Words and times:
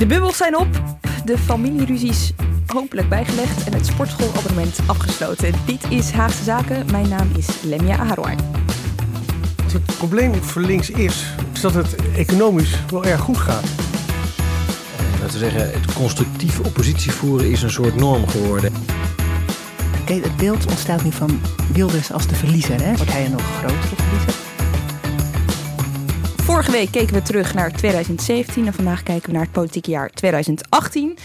De 0.00 0.06
bubbels 0.06 0.36
zijn 0.36 0.56
op, 0.56 0.68
de 1.24 1.38
familieruzies 1.38 2.32
hopelijk 2.66 3.08
bijgelegd 3.08 3.64
en 3.64 3.72
het 3.72 3.86
sportschoolabonnement 3.86 4.78
afgesloten. 4.86 5.52
Dit 5.66 5.84
is 5.88 6.10
Haagse 6.10 6.44
Zaken. 6.44 6.86
Mijn 6.90 7.08
naam 7.08 7.30
is 7.36 7.46
Lemia 7.62 7.98
Aharwai. 7.98 8.36
Het 9.72 9.96
probleem 9.96 10.34
voor 10.34 10.62
links 10.62 10.90
is, 10.90 11.24
is 11.52 11.60
dat 11.60 11.74
het 11.74 11.94
economisch 12.16 12.78
wel 12.90 13.04
erg 13.04 13.20
goed 13.20 13.36
gaat. 13.36 13.64
Laten 15.20 15.32
we 15.32 15.38
zeggen, 15.38 15.80
het 15.80 15.92
constructief 15.92 16.60
oppositie 16.60 17.12
voeren 17.12 17.50
is 17.50 17.62
een 17.62 17.70
soort 17.70 17.96
norm 17.96 18.28
geworden. 18.28 18.72
Kijk, 20.04 20.24
het 20.24 20.36
beeld 20.36 20.66
ontstaat 20.66 21.04
nu 21.04 21.12
van 21.12 21.40
Wilders 21.72 22.12
als 22.12 22.26
de 22.26 22.34
verliezer. 22.34 22.82
Hè? 22.82 22.96
Wordt 22.96 23.12
hij 23.12 23.24
een 23.24 23.30
nog 23.30 23.58
grotere 23.58 23.96
verliezer? 23.96 24.49
Vorige 26.60 26.78
week 26.78 26.92
keken 26.92 27.14
we 27.14 27.22
terug 27.22 27.54
naar 27.54 27.72
2017 27.72 28.66
en 28.66 28.72
vandaag 28.72 29.02
kijken 29.02 29.26
we 29.26 29.32
naar 29.32 29.42
het 29.42 29.52
politieke 29.52 29.90
jaar 29.90 30.10
2018. 30.10 31.18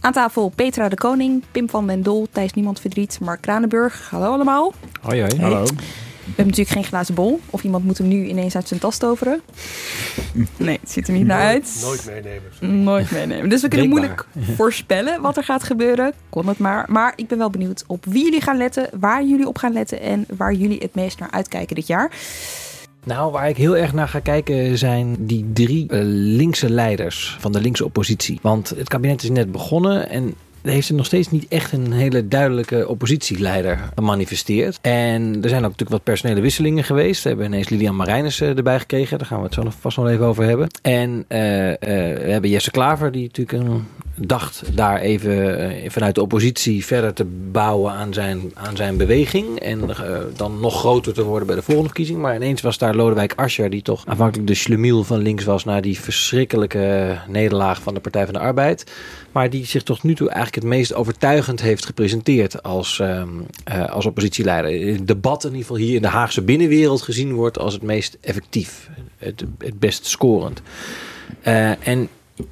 Aan 0.00 0.12
tafel 0.12 0.48
Petra 0.48 0.88
de 0.88 0.96
Koning, 0.96 1.42
Pim 1.52 1.70
van 1.70 1.86
den 1.86 2.02
Dol, 2.02 2.26
Thijs 2.32 2.52
Niemand 2.52 2.80
Verdriet, 2.80 3.18
Mark 3.20 3.40
Kranenburg. 3.40 4.10
Hallo 4.10 4.32
allemaal. 4.32 4.72
Hoi, 5.02 5.20
hoi. 5.20 5.40
Hallo. 5.40 5.64
We 5.64 5.72
hebben 6.24 6.46
natuurlijk 6.46 6.68
geen 6.68 6.84
glazen 6.84 7.14
bol. 7.14 7.40
Of 7.50 7.62
iemand 7.62 7.84
moet 7.84 7.98
hem 7.98 8.08
nu 8.08 8.26
ineens 8.26 8.54
uit 8.54 8.68
zijn 8.68 8.80
tas 8.80 8.98
toveren. 8.98 9.40
Nee, 10.56 10.78
het 10.80 10.90
ziet 10.90 11.08
er 11.08 11.14
niet 11.14 11.26
naar 11.26 11.40
uit. 11.40 11.78
Nooit 11.82 12.06
meenemen. 12.06 12.82
Nooit 12.84 13.10
meenemen. 13.10 13.48
Dus 13.48 13.62
we 13.62 13.68
kunnen 13.68 13.90
Denkbaar. 13.90 14.24
moeilijk 14.34 14.56
voorspellen 14.56 15.20
wat 15.20 15.36
er 15.36 15.44
gaat 15.44 15.62
gebeuren. 15.62 16.12
Kon 16.30 16.48
het 16.48 16.58
maar. 16.58 16.84
Maar 16.88 17.12
ik 17.16 17.28
ben 17.28 17.38
wel 17.38 17.50
benieuwd 17.50 17.84
op 17.86 18.04
wie 18.04 18.24
jullie 18.24 18.40
gaan 18.40 18.56
letten, 18.56 18.88
waar 19.00 19.24
jullie 19.24 19.48
op 19.48 19.58
gaan 19.58 19.72
letten 19.72 20.00
en 20.00 20.26
waar 20.36 20.52
jullie 20.52 20.78
het 20.78 20.94
meest 20.94 21.18
naar 21.18 21.30
uitkijken 21.30 21.74
dit 21.74 21.86
jaar. 21.86 22.10
Nou, 23.04 23.32
waar 23.32 23.48
ik 23.48 23.56
heel 23.56 23.76
erg 23.76 23.92
naar 23.92 24.08
ga 24.08 24.20
kijken 24.20 24.78
zijn 24.78 25.16
die 25.18 25.50
drie 25.52 25.88
eh, 25.88 25.98
linkse 26.02 26.70
leiders 26.70 27.36
van 27.40 27.52
de 27.52 27.60
linkse 27.60 27.84
oppositie. 27.84 28.38
Want 28.42 28.68
het 28.68 28.88
kabinet 28.88 29.22
is 29.22 29.30
net 29.30 29.52
begonnen 29.52 30.08
en 30.08 30.34
er 30.64 30.70
heeft 30.70 30.86
zich 30.86 30.96
nog 30.96 31.06
steeds 31.06 31.30
niet 31.30 31.48
echt 31.48 31.72
een 31.72 31.92
hele 31.92 32.28
duidelijke 32.28 32.88
oppositieleider 32.88 33.90
gemanifesteerd. 33.94 34.78
En 34.80 35.22
er 35.42 35.48
zijn 35.48 35.64
ook 35.64 35.70
natuurlijk 35.70 35.90
wat 35.90 36.02
personele 36.02 36.40
wisselingen 36.40 36.84
geweest. 36.84 37.22
We 37.22 37.28
hebben 37.28 37.46
ineens 37.46 37.68
Lilian 37.68 37.96
Marijnissen 37.96 38.56
erbij 38.56 38.78
gekregen. 38.78 39.18
Daar 39.18 39.26
gaan 39.26 39.38
we 39.38 39.44
het 39.44 39.54
zo 39.54 39.62
vast 39.78 39.96
nog 39.96 40.08
even 40.08 40.26
over 40.26 40.44
hebben. 40.44 40.68
En 40.82 41.24
eh, 41.28 41.70
eh, 41.70 41.78
we 42.18 42.30
hebben 42.30 42.50
Jesse 42.50 42.70
Klaver, 42.70 43.12
die 43.12 43.22
natuurlijk 43.22 43.64
een, 43.64 43.86
dacht 44.16 44.62
daar 44.74 45.00
even 45.00 45.58
eh, 45.58 45.90
vanuit 45.90 46.14
de 46.14 46.22
oppositie 46.22 46.84
verder 46.84 47.12
te 47.12 47.24
bouwen 47.52 47.92
aan 47.92 48.12
zijn, 48.12 48.50
aan 48.54 48.76
zijn 48.76 48.96
beweging. 48.96 49.58
En 49.58 49.90
eh, 49.90 50.18
dan 50.36 50.60
nog 50.60 50.78
groter 50.78 51.12
te 51.12 51.24
worden 51.24 51.46
bij 51.46 51.56
de 51.56 51.62
volgende 51.62 51.88
verkiezing. 51.88 52.18
Maar 52.18 52.34
ineens 52.34 52.60
was 52.60 52.78
daar 52.78 52.94
Lodewijk 52.94 53.32
Asscher, 53.36 53.70
die 53.70 53.82
toch 53.82 54.06
aanvankelijk 54.06 54.48
de 54.48 54.54
schlemiel 54.54 55.04
van 55.04 55.18
links 55.18 55.44
was 55.44 55.64
na 55.64 55.80
die 55.80 56.00
verschrikkelijke 56.00 57.18
nederlaag 57.28 57.82
van 57.82 57.94
de 57.94 58.00
Partij 58.00 58.24
van 58.24 58.34
de 58.34 58.40
Arbeid. 58.40 58.92
Maar 59.32 59.50
die 59.50 59.66
zich 59.66 59.82
tot 59.82 60.02
nu 60.02 60.14
toe 60.14 60.28
eigenlijk 60.28 60.56
het 60.56 60.74
meest 60.74 60.94
overtuigend 60.94 61.60
heeft 61.60 61.86
gepresenteerd 61.86 62.62
als, 62.62 62.98
ehm, 63.00 63.28
eh, 63.64 63.90
als 63.90 64.06
oppositieleider. 64.06 64.92
Het 64.92 65.06
debat 65.06 65.44
in 65.44 65.50
ieder 65.50 65.66
geval 65.66 65.82
hier 65.82 65.94
in 65.94 66.02
de 66.02 66.08
Haagse 66.08 66.42
binnenwereld 66.42 67.02
gezien 67.02 67.32
wordt 67.32 67.58
als 67.58 67.72
het 67.72 67.82
meest 67.82 68.18
effectief. 68.20 68.90
Het, 69.16 69.44
het 69.58 69.78
best 69.78 70.06
scorend. 70.06 70.62
En 71.80 72.08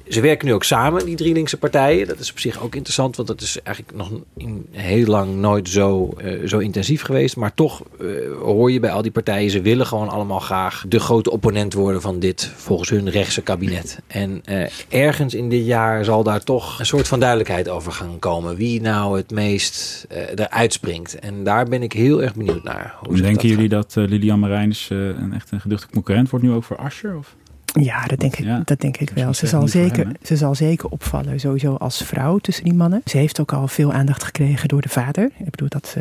ze 0.07 0.21
werken 0.21 0.47
nu 0.47 0.53
ook 0.53 0.63
samen, 0.63 1.05
die 1.05 1.15
drie 1.15 1.33
linkse 1.33 1.57
partijen. 1.57 2.07
Dat 2.07 2.19
is 2.19 2.31
op 2.31 2.39
zich 2.39 2.61
ook 2.61 2.75
interessant, 2.75 3.15
want 3.15 3.27
dat 3.27 3.41
is 3.41 3.61
eigenlijk 3.61 3.97
nog 3.97 4.11
in 4.37 4.65
heel 4.71 5.05
lang 5.05 5.35
nooit 5.35 5.69
zo, 5.69 6.13
eh, 6.17 6.47
zo 6.47 6.57
intensief 6.57 7.01
geweest. 7.01 7.35
Maar 7.35 7.53
toch 7.53 7.83
eh, 7.99 8.07
hoor 8.41 8.71
je 8.71 8.79
bij 8.79 8.91
al 8.91 9.01
die 9.01 9.11
partijen, 9.11 9.51
ze 9.51 9.61
willen 9.61 9.85
gewoon 9.85 10.09
allemaal 10.09 10.39
graag 10.39 10.85
de 10.87 10.99
grote 10.99 11.31
opponent 11.31 11.73
worden 11.73 12.01
van 12.01 12.19
dit, 12.19 12.51
volgens 12.55 12.89
hun, 12.89 13.09
rechtse 13.09 13.41
kabinet. 13.41 13.99
En 14.07 14.41
eh, 14.45 14.69
ergens 14.89 15.33
in 15.33 15.49
dit 15.49 15.65
jaar 15.65 16.05
zal 16.05 16.23
daar 16.23 16.43
toch 16.43 16.79
een 16.79 16.85
soort 16.85 17.07
van 17.07 17.19
duidelijkheid 17.19 17.69
over 17.69 17.91
gaan 17.91 18.19
komen. 18.19 18.55
Wie 18.55 18.81
nou 18.81 19.17
het 19.17 19.31
meest 19.31 20.07
eruit 20.35 20.73
springt. 20.73 21.19
En 21.19 21.43
daar 21.43 21.65
ben 21.65 21.83
ik 21.83 21.93
heel 21.93 22.23
erg 22.23 22.35
benieuwd 22.35 22.63
naar. 22.63 22.95
Hoe 22.99 23.21
Denken 23.21 23.33
dat 23.33 23.51
jullie 23.51 23.69
dat 23.69 23.95
Lilian 23.95 24.39
Marijnis 24.39 24.89
eh, 24.89 24.97
een 24.97 25.33
echt 25.33 25.51
een 25.51 25.61
geduchte 25.61 25.87
concurrent 25.87 26.29
wordt 26.29 26.45
nu 26.45 26.51
ook 26.51 26.63
voor 26.63 26.77
Ascher? 26.77 27.17
Of? 27.17 27.35
Ja, 27.73 28.05
dat 28.05 28.19
denk 28.19 28.35
ik, 28.35 28.45
Ja. 28.45 28.61
dat 28.65 28.81
denk 28.81 28.97
ik 28.97 29.09
wel. 29.09 29.33
Ze 29.33 29.47
zal, 29.47 29.67
zeker, 29.67 30.03
hem, 30.05 30.13
ze 30.23 30.37
zal 30.37 30.55
zeker 30.55 30.89
opvallen, 30.89 31.39
sowieso 31.39 31.75
als 31.75 31.97
vrouw 32.03 32.37
tussen 32.37 32.63
die 32.63 32.73
mannen. 32.73 33.01
Ze 33.05 33.17
heeft 33.17 33.39
ook 33.39 33.53
al 33.53 33.67
veel 33.67 33.93
aandacht 33.93 34.23
gekregen 34.23 34.67
door 34.67 34.81
de 34.81 34.89
vader. 34.89 35.31
Ik 35.37 35.49
bedoel, 35.49 35.69
dat, 35.69 35.97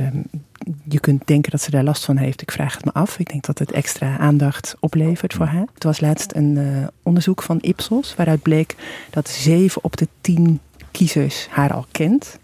je 0.89 1.01
kunt 1.01 1.27
denken 1.27 1.51
dat 1.51 1.61
ze 1.61 1.71
daar 1.71 1.85
last 1.85 2.05
van 2.05 2.17
heeft. 2.17 2.43
Ik 2.43 2.51
vraag 2.51 2.75
het 2.75 2.85
me 2.85 2.93
af. 2.93 3.19
Ik 3.19 3.31
denk 3.31 3.45
dat 3.47 3.59
het 3.59 3.73
extra 3.73 4.19
aandacht 4.19 4.77
oplevert 4.81 5.35
voor 5.35 5.47
haar. 5.47 5.61
Er 5.79 5.87
was 5.87 6.01
laatst 6.01 6.35
een 6.35 6.57
eh, 6.57 6.87
onderzoek 7.03 7.43
van 7.43 7.59
Ipsos, 7.61 8.15
waaruit 8.17 8.43
bleek 8.43 8.75
dat 9.11 9.29
zeven 9.29 9.85
op 9.85 9.97
de 9.97 10.09
tien 10.21 10.61
kiezers 10.91 11.47
haar 11.51 11.73
al 11.73 11.87
kent. 11.91 12.39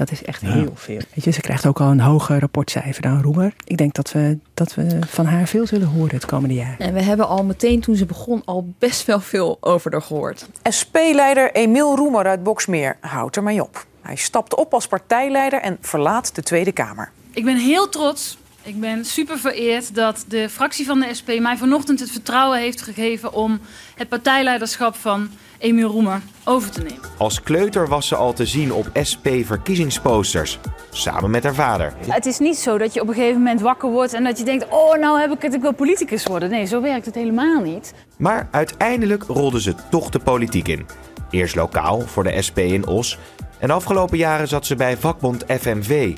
Dat 0.00 0.10
is 0.10 0.24
echt 0.24 0.40
Ja. 0.40 0.48
heel 0.52 0.72
veel. 0.74 1.00
Weet 1.14 1.24
je, 1.24 1.30
ze 1.30 1.40
krijgt 1.40 1.66
ook 1.66 1.80
al 1.80 1.90
een 1.90 2.00
hoger 2.00 2.40
rapportcijfer 2.40 3.02
dan 3.02 3.22
Roemer. 3.22 3.52
Ik 3.64 3.76
denk 3.76 3.94
dat 3.94 4.12
we, 4.12 4.38
dat 4.54 4.74
we 4.74 4.98
van 5.06 5.26
haar 5.26 5.46
veel 5.46 5.66
zullen 5.66 5.86
horen 5.88 6.14
het 6.14 6.26
komende 6.26 6.54
jaar. 6.54 6.74
En 6.78 6.94
we 6.94 7.02
hebben 7.02 7.28
al 7.28 7.44
meteen 7.44 7.80
toen 7.80 7.96
ze 7.96 8.06
begon 8.06 8.42
al 8.44 8.72
best 8.78 9.06
wel 9.06 9.20
veel 9.20 9.56
over 9.60 9.92
haar 9.92 10.02
gehoord. 10.02 10.46
SP-leider 10.62 11.52
Emiel 11.52 11.96
Roemer 11.96 12.26
uit 12.26 12.42
Boksmeer 12.42 12.96
houdt 13.00 13.36
er 13.36 13.42
mee 13.42 13.62
op. 13.62 13.86
Hij 14.02 14.16
stapt 14.16 14.54
op 14.56 14.74
als 14.74 14.86
partijleider 14.86 15.60
en 15.60 15.78
verlaat 15.80 16.34
de 16.34 16.42
Tweede 16.42 16.72
Kamer. 16.72 17.10
Ik 17.30 17.44
ben 17.44 17.56
heel 17.56 17.88
trots. 17.88 18.38
Ik 18.62 18.80
ben 18.80 19.04
super 19.04 19.38
vereerd 19.38 19.94
dat 19.94 20.24
de 20.28 20.48
fractie 20.48 20.86
van 20.86 21.00
de 21.00 21.14
SP 21.18 21.28
mij 21.38 21.56
vanochtend 21.56 22.00
het 22.00 22.10
vertrouwen 22.10 22.58
heeft 22.58 22.82
gegeven 22.82 23.32
om 23.32 23.60
het 23.94 24.08
partijleiderschap 24.08 24.94
van 24.94 25.30
Emiel 25.58 25.88
Roemer 25.88 26.20
over 26.44 26.70
te 26.70 26.82
nemen. 26.82 27.00
Als 27.18 27.42
kleuter 27.42 27.88
was 27.88 28.08
ze 28.08 28.16
al 28.16 28.32
te 28.32 28.46
zien 28.46 28.72
op 28.72 28.90
SP-verkiezingsposters. 29.02 30.58
Samen 30.90 31.30
met 31.30 31.42
haar 31.42 31.54
vader. 31.54 31.94
Het 32.06 32.26
is 32.26 32.38
niet 32.38 32.56
zo 32.56 32.78
dat 32.78 32.94
je 32.94 33.00
op 33.00 33.08
een 33.08 33.14
gegeven 33.14 33.38
moment 33.38 33.60
wakker 33.60 33.90
wordt 33.90 34.12
en 34.12 34.24
dat 34.24 34.38
je 34.38 34.44
denkt: 34.44 34.66
oh, 34.68 34.98
nou 34.98 35.20
heb 35.20 35.32
ik 35.32 35.42
het, 35.42 35.54
ik 35.54 35.60
wil 35.60 35.74
politicus 35.74 36.24
worden. 36.24 36.50
Nee, 36.50 36.64
zo 36.64 36.80
werkt 36.80 37.06
het 37.06 37.14
helemaal 37.14 37.60
niet. 37.60 37.94
Maar 38.18 38.48
uiteindelijk 38.50 39.22
rolde 39.22 39.60
ze 39.60 39.74
toch 39.90 40.10
de 40.10 40.18
politiek 40.18 40.68
in. 40.68 40.86
Eerst 41.30 41.54
lokaal 41.54 42.00
voor 42.00 42.22
de 42.22 42.42
SP 42.46 42.58
in 42.58 42.86
Os. 42.86 43.18
En 43.60 43.68
de 43.68 43.72
afgelopen 43.72 44.18
jaren 44.18 44.48
zat 44.48 44.66
ze 44.66 44.76
bij 44.76 44.96
vakbond 44.96 45.44
FMV. 45.60 46.16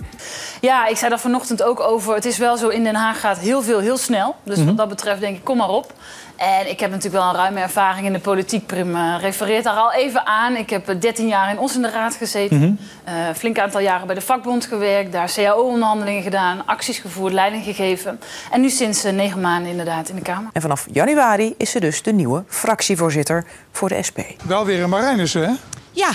Ja, 0.61 0.87
ik 0.87 0.97
zei 0.97 1.11
daar 1.11 1.21
vanochtend 1.21 1.63
ook 1.63 1.81
over. 1.81 2.15
Het 2.15 2.25
is 2.25 2.39
wel 2.39 2.57
zo, 2.57 2.69
in 2.69 2.85
Den 2.85 2.95
Haag 2.95 3.21
gaat 3.21 3.39
heel 3.39 3.63
veel 3.63 3.79
heel 3.79 3.97
snel. 3.97 4.37
Dus 4.43 4.65
wat 4.65 4.77
dat 4.77 4.89
betreft 4.89 5.21
denk 5.21 5.37
ik, 5.37 5.45
kom 5.45 5.57
maar 5.57 5.69
op. 5.69 5.93
En 6.37 6.71
ik 6.71 6.81
heb 6.81 6.91
natuurlijk 6.91 7.23
wel 7.23 7.33
een 7.33 7.37
ruime 7.37 7.61
ervaring 7.61 8.07
in 8.07 8.13
de 8.13 8.19
politiek. 8.19 8.67
Prim 8.67 8.95
eh, 8.97 9.15
refereert 9.21 9.65
daar 9.65 9.75
al 9.75 9.93
even 9.93 10.27
aan. 10.27 10.57
Ik 10.57 10.71
heb 10.71 10.89
eh, 10.89 11.01
13 11.01 11.27
jaar 11.29 11.51
in 11.51 11.59
Os 11.59 11.75
in 11.75 11.83
de 11.83 11.91
Raad 11.91 12.15
gezeten. 12.15 12.79
Eh, 13.05 13.15
flink 13.37 13.59
aantal 13.59 13.81
jaren 13.81 14.07
bij 14.07 14.15
de 14.15 14.21
vakbond 14.21 14.67
gewerkt. 14.67 15.13
Daar 15.13 15.33
cao-onderhandelingen 15.35 16.23
gedaan. 16.23 16.67
Acties 16.67 16.99
gevoerd, 16.99 17.33
leiding 17.33 17.65
gegeven. 17.65 18.21
En 18.51 18.61
nu 18.61 18.71
sinds 18.71 19.05
eh, 19.05 19.13
negen 19.13 19.41
maanden 19.41 19.71
inderdaad 19.71 20.09
in 20.09 20.17
de 20.17 20.23
Kamer. 20.23 20.51
En 20.53 20.61
vanaf 20.61 20.87
januari 20.93 21.55
is 21.57 21.71
ze 21.71 21.81
dus 21.81 22.03
de 22.03 22.13
nieuwe 22.13 22.45
fractievoorzitter 22.49 23.45
voor 23.73 23.89
de 23.89 24.03
SP. 24.09 24.19
Wel 24.45 24.65
weer 24.65 24.83
een 24.83 24.91
Marijnissen, 24.91 25.43
hè? 25.43 25.53
Ja, 25.91 26.11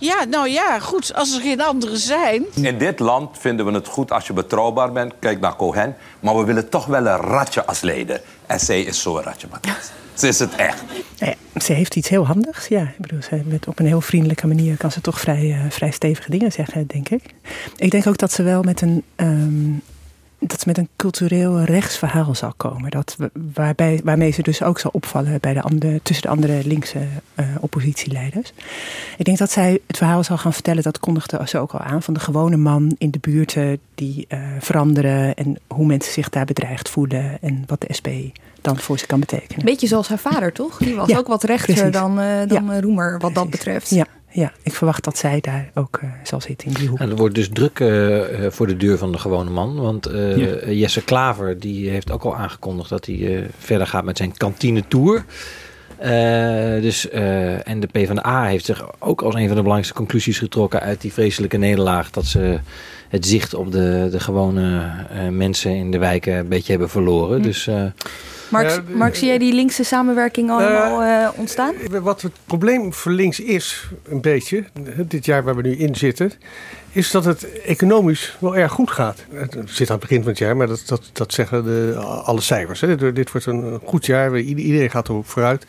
Ja, 0.00 0.24
nou 0.24 0.48
ja, 0.48 0.78
goed, 0.78 1.14
als 1.14 1.34
er 1.34 1.40
geen 1.40 1.60
anderen 1.60 1.98
zijn. 1.98 2.44
In 2.54 2.78
dit 2.78 2.98
land 2.98 3.38
vinden 3.38 3.66
we 3.66 3.72
het 3.72 3.86
goed 3.86 4.12
als 4.12 4.26
je 4.26 4.32
betrouwbaar 4.32 4.92
bent. 4.92 5.12
Kijk 5.18 5.40
naar 5.40 5.56
Cohen. 5.56 5.96
Maar 6.20 6.36
we 6.36 6.44
willen 6.44 6.68
toch 6.68 6.86
wel 6.86 7.06
een 7.06 7.16
ratje 7.16 7.64
als 7.64 7.80
leider. 7.80 8.20
En 8.46 8.60
zij 8.60 8.82
is 8.82 9.02
zo'n 9.02 9.22
ratje, 9.22 9.46
Matthias. 9.50 9.90
Ze 10.14 10.28
is 10.28 10.38
het 10.38 10.54
echt. 10.54 10.82
Nou 11.18 11.34
ja, 11.52 11.60
ze 11.60 11.72
heeft 11.72 11.96
iets 11.96 12.08
heel 12.08 12.26
handigs. 12.26 12.68
Ja, 12.68 12.82
ik 12.82 12.98
bedoel, 12.98 13.22
ze 13.22 13.42
met 13.44 13.66
op 13.68 13.78
een 13.78 13.86
heel 13.86 14.00
vriendelijke 14.00 14.46
manier 14.46 14.76
kan 14.76 14.92
ze 14.92 15.00
toch 15.00 15.20
vrij, 15.20 15.44
uh, 15.44 15.70
vrij 15.70 15.90
stevige 15.90 16.30
dingen 16.30 16.52
zeggen, 16.52 16.86
denk 16.86 17.08
ik. 17.08 17.22
Ik 17.76 17.90
denk 17.90 18.06
ook 18.06 18.18
dat 18.18 18.32
ze 18.32 18.42
wel 18.42 18.62
met 18.62 18.80
een. 18.80 19.02
Um, 19.16 19.82
dat 20.38 20.60
ze 20.60 20.68
met 20.68 20.78
een 20.78 20.88
cultureel 20.96 21.62
rechtsverhaal 21.62 22.34
zal 22.34 22.52
komen. 22.56 22.90
Dat, 22.90 23.16
waarbij, 23.54 24.00
waarmee 24.04 24.30
ze 24.30 24.42
dus 24.42 24.62
ook 24.62 24.78
zal 24.78 24.90
opvallen 24.94 25.40
bij 25.40 25.54
de 25.54 25.62
andere, 25.62 26.00
tussen 26.02 26.26
de 26.26 26.32
andere 26.32 26.66
linkse 26.66 26.98
uh, 26.98 27.46
oppositieleiders. 27.60 28.52
Ik 29.16 29.24
denk 29.24 29.38
dat 29.38 29.50
zij 29.50 29.80
het 29.86 29.96
verhaal 29.96 30.24
zal 30.24 30.38
gaan 30.38 30.52
vertellen, 30.52 30.82
dat 30.82 31.00
kondigde 31.00 31.42
ze 31.46 31.58
ook 31.58 31.72
al 31.72 31.80
aan, 31.80 32.02
van 32.02 32.14
de 32.14 32.20
gewone 32.20 32.56
man 32.56 32.94
in 32.98 33.10
de 33.10 33.18
buurten 33.18 33.78
die 33.94 34.26
uh, 34.28 34.38
veranderen 34.58 35.34
en 35.34 35.56
hoe 35.66 35.86
mensen 35.86 36.12
zich 36.12 36.28
daar 36.28 36.44
bedreigd 36.44 36.88
voelen 36.88 37.38
en 37.40 37.62
wat 37.66 37.80
de 37.80 37.92
SP 37.98 38.08
dan 38.60 38.78
voor 38.78 38.98
ze 38.98 39.06
kan 39.06 39.20
betekenen. 39.20 39.64
Beetje 39.64 39.86
zoals 39.86 40.08
haar 40.08 40.18
vader, 40.18 40.52
toch? 40.52 40.78
Die 40.78 40.94
was 40.94 41.08
ja, 41.08 41.18
ook 41.18 41.26
wat 41.26 41.42
rechter 41.42 41.74
precies. 41.74 41.92
dan, 41.92 42.20
uh, 42.20 42.38
dan 42.46 42.64
Ja. 42.64 42.80
Roemer 42.80 43.18
wat 43.18 43.34
dat 43.34 43.50
betreft. 43.50 43.90
Ja, 43.90 44.06
ja, 44.30 44.52
ik 44.62 44.72
verwacht 44.72 45.04
dat 45.04 45.18
zij 45.18 45.40
daar 45.40 45.70
ook 45.74 46.00
uh, 46.04 46.10
zal 46.22 46.40
zitten 46.40 46.68
in 46.68 46.74
die 46.74 46.88
hoek. 46.88 46.98
En 46.98 47.10
er 47.10 47.16
wordt 47.16 47.34
dus 47.34 47.48
druk 47.52 47.78
uh, 47.78 48.24
voor 48.48 48.66
de 48.66 48.76
deur 48.76 48.98
van 48.98 49.12
de 49.12 49.18
gewone 49.18 49.50
man. 49.50 49.80
Want 49.80 50.08
uh, 50.08 50.36
Ja. 50.36 50.70
Jesse 50.70 51.04
Klaver 51.04 51.60
die 51.60 51.90
heeft 51.90 52.10
ook 52.10 52.24
al 52.24 52.36
aangekondigd 52.36 52.88
dat 52.88 53.06
hij 53.06 53.16
uh, 53.16 53.44
verder 53.58 53.86
gaat 53.86 54.04
met 54.04 54.16
zijn 54.16 54.36
kantine 54.36 54.84
tour. 54.88 55.24
Uh, 56.02 56.82
dus, 56.82 57.10
uh, 57.12 57.68
en 57.68 57.80
de 57.80 57.86
PvdA 57.86 58.44
heeft 58.44 58.64
zich 58.64 58.84
ook 58.98 59.22
als 59.22 59.34
een 59.34 59.46
van 59.46 59.56
de 59.56 59.62
belangrijkste 59.62 59.94
conclusies 59.94 60.38
getrokken 60.38 60.80
uit 60.80 61.00
die 61.00 61.12
vreselijke 61.12 61.56
nederlaag. 61.56 62.10
Dat 62.10 62.24
ze 62.24 62.58
het 63.08 63.26
zicht 63.26 63.54
op 63.54 63.72
de, 63.72 64.08
de 64.10 64.20
gewone 64.20 64.90
uh, 65.12 65.28
mensen 65.28 65.74
in 65.74 65.90
de 65.90 65.98
wijken 65.98 66.36
een 66.36 66.48
beetje 66.48 66.70
hebben 66.70 66.90
verloren. 66.90 67.36
Hm. 67.36 67.42
Dus, 67.42 67.66
uh, 67.66 67.82
Mark, 68.50 68.82
Mark, 68.94 69.14
zie 69.14 69.28
jij 69.28 69.38
die 69.38 69.54
linkse 69.54 69.84
samenwerking 69.84 70.50
allemaal 70.50 71.02
uh, 71.02 71.28
ontstaan? 71.36 71.74
Wat 71.90 72.22
het 72.22 72.32
probleem 72.44 72.92
voor 72.92 73.12
links 73.12 73.40
is, 73.40 73.90
een 74.08 74.20
beetje, 74.20 74.64
dit 74.96 75.24
jaar 75.24 75.44
waar 75.44 75.56
we 75.56 75.62
nu 75.62 75.76
in 75.76 75.94
zitten, 75.94 76.32
is 76.92 77.10
dat 77.10 77.24
het 77.24 77.60
economisch 77.60 78.36
wel 78.40 78.56
erg 78.56 78.72
goed 78.72 78.90
gaat. 78.90 79.24
Het 79.30 79.56
zit 79.64 79.90
aan 79.90 79.98
het 79.98 80.08
begin 80.08 80.20
van 80.22 80.28
het 80.28 80.38
jaar, 80.38 80.56
maar 80.56 80.66
dat, 80.66 80.82
dat, 80.86 81.10
dat 81.12 81.32
zeggen 81.32 81.64
de, 81.64 81.94
alle 82.24 82.40
cijfers. 82.40 82.80
Hè. 82.80 83.12
Dit 83.12 83.32
wordt 83.32 83.46
een 83.46 83.80
goed 83.84 84.06
jaar, 84.06 84.38
iedereen 84.38 84.90
gaat 84.90 85.08
erop 85.08 85.28
vooruit. 85.28 85.66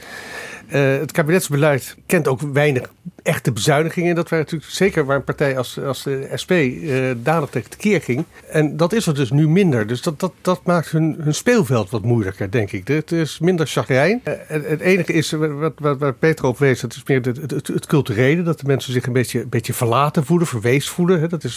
Uh, 0.74 0.98
het 1.00 1.12
kabinetsbeleid 1.12 1.96
kent 2.06 2.28
ook 2.28 2.42
weinig 2.54 2.92
echte 3.30 3.52
bezuinigingen. 3.52 4.16
Dat 4.16 4.30
waren 4.30 4.46
natuurlijk 4.46 4.72
zeker 4.72 5.06
waar 5.06 5.16
een 5.16 5.24
partij 5.24 5.58
als, 5.58 5.80
als 5.80 6.04
de 6.04 6.30
SP 6.42 6.52
uh, 6.52 7.12
dadelijk 7.18 7.52
tegen 7.52 7.70
tekeer 7.70 8.02
ging. 8.02 8.26
En 8.52 8.78
dat 8.78 8.94
is 8.94 9.08
er 9.08 9.16
dus 9.16 9.32
nu 9.32 9.50
minder. 9.50 9.88
Dus 9.88 10.02
dat, 10.02 10.20
dat, 10.20 10.34
dat 10.42 10.62
maakt 10.64 10.90
hun, 10.90 11.16
hun 11.20 11.34
speelveld 11.34 11.90
wat 11.90 12.04
moeilijker, 12.04 12.52
denk 12.52 12.72
ik. 12.72 12.88
Het 12.88 13.12
is 13.12 13.40
minder 13.40 13.68
chagrijn. 13.68 14.22
Uh, 14.28 14.34
het 14.48 14.80
enige 14.80 15.14
is, 15.14 15.32
wat, 15.32 15.74
wat, 15.78 15.98
waar 15.98 16.14
Peter 16.14 16.46
op 16.46 16.58
wees, 16.58 16.80
dat 16.82 16.94
is 16.94 17.04
meer 17.06 17.22
het, 17.22 17.68
het, 17.68 17.86
culturele. 17.86 18.44
Dat 18.44 18.60
de 18.60 18.68
mensen 18.68 18.94
zich 18.94 19.06
een 19.06 19.14
beetje, 19.14 19.42
een 19.42 19.50
beetje 19.50 19.74
verlaten 19.74 20.26
voelen, 20.26 20.48
verwees 20.48 20.90
voelen. 20.90 21.20
Hè. 21.20 21.28
Dat, 21.28 21.44
is, 21.44 21.56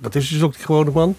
dat 0.00 0.14
is 0.14 0.28
dus 0.28 0.42
ook 0.42 0.54
die 0.54 0.64
gewone 0.64 0.90
man. 0.90 1.16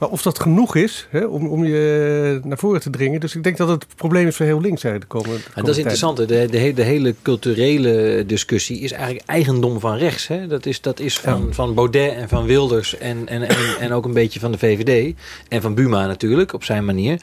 Maar 0.00 0.08
of 0.08 0.22
dat 0.22 0.40
genoeg 0.40 0.76
is 0.76 1.06
hè, 1.10 1.24
om, 1.24 1.46
om 1.46 1.64
je 1.64 2.40
naar 2.44 2.58
voren 2.58 2.80
te 2.80 2.90
dringen. 2.90 3.20
Dus 3.20 3.34
ik 3.34 3.42
denk 3.42 3.56
dat 3.56 3.68
het 3.68 3.86
probleem 3.96 4.26
is 4.26 4.36
voor 4.36 4.46
heel 4.46 4.60
links 4.60 4.82
de 4.82 5.00
komende, 5.06 5.36
de 5.36 5.42
en 5.54 5.64
dat 5.64 5.68
is 5.68 5.76
interessant. 5.76 6.16
De, 6.16 6.26
de, 6.26 6.72
de, 6.74 6.82
hele 6.82 7.14
culturele 7.22 8.24
discussie 8.26 8.80
is 8.80 8.92
eigenlijk 8.92 9.26
eigendom 9.26 9.80
van 9.80 9.96
rechts. 9.96 10.26
Hè? 10.26 10.46
Dat, 10.46 10.66
is, 10.66 10.80
dat 10.80 11.00
is 11.00 11.18
van, 11.18 11.44
ja. 11.46 11.52
van 11.52 11.74
Baudet 11.74 12.14
en 12.14 12.28
van 12.28 12.44
Wilders 12.44 12.98
en, 12.98 13.28
en, 13.28 13.42
en, 13.42 13.56
en 13.80 13.92
ook 13.92 14.04
een 14.04 14.12
beetje 14.12 14.40
van 14.40 14.52
de 14.52 14.58
VVD. 14.58 15.14
En 15.48 15.62
van 15.62 15.74
Buma 15.74 16.06
natuurlijk, 16.06 16.52
op 16.52 16.64
zijn 16.64 16.84
manier. 16.84 17.20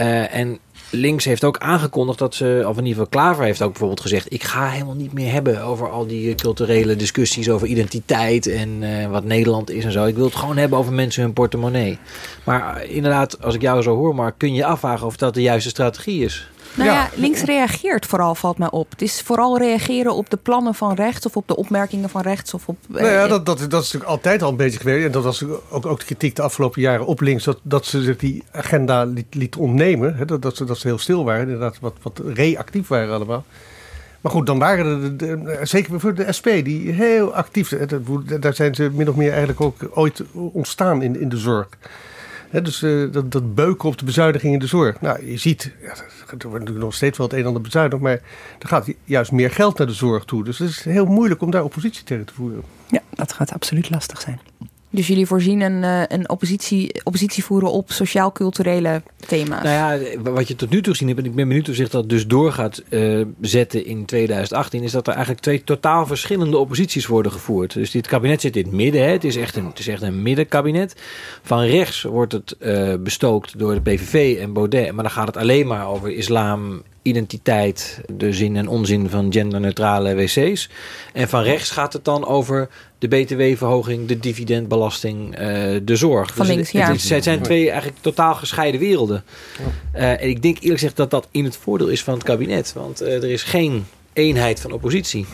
Uh, 0.00 0.34
en 0.34 0.58
links 0.96 1.24
heeft 1.24 1.44
ook 1.44 1.58
aangekondigd 1.58 2.18
dat 2.18 2.34
ze, 2.34 2.64
of 2.68 2.76
in 2.78 2.86
ieder 2.86 3.04
geval 3.04 3.06
Klaver 3.06 3.44
heeft 3.44 3.62
ook 3.62 3.70
bijvoorbeeld 3.70 4.00
gezegd: 4.00 4.32
ik 4.32 4.42
ga 4.42 4.68
helemaal 4.68 4.94
niet 4.94 5.12
meer 5.12 5.32
hebben 5.32 5.62
over 5.62 5.90
al 5.90 6.06
die 6.06 6.34
culturele 6.34 6.96
discussies 6.96 7.50
over 7.50 7.66
identiteit 7.66 8.46
en 8.46 8.82
uh, 8.82 9.06
wat 9.10 9.24
Nederland 9.24 9.70
is 9.70 9.84
en 9.84 9.92
zo. 9.92 10.04
Ik 10.04 10.14
wil 10.14 10.24
het 10.24 10.34
gewoon 10.34 10.56
hebben 10.56 10.78
over 10.78 10.92
mensen 10.92 11.22
hun 11.22 11.32
portemonnee. 11.32 11.98
Maar 12.44 12.84
uh, 12.84 12.94
inderdaad, 12.94 13.42
als 13.42 13.54
ik 13.54 13.62
jou 13.62 13.82
zo 13.82 13.96
hoor, 13.96 14.14
maar 14.14 14.32
kun 14.32 14.54
je 14.54 14.64
afvragen 14.64 15.06
of 15.06 15.16
dat 15.16 15.34
de 15.34 15.42
juiste 15.42 15.68
strategie 15.68 16.24
is? 16.24 16.48
Nou 16.76 16.90
ja, 16.90 17.10
links 17.14 17.42
reageert 17.42 18.06
vooral, 18.06 18.34
valt 18.34 18.58
mij 18.58 18.70
op. 18.70 18.90
Het 18.90 19.02
is 19.02 19.22
vooral 19.22 19.58
reageren 19.58 20.14
op 20.14 20.30
de 20.30 20.36
plannen 20.36 20.74
van 20.74 20.94
rechts 20.94 21.26
of 21.26 21.36
op 21.36 21.48
de 21.48 21.56
opmerkingen 21.56 22.08
van 22.08 22.22
rechts. 22.22 22.54
Of 22.54 22.68
op, 22.68 22.76
nou 22.86 23.06
ja, 23.06 23.26
dat, 23.26 23.46
dat, 23.46 23.58
dat 23.58 23.82
is 23.82 23.92
natuurlijk 23.92 24.10
altijd 24.10 24.42
al 24.42 24.50
een 24.50 24.56
beetje 24.56 24.78
geweest. 24.78 25.06
En 25.06 25.12
dat 25.12 25.24
was 25.24 25.44
ook, 25.44 25.86
ook 25.86 25.98
de 25.98 26.04
kritiek 26.04 26.36
de 26.36 26.42
afgelopen 26.42 26.80
jaren 26.80 27.06
op 27.06 27.20
links. 27.20 27.44
Dat, 27.44 27.58
dat 27.62 27.86
ze 27.86 28.02
zich 28.02 28.16
die 28.16 28.44
agenda 28.52 29.04
liet, 29.04 29.34
liet 29.34 29.56
ontnemen. 29.56 30.16
Hè, 30.16 30.24
dat, 30.24 30.42
dat, 30.42 30.56
ze, 30.56 30.64
dat 30.64 30.78
ze 30.78 30.86
heel 30.86 30.98
stil 30.98 31.24
waren. 31.24 31.42
Inderdaad, 31.42 31.78
wat, 31.80 31.94
wat 32.02 32.20
reactief 32.24 32.88
waren 32.88 33.14
allemaal. 33.14 33.44
Maar 34.20 34.32
goed, 34.32 34.46
dan 34.46 34.58
waren 34.58 34.86
er, 34.86 35.16
de, 35.16 35.42
de, 35.42 35.58
zeker 35.62 36.00
voor 36.00 36.14
de 36.14 36.32
SP, 36.38 36.48
die 36.64 36.90
heel 36.90 37.34
actief... 37.34 37.76
Daar 38.40 38.54
zijn 38.54 38.74
ze 38.74 38.90
min 38.92 39.08
of 39.08 39.16
meer 39.16 39.30
eigenlijk 39.30 39.60
ook 39.60 39.76
ooit 39.90 40.22
ontstaan 40.32 41.02
in, 41.02 41.20
in 41.20 41.28
de 41.28 41.36
zorg. 41.36 41.68
He, 42.50 42.62
dus 42.62 42.82
uh, 42.82 43.12
dat, 43.12 43.32
dat 43.32 43.54
beuken 43.54 43.88
op 43.88 43.98
de 43.98 44.04
bezuiniging 44.04 44.52
in 44.52 44.58
de 44.58 44.66
zorg. 44.66 45.00
Nou, 45.00 45.30
je 45.30 45.38
ziet, 45.38 45.72
ja, 45.82 45.94
wordt 46.30 46.42
natuurlijk 46.42 46.84
nog 46.84 46.94
steeds 46.94 47.18
wel 47.18 47.26
het 47.26 47.34
een 47.34 47.42
en 47.42 47.46
ander 47.46 47.62
bezuinigd, 47.62 48.02
maar 48.02 48.20
er 48.58 48.68
gaat 48.68 48.88
juist 49.04 49.32
meer 49.32 49.50
geld 49.50 49.78
naar 49.78 49.86
de 49.86 49.92
zorg 49.92 50.24
toe. 50.24 50.44
Dus 50.44 50.58
het 50.58 50.68
is 50.68 50.84
heel 50.84 51.06
moeilijk 51.06 51.42
om 51.42 51.50
daar 51.50 51.64
oppositie 51.64 52.04
tegen 52.04 52.24
te 52.24 52.34
voeren. 52.34 52.62
Ja, 52.86 53.00
dat 53.10 53.32
gaat 53.32 53.52
absoluut 53.52 53.90
lastig 53.90 54.20
zijn. 54.20 54.40
Dus 54.96 55.06
jullie 55.06 55.26
voorzien 55.26 55.60
een, 55.60 55.82
een 56.12 56.28
oppositie, 56.28 57.00
oppositie 57.04 57.44
voeren 57.44 57.70
op 57.70 57.92
sociaal-culturele 57.92 59.02
thema's? 59.26 59.62
Nou 59.62 59.74
ja, 59.74 60.20
wat 60.30 60.48
je 60.48 60.56
tot 60.56 60.70
nu 60.70 60.82
toe 60.82 60.92
gezien 60.92 61.08
hebt, 61.08 61.20
en 61.20 61.26
ik 61.26 61.34
ben 61.34 61.48
benieuwd 61.48 61.68
of 61.68 61.74
zich 61.74 61.88
dat 61.88 62.08
dus 62.08 62.26
door 62.26 62.52
gaat 62.52 62.82
uh, 62.88 63.24
zetten 63.40 63.86
in 63.86 64.04
2018, 64.04 64.82
is 64.82 64.92
dat 64.92 65.06
er 65.06 65.12
eigenlijk 65.12 65.42
twee 65.42 65.64
totaal 65.64 66.06
verschillende 66.06 66.58
opposities 66.58 67.06
worden 67.06 67.32
gevoerd. 67.32 67.72
Dus 67.72 67.90
dit 67.90 68.06
kabinet 68.06 68.40
zit 68.40 68.56
in 68.56 68.64
het 68.64 68.72
midden, 68.72 69.02
hè. 69.02 69.10
Het, 69.10 69.24
is 69.24 69.36
echt 69.36 69.56
een, 69.56 69.66
het 69.66 69.78
is 69.78 69.88
echt 69.88 70.02
een 70.02 70.22
middenkabinet. 70.22 70.94
Van 71.42 71.60
rechts 71.60 72.02
wordt 72.02 72.32
het 72.32 72.56
uh, 72.60 72.94
bestookt 72.94 73.58
door 73.58 73.74
de 73.74 73.80
PVV 73.80 74.38
en 74.40 74.52
Baudet, 74.52 74.92
maar 74.92 75.04
dan 75.04 75.12
gaat 75.12 75.26
het 75.26 75.36
alleen 75.36 75.66
maar 75.66 75.88
over 75.88 76.10
islam, 76.10 76.82
identiteit, 77.06 78.00
de 78.12 78.32
zin 78.32 78.56
en 78.56 78.68
onzin 78.68 79.08
van 79.08 79.32
genderneutrale 79.32 80.14
wc's. 80.14 80.68
En 81.12 81.28
van 81.28 81.42
rechts 81.42 81.70
gaat 81.70 81.92
het 81.92 82.04
dan 82.04 82.26
over 82.26 82.68
de 82.98 83.08
btw-verhoging, 83.08 84.08
de 84.08 84.18
dividendbelasting, 84.18 85.40
uh, 85.40 85.80
de 85.82 85.96
zorg. 85.96 86.34
Van 86.34 86.46
links, 86.46 86.72
het, 86.72 86.80
ja. 86.80 86.92
het, 86.92 87.08
het 87.08 87.24
zijn 87.24 87.42
twee 87.42 87.70
eigenlijk 87.70 88.00
totaal 88.00 88.34
gescheiden 88.34 88.80
werelden. 88.80 89.24
Uh, 89.94 90.22
en 90.22 90.28
ik 90.28 90.42
denk 90.42 90.56
eerlijk 90.56 90.72
gezegd 90.72 90.96
dat 90.96 91.10
dat 91.10 91.28
in 91.30 91.44
het 91.44 91.56
voordeel 91.56 91.88
is 91.88 92.02
van 92.02 92.14
het 92.14 92.22
kabinet. 92.22 92.72
Want 92.72 93.02
uh, 93.02 93.14
er 93.14 93.30
is 93.30 93.42
geen 93.42 93.86
eenheid 94.12 94.60
van 94.60 94.72
oppositie. 94.72 95.26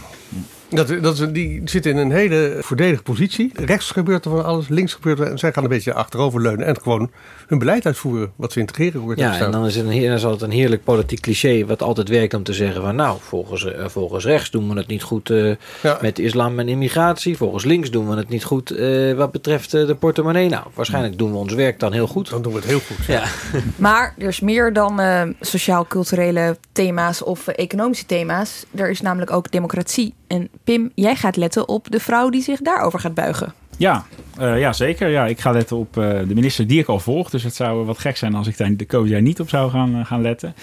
Dat, 0.74 1.02
dat 1.02 1.34
die 1.34 1.60
zitten 1.64 1.90
in 1.90 1.96
een 1.96 2.12
hele 2.12 2.56
voordelige 2.60 3.02
positie. 3.02 3.50
Rechts 3.54 3.90
gebeurt 3.90 4.24
er 4.24 4.30
van 4.30 4.44
alles, 4.44 4.68
links 4.68 4.94
gebeurt 4.94 5.18
er. 5.18 5.26
En 5.26 5.38
zij 5.38 5.52
gaan 5.52 5.62
een 5.62 5.68
beetje 5.68 5.94
achteroverleunen 5.94 6.66
en 6.66 6.80
gewoon 6.82 7.10
hun 7.46 7.58
beleid 7.58 7.86
uitvoeren. 7.86 8.32
Wat 8.36 8.52
ze 8.52 8.60
integreren 8.60 9.00
wordt. 9.00 9.20
Ja, 9.20 9.38
en 9.38 9.50
dan 9.50 9.66
is, 9.66 9.76
het 9.76 9.86
een, 9.86 10.02
dan 10.02 10.12
is 10.12 10.22
het 10.22 10.42
een 10.42 10.50
heerlijk 10.50 10.84
politiek 10.84 11.20
cliché. 11.20 11.66
Wat 11.66 11.82
altijd 11.82 12.08
werkt 12.08 12.34
om 12.34 12.42
te 12.42 12.52
zeggen 12.52 12.82
van 12.82 12.96
nou, 12.96 13.18
volgens, 13.20 13.64
uh, 13.64 13.88
volgens 13.88 14.24
rechts 14.24 14.50
doen 14.50 14.68
we 14.68 14.76
het 14.76 14.86
niet 14.86 15.02
goed 15.02 15.30
uh, 15.30 15.54
ja. 15.82 15.98
met 16.00 16.18
islam 16.18 16.58
en 16.58 16.68
immigratie. 16.68 17.36
Volgens 17.36 17.64
links 17.64 17.90
doen 17.90 18.08
we 18.08 18.16
het 18.16 18.28
niet 18.28 18.44
goed 18.44 18.72
uh, 18.72 19.14
wat 19.14 19.32
betreft 19.32 19.70
de 19.70 19.96
portemonnee. 19.98 20.48
Nou, 20.48 20.66
waarschijnlijk 20.74 21.18
doen 21.18 21.30
we 21.30 21.36
ons 21.36 21.54
werk 21.54 21.80
dan 21.80 21.92
heel 21.92 22.06
goed. 22.06 22.30
Dan 22.30 22.42
doen 22.42 22.52
we 22.52 22.58
het 22.58 22.68
heel 22.68 22.80
goed. 22.80 23.06
Ja. 23.06 23.24
Maar 23.76 24.14
er 24.18 24.28
is 24.28 24.40
meer 24.40 24.72
dan 24.72 25.00
sociaal-culturele 25.40 26.56
thema's 26.72 27.24
of 27.24 27.48
economische 27.48 28.06
thema's. 28.06 28.64
Er 28.74 28.90
is 28.90 29.00
namelijk 29.00 29.30
ook 29.30 29.50
democratie. 29.50 30.14
En 30.26 30.48
Pim, 30.64 30.90
jij 30.94 31.16
gaat 31.16 31.36
letten 31.36 31.68
op 31.68 31.90
de 31.90 32.00
vrouw 32.00 32.28
die 32.28 32.42
zich 32.42 32.60
daarover 32.60 33.00
gaat 33.00 33.14
buigen. 33.14 33.54
Ja, 33.76 34.04
uh, 34.40 34.58
ja 34.58 34.72
zeker. 34.72 35.08
Ja, 35.08 35.26
ik 35.26 35.40
ga 35.40 35.50
letten 35.50 35.76
op 35.76 35.96
uh, 35.96 36.18
de 36.28 36.34
minister 36.34 36.66
die 36.66 36.80
ik 36.80 36.86
al 36.86 36.98
volg. 36.98 37.30
Dus 37.30 37.42
het 37.42 37.54
zou 37.54 37.84
wat 37.84 37.98
gek 37.98 38.16
zijn 38.16 38.34
als 38.34 38.46
ik 38.46 38.56
daar 38.56 38.76
de 38.76 38.86
komende 38.86 39.12
jaar 39.12 39.22
niet 39.22 39.40
op 39.40 39.48
zou 39.48 39.70
gaan, 39.70 39.96
uh, 39.96 40.06
gaan 40.06 40.22
letten. 40.22 40.54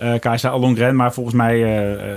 Uh, 0.00 0.18
Kajsa 0.18 0.54
Ollongren, 0.54 0.96
maar 0.96 1.12
volgens 1.12 1.34
mij 1.34 1.60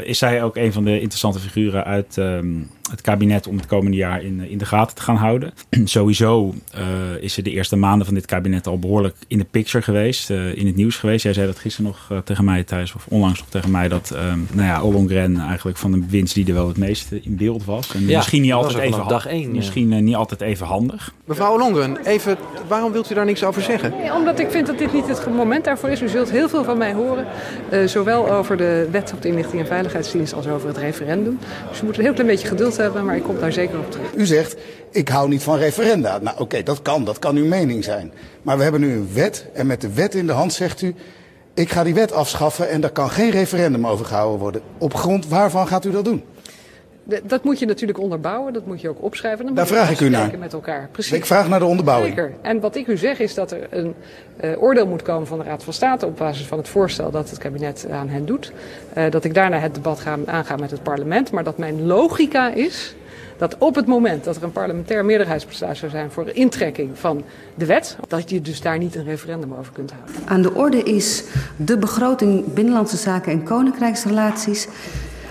is 0.04 0.18
zij 0.18 0.44
ook 0.44 0.56
een 0.56 0.74
van 0.74 0.84
de 0.84 1.00
interessante 1.00 1.40
figuren 1.40 1.86
uit 1.86 2.18
um, 2.18 2.70
het 2.90 3.02
kabinet 3.02 3.48
om 3.48 3.58
het 3.58 3.66
komende 3.66 3.98
jaar 3.98 4.24
in, 4.24 4.50
in 4.50 4.58
de 4.58 4.66
gaten 4.66 4.96
te 4.96 5.02
gaan 5.02 5.16
houden. 5.16 5.54
Sowieso 5.84 6.54
uh, 6.76 6.82
is 7.20 7.34
ze 7.34 7.42
de 7.42 7.52
eerste 7.52 7.76
maanden 7.76 8.06
van 8.06 8.16
dit 8.16 8.26
kabinet 8.26 8.68
al 8.68 8.80
behoorlijk 8.80 9.16
in 9.28 9.38
de 9.38 9.46
picture 9.52 9.84
geweest, 9.84 10.30
in 10.30 10.66
het 10.66 10.76
nieuws 10.76 10.96
geweest. 10.96 11.24
Jij 11.24 11.34
zei 11.34 11.48
dat 11.48 11.60
gisteren 11.60 11.92
nog 11.92 12.22
tegen 12.24 12.44
mij 12.44 12.64
thuis, 12.64 12.94
of 12.94 13.06
onlangs 13.10 13.40
nog 13.40 13.50
tegen 13.50 13.72
mij, 13.72 13.88
dat 13.88 14.12
um, 14.16 14.48
nou 14.54 14.68
ja, 14.68 14.84
Ollongren 14.84 15.38
eigenlijk 15.38 15.78
van 15.78 15.92
de 15.92 16.06
winst 16.10 16.34
die 16.34 16.48
er 16.48 16.54
wel 16.54 16.68
het 16.68 16.78
meeste 16.78 17.22
in 17.22 17.36
beeld 17.36 17.66
was. 17.66 17.94
En 17.94 18.08
ja, 18.08 18.18
misschien 18.18 18.42
niet 18.42 18.54
altijd 18.54 18.78
even 18.78 19.08
dag 19.08 19.26
één, 19.26 19.52
misschien 19.52 19.90
ja. 19.90 20.00
niet 20.00 20.16
altijd 20.16 20.42
even 20.42 20.66
handig. 20.66 21.14
Mevrouw 21.26 21.54
Ollongren, 21.54 21.98
even, 22.06 22.38
waarom 22.68 22.92
wilt 22.92 23.12
u 23.12 23.14
daar 23.14 23.26
niks 23.26 23.44
over 23.44 23.62
zeggen? 23.62 23.94
Nee, 24.00 24.14
omdat 24.14 24.40
ik 24.40 24.52
vind 24.52 24.68
dat 24.68 24.78
dit 24.78 24.94
niet 24.94 25.08
het 25.08 25.36
moment 25.36 25.64
daarvoor 25.64 25.90
is. 25.90 26.02
U 26.02 26.08
zult 26.08 26.32
heel 26.32 26.50
veel 26.50 26.64
van 26.64 26.78
mij 26.78 26.94
horen. 26.94 27.26
Uh, 27.72 27.88
zowel 27.88 28.32
over 28.32 28.58
de 28.58 28.88
wet 28.92 29.14
op 29.14 29.22
de 29.22 29.28
inlichting 29.28 29.62
en 29.62 29.68
veiligheidsdienst 29.68 30.34
als 30.34 30.48
over 30.48 30.68
het 30.68 30.78
referendum. 30.78 31.40
Dus 31.70 31.80
je 31.80 31.86
moet 31.86 31.98
een 31.98 32.04
heel 32.04 32.14
klein 32.14 32.28
beetje 32.28 32.48
geduld 32.48 32.74
maar 32.88 33.16
ik 33.16 33.24
kom 33.24 33.40
daar 33.40 33.52
zeker 33.52 33.80
op 33.80 33.92
terug. 33.92 34.14
U 34.16 34.26
zegt, 34.26 34.56
ik 34.92 35.10
hou 35.10 35.30
niet 35.30 35.44
van 35.44 35.58
referenda. 35.58 36.18
Nou 36.18 36.40
oké, 36.40 36.64
dat 36.64 36.82
kan, 36.82 37.06
dat 37.06 37.20
kan 37.20 37.36
uw 37.36 37.46
mening 37.46 37.84
zijn. 37.84 38.12
Maar 38.42 38.58
we 38.58 38.64
hebben 38.64 38.82
nu 38.82 38.92
een 38.92 39.10
wet 39.14 39.46
en 39.54 39.68
met 39.68 39.82
de 39.82 39.94
wet 39.94 40.16
in 40.16 40.28
de 40.28 40.34
hand 40.34 40.54
zegt 40.54 40.82
u... 40.82 40.96
ik 41.54 41.72
ga 41.72 41.84
die 41.84 41.94
wet 41.94 42.12
afschaffen 42.12 42.70
en 42.70 42.82
daar 42.82 42.92
kan 42.92 43.10
geen 43.10 43.32
referendum 43.32 43.88
over 43.88 44.06
gehouden 44.06 44.40
worden. 44.40 44.62
Op 44.78 44.94
grond 44.94 45.28
waarvan 45.28 45.68
gaat 45.68 45.86
u 45.86 45.92
dat 45.92 46.06
doen? 46.06 46.24
De- 47.10 47.22
Dat 47.24 47.44
moet 47.44 47.60
je 47.60 47.66
natuurlijk 47.66 48.00
onderbouwen, 48.00 48.54
dat 48.54 48.66
moet 48.66 48.82
je 48.82 48.90
ook 48.90 49.02
opschrijven. 49.04 49.46
Dan 49.46 49.56
Daar 49.56 49.68
vraag 49.68 49.92
ik 49.92 50.00
u 50.00 50.10
naar. 50.10 50.32
met 50.40 50.54
elkaar. 50.54 50.90
Precies. 50.92 51.12
Ik 51.12 51.26
vraag 51.26 51.50
naar 51.50 51.60
de 51.60 51.66
onderbouwing. 51.66 52.16
Zeker. 52.16 52.34
En 52.42 52.60
wat 52.60 52.76
ik 52.76 52.88
u 52.88 52.98
zeg 52.98 53.20
is 53.20 53.34
dat 53.34 53.52
er 53.52 53.68
een 53.70 53.94
eh, 54.38 54.62
oordeel 54.62 54.88
moet 54.88 55.02
komen 55.02 55.28
van 55.28 55.38
de 55.38 55.44
Raad 55.44 55.64
van 55.64 55.74
State 55.74 56.06
op 56.06 56.18
basis 56.18 56.46
van 56.46 56.58
het 56.58 56.68
voorstel 56.68 57.12
dat 57.12 57.30
het 57.30 57.40
kabinet 57.40 57.88
aan 57.92 58.08
hen 58.10 58.26
doet. 58.26 58.52
Eh, 58.94 59.12
dat 59.12 59.24
ik 59.24 59.34
daarna 59.34 59.58
het 59.58 59.76
debat 59.76 60.00
ga 60.00 60.18
aangaan 60.26 60.60
met 60.60 60.72
het 60.72 60.84
parlement. 60.84 61.32
Maar 61.32 61.44
dat 61.44 61.58
mijn 61.58 61.86
logica 61.86 62.54
is 62.54 62.96
dat 63.38 63.56
op 63.58 63.76
het 63.76 63.86
moment 63.86 64.24
dat 64.24 64.36
er 64.36 64.44
een 64.44 64.52
parlementair 64.52 65.06
meerderheidsbesluit 65.06 65.78
zou 65.78 65.92
zijn 65.92 66.12
voor 66.12 66.30
intrekking 66.34 66.90
van 66.94 67.24
de 67.56 67.66
wet, 67.66 67.98
dat 68.08 68.30
je 68.30 68.42
dus 68.42 68.62
daar 68.62 68.78
niet 68.78 68.96
een 68.96 69.04
referendum 69.04 69.54
over 69.54 69.74
kunt 69.74 69.92
houden. 69.92 70.16
Aan 70.28 70.42
de 70.42 70.54
orde 70.54 70.84
is 70.84 71.24
de 71.56 71.78
begroting 71.78 72.54
Binnenlandse 72.54 72.98
Zaken 72.98 73.32
en 73.32 73.44
Koninkrijksrelaties. 73.44 74.68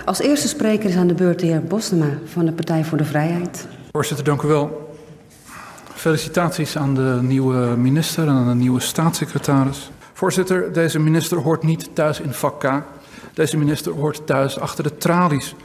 Als 0.09 0.19
eerste 0.19 0.47
spreker 0.47 0.89
is 0.89 0.95
aan 0.95 1.07
de 1.07 1.13
beurt 1.13 1.39
de 1.39 1.45
heer 1.45 1.63
Bosnema 1.63 2.09
van 2.25 2.45
de 2.45 2.51
Partij 2.51 2.83
voor 2.83 2.97
de 2.97 3.05
Vrijheid. 3.05 3.67
Voorzitter, 3.91 4.25
dank 4.25 4.41
u 4.41 4.47
wel. 4.47 4.95
Felicitaties 5.93 6.77
aan 6.77 6.95
de 6.95 7.19
nieuwe 7.21 7.75
minister 7.77 8.27
en 8.27 8.33
aan 8.33 8.47
de 8.47 8.55
nieuwe 8.55 8.79
staatssecretaris. 8.79 9.91
Voorzitter, 10.13 10.73
deze 10.73 10.99
minister 10.99 11.37
hoort 11.37 11.63
niet 11.63 11.89
thuis 11.93 12.19
in 12.19 12.33
vak 12.33 12.59
K. 12.59 12.83
Deze 13.33 13.57
minister 13.57 13.91
hoort 13.91 14.27
thuis 14.27 14.59
achter 14.59 14.83
de 14.83 14.97
tralies. 14.97 15.55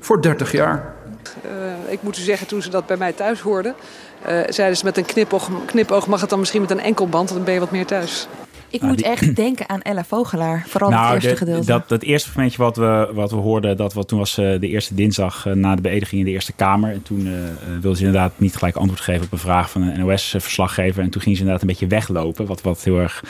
Voor 0.00 0.22
30 0.22 0.52
jaar. 0.52 0.94
Eh, 1.42 1.92
ik 1.92 2.02
moet 2.02 2.18
u 2.18 2.20
zeggen, 2.20 2.46
toen 2.46 2.62
ze 2.62 2.70
dat 2.70 2.86
bij 2.86 2.96
mij 2.96 3.12
thuis 3.12 3.40
hoorden, 3.40 3.74
eh, 4.22 4.40
zeiden 4.48 4.76
ze 4.76 4.84
met 4.84 4.96
een 4.96 5.04
knipoog, 5.04 5.50
knipoog, 5.66 6.06
mag 6.06 6.20
het 6.20 6.30
dan 6.30 6.38
misschien 6.38 6.60
met 6.60 6.70
een 6.70 6.80
enkelband, 6.80 7.28
dan 7.28 7.44
ben 7.44 7.54
je 7.54 7.60
wat 7.60 7.70
meer 7.70 7.86
thuis. 7.86 8.28
Ik 8.70 8.80
Nou, 8.80 8.92
moet 8.92 9.02
die- 9.02 9.10
echt 9.12 9.36
denken 9.36 9.68
aan 9.68 9.82
Ella 9.82 10.04
Vogelaar. 10.04 10.64
Vooral 10.66 10.90
het 10.90 10.98
eerste 11.00 11.26
Nou, 11.26 11.30
de- 11.30 11.36
gedeelte. 11.44 11.66
Dat, 11.66 11.88
dat 11.88 12.02
eerste 12.02 12.30
momentje 12.34 12.58
wat 12.62 12.76
we, 12.76 13.10
wat 13.12 13.30
we 13.30 13.36
hoorden, 13.36 13.76
dat 13.76 13.92
was, 13.94 14.06
toen 14.06 14.18
was 14.18 14.38
eh, 14.38 14.60
de 14.60 14.68
eerste 14.68 14.94
dinsdag 14.94 15.46
eh, 15.46 15.52
na 15.52 15.74
de 15.74 15.82
beëdiging 15.82 16.20
in 16.20 16.26
de 16.26 16.32
Eerste 16.32 16.52
Kamer. 16.52 16.92
En 16.92 17.02
toen 17.02 17.26
eh, 17.26 17.32
wilde 17.80 17.96
ze 17.96 18.04
inderdaad 18.04 18.32
niet 18.36 18.56
gelijk 18.56 18.76
antwoord 18.76 19.00
geven 19.00 19.24
op 19.24 19.32
een 19.32 19.38
vraag 19.38 19.70
van 19.70 19.82
een 19.82 20.00
NOS-verslaggever. 20.00 21.02
En 21.02 21.10
toen 21.10 21.22
ging 21.22 21.34
ze 21.34 21.40
inderdaad 21.42 21.62
een 21.62 21.68
beetje 21.72 21.86
weglopen, 21.86 22.46
wat, 22.46 22.62
wat 22.62 22.84
heel 22.84 22.98
erg 22.98 23.22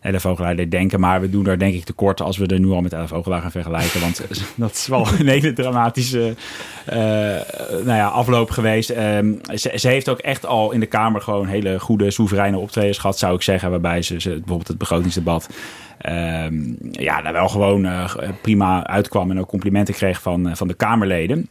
Ella 0.00 0.18
Vogelaar 0.18 0.56
deed 0.56 0.70
denken. 0.70 1.00
Maar 1.00 1.20
we 1.20 1.30
doen 1.30 1.44
daar 1.44 1.58
denk 1.58 1.74
ik 1.74 1.84
tekort 1.84 2.20
als 2.20 2.36
we 2.36 2.46
er 2.46 2.60
nu 2.60 2.70
al 2.70 2.80
met 2.80 2.92
Ella 2.92 3.06
Vogelaar 3.06 3.40
gaan 3.40 3.50
vergelijken. 3.50 4.00
Want 4.00 4.22
dat 4.56 4.70
is 4.70 4.86
wel 4.86 5.06
een 5.18 5.28
hele 5.28 5.52
dramatische 5.52 6.34
eh, 6.86 6.98
nou 7.84 7.96
ja, 7.96 8.06
afloop 8.06 8.50
geweest. 8.50 8.90
Ehm, 8.90 9.32
ze, 9.54 9.72
ze 9.74 9.88
heeft 9.88 10.08
ook 10.08 10.18
echt 10.18 10.46
al 10.46 10.72
in 10.72 10.80
de 10.80 10.86
Kamer 10.86 11.20
gewoon 11.20 11.46
hele 11.46 11.80
goede, 11.80 12.10
soevereine 12.10 12.58
optredens 12.58 12.98
gehad, 12.98 13.18
zou 13.18 13.34
ik 13.34 13.42
zeggen. 13.42 13.70
Waarbij 13.70 14.02
ze, 14.02 14.20
ze 14.20 14.28
bijvoorbeeld 14.28 14.68
het 14.68 14.78
begrotingsdebat 14.78 15.48
ehm, 15.98 16.74
ja, 16.90 17.22
daar 17.22 17.32
wel 17.32 17.48
gewoon 17.48 17.84
eh, 17.84 18.10
prima 18.42 18.86
uitkwam 18.86 19.30
en 19.30 19.40
ook 19.40 19.48
complimenten 19.48 19.94
kreeg 19.94 20.22
van, 20.22 20.48
eh, 20.48 20.54
van 20.54 20.68
de 20.68 20.74
Kamerleden. 20.74 21.48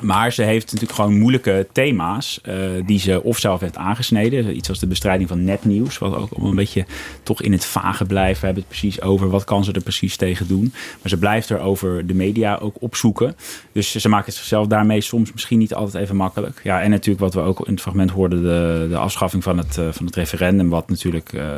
Maar 0.00 0.32
ze 0.32 0.42
heeft 0.42 0.64
natuurlijk 0.64 0.92
gewoon 0.92 1.18
moeilijke 1.18 1.66
thema's 1.72 2.40
eh, 2.42 2.54
die 2.86 2.98
ze 2.98 3.22
of 3.22 3.38
zelf 3.38 3.60
heeft 3.60 3.76
aangesneden. 3.76 4.56
Iets 4.56 4.68
als 4.68 4.78
de 4.78 4.86
bestrijding 4.86 5.28
van 5.28 5.44
nepnieuws, 5.44 5.98
wat 5.98 6.14
ook 6.14 6.30
een 6.36 6.54
beetje 6.54 6.86
toch 7.22 7.42
in 7.42 7.52
het 7.52 7.64
vage 7.64 8.04
blijft. 8.04 8.40
We 8.40 8.46
hebben 8.46 8.64
het 8.64 8.72
precies 8.78 9.00
over 9.00 9.30
wat 9.30 9.44
kan 9.44 9.64
ze 9.64 9.72
er 9.72 9.82
precies 9.82 10.16
tegen 10.16 10.46
doen. 10.48 10.72
Maar 10.72 11.10
ze 11.10 11.16
blijft 11.16 11.50
er 11.50 11.60
over 11.60 12.06
de 12.06 12.14
media 12.14 12.56
ook 12.56 12.76
opzoeken. 12.78 13.36
Dus 13.72 13.96
ze 13.96 14.08
maakt 14.08 14.26
het 14.26 14.34
zichzelf 14.34 14.66
daarmee 14.66 15.00
soms 15.00 15.32
misschien 15.32 15.58
niet 15.58 15.74
altijd 15.74 16.02
even 16.02 16.16
makkelijk. 16.16 16.60
Ja, 16.62 16.80
en 16.80 16.90
natuurlijk 16.90 17.20
wat 17.20 17.34
we 17.34 17.40
ook 17.40 17.66
in 17.66 17.72
het 17.72 17.82
fragment 17.82 18.10
hoorden, 18.10 18.42
de, 18.42 18.86
de 18.88 18.96
afschaffing 18.96 19.42
van 19.42 19.58
het, 19.58 19.78
eh, 19.78 19.88
van 19.90 20.06
het 20.06 20.16
referendum. 20.16 20.68
Wat 20.68 20.88
natuurlijk 20.88 21.32
eh, 21.32 21.56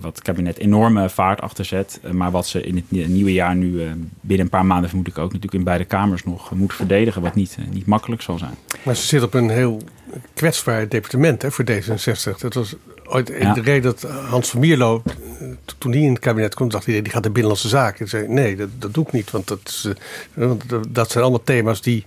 wat 0.00 0.14
het 0.14 0.22
kabinet 0.22 0.58
enorme 0.58 1.08
vaart 1.08 1.40
achterzet. 1.40 2.00
Eh, 2.02 2.10
maar 2.10 2.30
wat 2.30 2.46
ze 2.46 2.62
in 2.62 2.76
het 2.76 2.90
nie- 2.90 3.06
nieuwe 3.06 3.32
jaar 3.32 3.56
nu 3.56 3.80
binnen 4.20 4.44
een 4.44 4.52
paar 4.52 4.66
maanden 4.66 4.88
vermoed 4.88 5.08
ik 5.08 5.18
ook 5.18 5.26
natuurlijk 5.32 5.54
in 5.54 5.64
beide 5.64 5.84
kamers 5.84 6.24
nog 6.24 6.50
moet 6.54 6.74
verdedigen. 6.74 7.22
Wat 7.22 7.34
niet, 7.34 7.58
niet 7.70 7.86
makkelijk 7.86 8.22
zal 8.22 8.38
zijn. 8.38 8.54
Maar 8.82 8.96
ze 8.96 9.06
zit 9.06 9.22
op 9.22 9.34
een 9.34 9.50
heel 9.50 9.80
kwetsbaar 10.34 10.88
departement 10.88 11.42
hè, 11.42 11.50
voor 11.50 11.64
D66. 11.70 12.38
Dat 12.38 12.54
was 12.54 12.74
ooit 13.04 13.32
Ja. 13.38 13.52
de 13.54 13.60
reden 13.60 13.82
dat 13.82 14.02
Hans 14.28 14.48
van 14.50 14.60
Mierlo, 14.60 15.02
eh, 15.04 15.46
toen 15.78 15.92
hij 15.92 16.00
in 16.00 16.08
het 16.10 16.18
kabinet 16.18 16.54
kwam, 16.54 16.68
dacht 16.68 16.86
hij, 16.86 17.02
die 17.02 17.12
gaat 17.12 17.22
de 17.22 17.28
binnenlandse 17.30 17.68
zaken. 17.68 18.00
En 18.00 18.08
zei, 18.08 18.28
nee, 18.28 18.56
dat, 18.56 18.68
dat 18.78 18.94
doe 18.94 19.06
ik 19.06 19.12
niet, 19.12 19.30
want 19.30 19.48
dat, 19.48 19.58
is, 19.64 19.84
eh, 20.34 20.46
want 20.46 20.62
dat- 20.88 21.10
zijn 21.10 21.22
allemaal 21.24 21.42
thema's 21.44 21.80
die 21.82 22.06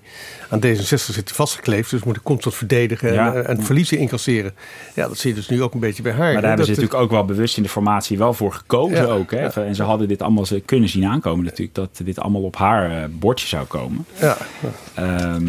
aan 0.50 0.60
D66 0.60 1.14
zitten 1.14 1.36
vastgekleefd. 1.36 1.90
Dus 1.92 2.04
moet 2.04 2.16
ik 2.16 2.24
constant 2.24 2.56
verdedigen 2.56 3.14
Ja. 3.14 3.34
en, 3.34 3.48
en 3.48 3.64
verliezen 3.64 3.98
incasseren. 3.98 4.54
Ja, 4.96 5.08
dat 5.08 5.18
zie 5.18 5.30
je 5.30 5.36
dus 5.36 5.50
nu 5.50 5.64
ook 5.64 5.74
een 5.74 5.80
beetje 5.80 6.02
bij 6.04 6.12
haar. 6.12 6.20
Maar 6.22 6.28
hè. 6.34 6.40
daar 6.40 6.48
hebben 6.50 6.66
ze 6.66 6.72
natuurlijk 6.72 7.02
ook 7.02 7.12
wel 7.12 7.26
bewust 7.26 7.58
in 7.58 7.64
de 7.64 7.70
formatie 7.70 8.18
wel 8.18 8.34
voor 8.34 8.54
gekozen 8.54 8.98
Ja, 8.98 9.04
ook. 9.14 9.32
Hè? 9.32 9.48
En 9.66 9.76
ze 9.76 9.84
hadden 9.84 10.08
dit 10.08 10.22
allemaal 10.22 10.46
ze 10.46 10.60
kunnen 10.66 10.90
zien 10.90 11.06
aankomen 11.06 11.46
natuurlijk. 11.46 11.76
Dat 11.76 12.00
dit 12.04 12.20
allemaal 12.20 12.42
op 12.44 12.56
haar 12.56 12.92
eh, 12.92 13.04
bordje 13.12 13.48
zou 13.48 13.66
komen. 13.66 14.06
Ja. 14.20 14.38
Ehm, 15.00 15.44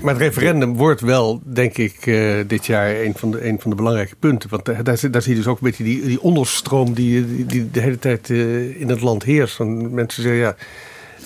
Maar 0.00 0.14
het 0.14 0.22
referendum 0.22 0.76
wordt 0.76 1.00
wel, 1.00 1.40
denk 1.44 1.78
ik, 1.78 2.06
eh, 2.06 2.34
dit 2.46 2.66
jaar 2.66 3.00
een 3.00 3.14
van, 3.16 3.30
de, 3.30 3.54
van 3.58 3.70
de 3.70 3.76
belangrijke 3.76 4.16
punten. 4.18 4.50
Want 4.50 4.64
daar, 4.64 4.84
daar, 4.84 5.10
daar 5.10 5.22
zie 5.22 5.32
je 5.32 5.38
dus 5.38 5.46
ook 5.46 5.60
een 5.60 5.66
beetje 5.66 5.84
die, 5.84 6.06
die 6.06 6.20
onderstroom 6.20 6.94
die, 6.94 7.36
die, 7.36 7.46
die 7.46 7.70
de 7.70 7.80
hele 7.80 7.98
tijd 7.98 8.30
eh, 8.30 8.80
in 8.80 8.88
het 8.88 9.00
land 9.00 9.22
heerst. 9.22 9.56
Van 9.56 9.94
mensen 9.94 10.22
zeggen, 10.22 10.40
ja, 10.40 10.56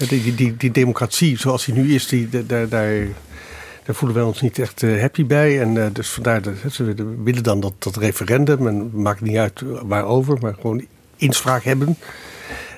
die, 0.08 0.34
die, 0.34 0.56
die, 0.56 0.70
democratie 0.70 1.38
zoals 1.38 1.64
die 1.64 1.75
nu 1.75 1.94
is, 1.94 2.06
die, 2.06 2.28
daar, 2.28 2.46
daar, 2.46 2.68
daar, 2.68 3.94
voelen 3.94 4.16
wij 4.16 4.26
ons 4.26 4.40
niet 4.40 4.58
echt 4.58 4.82
eh, 4.82 5.00
happy 5.00 5.26
bij. 5.26 5.61
En 5.61 5.84
eh, 5.84 5.87
dus 5.92 6.08
vandaar 6.08 6.42
dat 6.42 6.54
ze 6.70 6.94
willen 7.25 7.42
dan 7.42 7.61
dat, 7.61 7.75
dat 7.78 7.96
referendum. 7.96 8.66
En 8.66 8.90
maakt 8.92 9.20
niet 9.20 9.37
uit 9.37 9.62
waarover, 9.82 10.38
maar 10.40 10.54
gewoon 10.54 10.84
inspraak 11.16 11.64
hebben. 11.64 11.96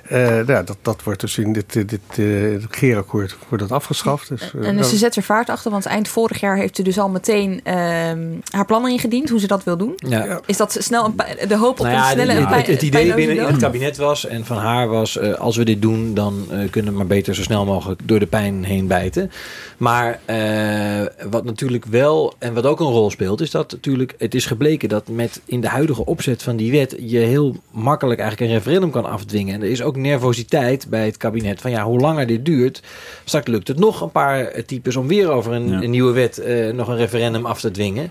Eh, 0.09 0.19
nou 0.27 0.53
ja, 0.53 0.63
dat, 0.63 0.77
dat 0.83 1.03
wordt 1.03 1.21
dus 1.21 1.39
in 1.39 1.53
dit, 1.53 1.77
eh, 1.77 1.83
dit 1.87 2.01
eh, 2.11 2.57
regeerakkoord 2.57 3.37
wordt 3.49 3.69
dat 3.69 3.73
afgeschaft. 3.79 4.29
Dus, 4.29 4.41
eh, 4.43 4.67
En 4.69 4.73
dus 4.73 4.81
dat- 4.81 4.87
ze 4.91 4.97
zet 4.97 5.17
er 5.17 5.23
vaart 5.23 5.49
achter, 5.51 5.71
want 5.71 5.87
eind 5.87 6.09
vorig 6.09 6.41
jaar 6.41 6.57
heeft 6.57 6.77
ze 6.77 6.83
dus 6.83 6.99
al 6.99 7.09
meteen 7.09 7.61
ehm, 7.65 8.27
haar 8.51 8.67
plannen 8.67 8.91
ingediend, 8.91 9.29
hoe 9.29 9.41
ze 9.41 9.47
dat 9.47 9.65
wil 9.65 9.77
doen. 9.77 9.93
Ja. 9.97 10.41
Is 10.47 10.57
dat 10.57 10.77
snel 10.81 11.05
een 11.05 11.49
de 11.49 11.57
hoop 11.57 11.71
op 11.71 11.87
Nou 11.87 11.89
een 11.89 11.95
ja, 11.95 12.11
snelle 12.11 12.33
het, 12.33 12.41
en 12.43 12.49
pij- 12.49 12.59
het, 12.59 12.67
het 12.67 12.83
idee 12.83 13.15
binnen 13.15 13.37
in 13.37 13.45
het 13.45 13.57
kabinet 13.57 13.97
was 13.97 14.27
en 14.27 14.45
van 14.45 14.57
haar 14.57 14.89
was: 14.89 15.17
eh, 15.19 15.33
als 15.35 15.57
we 15.57 15.65
dit 15.65 15.83
doen, 15.83 16.15
dan 16.15 16.47
eh, 16.51 16.59
kunnen 16.71 16.91
we 16.93 16.97
maar 16.99 17.07
beter 17.07 17.35
zo 17.35 17.43
snel 17.43 17.65
mogelijk 17.65 18.01
door 18.05 18.19
de 18.19 18.27
pijn 18.27 18.65
heen 18.65 18.87
bijten. 18.87 19.31
Maar 19.77 20.21
eh, 20.25 21.29
wat 21.31 21.45
natuurlijk 21.45 21.85
wel 21.85 22.35
en 22.39 22.55
wat 22.55 22.67
ook 22.67 22.81
een 22.81 22.87
rol 22.87 23.11
speelt, 23.11 23.41
is 23.41 23.51
dat 23.51 23.73
natuurlijk 23.73 24.15
het 24.19 24.35
is 24.35 24.47
gebleken 24.47 24.89
dat 24.89 25.09
met 25.09 25.41
in 25.45 25.61
de 25.61 25.69
huidige 25.69 26.05
opzet 26.07 26.43
van 26.43 26.57
die 26.57 26.71
wet 26.73 26.97
je 27.01 27.19
heel 27.19 27.57
makkelijk 27.71 28.21
eigenlijk 28.21 28.51
een 28.51 28.57
referendum 28.57 28.91
kan 28.91 29.05
afdwingen. 29.05 29.55
En 29.55 29.63
er 29.63 29.71
is 29.71 29.83
ook 29.83 29.96
nervositeit 29.97 30.87
bij 30.89 31.05
het 31.05 31.17
kabinet 31.17 31.61
van 31.61 31.71
ja, 31.71 31.85
hoe 31.85 32.01
langer 32.01 32.27
dit 32.27 32.45
duurt, 32.45 32.83
straks 33.25 33.47
lukt 33.47 33.69
het 33.69 33.79
nog 33.79 34.01
een 34.01 34.11
paar 34.11 34.65
types 34.65 34.97
om 34.97 35.07
weer 35.07 35.31
over 35.31 35.53
een, 35.53 35.69
Ja. 35.69 35.83
een 35.83 35.91
nieuwe 35.91 36.13
wet 36.13 36.39
eh, 36.39 36.73
nog 36.73 36.89
een 36.89 36.97
referendum 36.97 37.47
af 37.47 37.61
te 37.61 37.71
dwingen. 37.71 38.11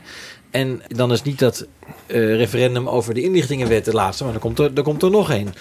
En 0.52 0.82
dan 0.88 1.12
is 1.12 1.22
niet 1.22 1.40
dat 1.40 1.68
eh, 2.08 2.36
referendum 2.36 2.88
over 2.90 3.14
de 3.14 3.22
inlichtingenwet 3.22 3.86
de 3.86 3.94
laatste, 3.94 4.24
maar 4.24 4.32
dan 4.32 4.42
komt 4.42 4.60
er, 4.60 4.72
er, 4.76 4.84
komt 4.84 5.04
er 5.04 5.10
nog 5.12 5.32
één. 5.32 5.54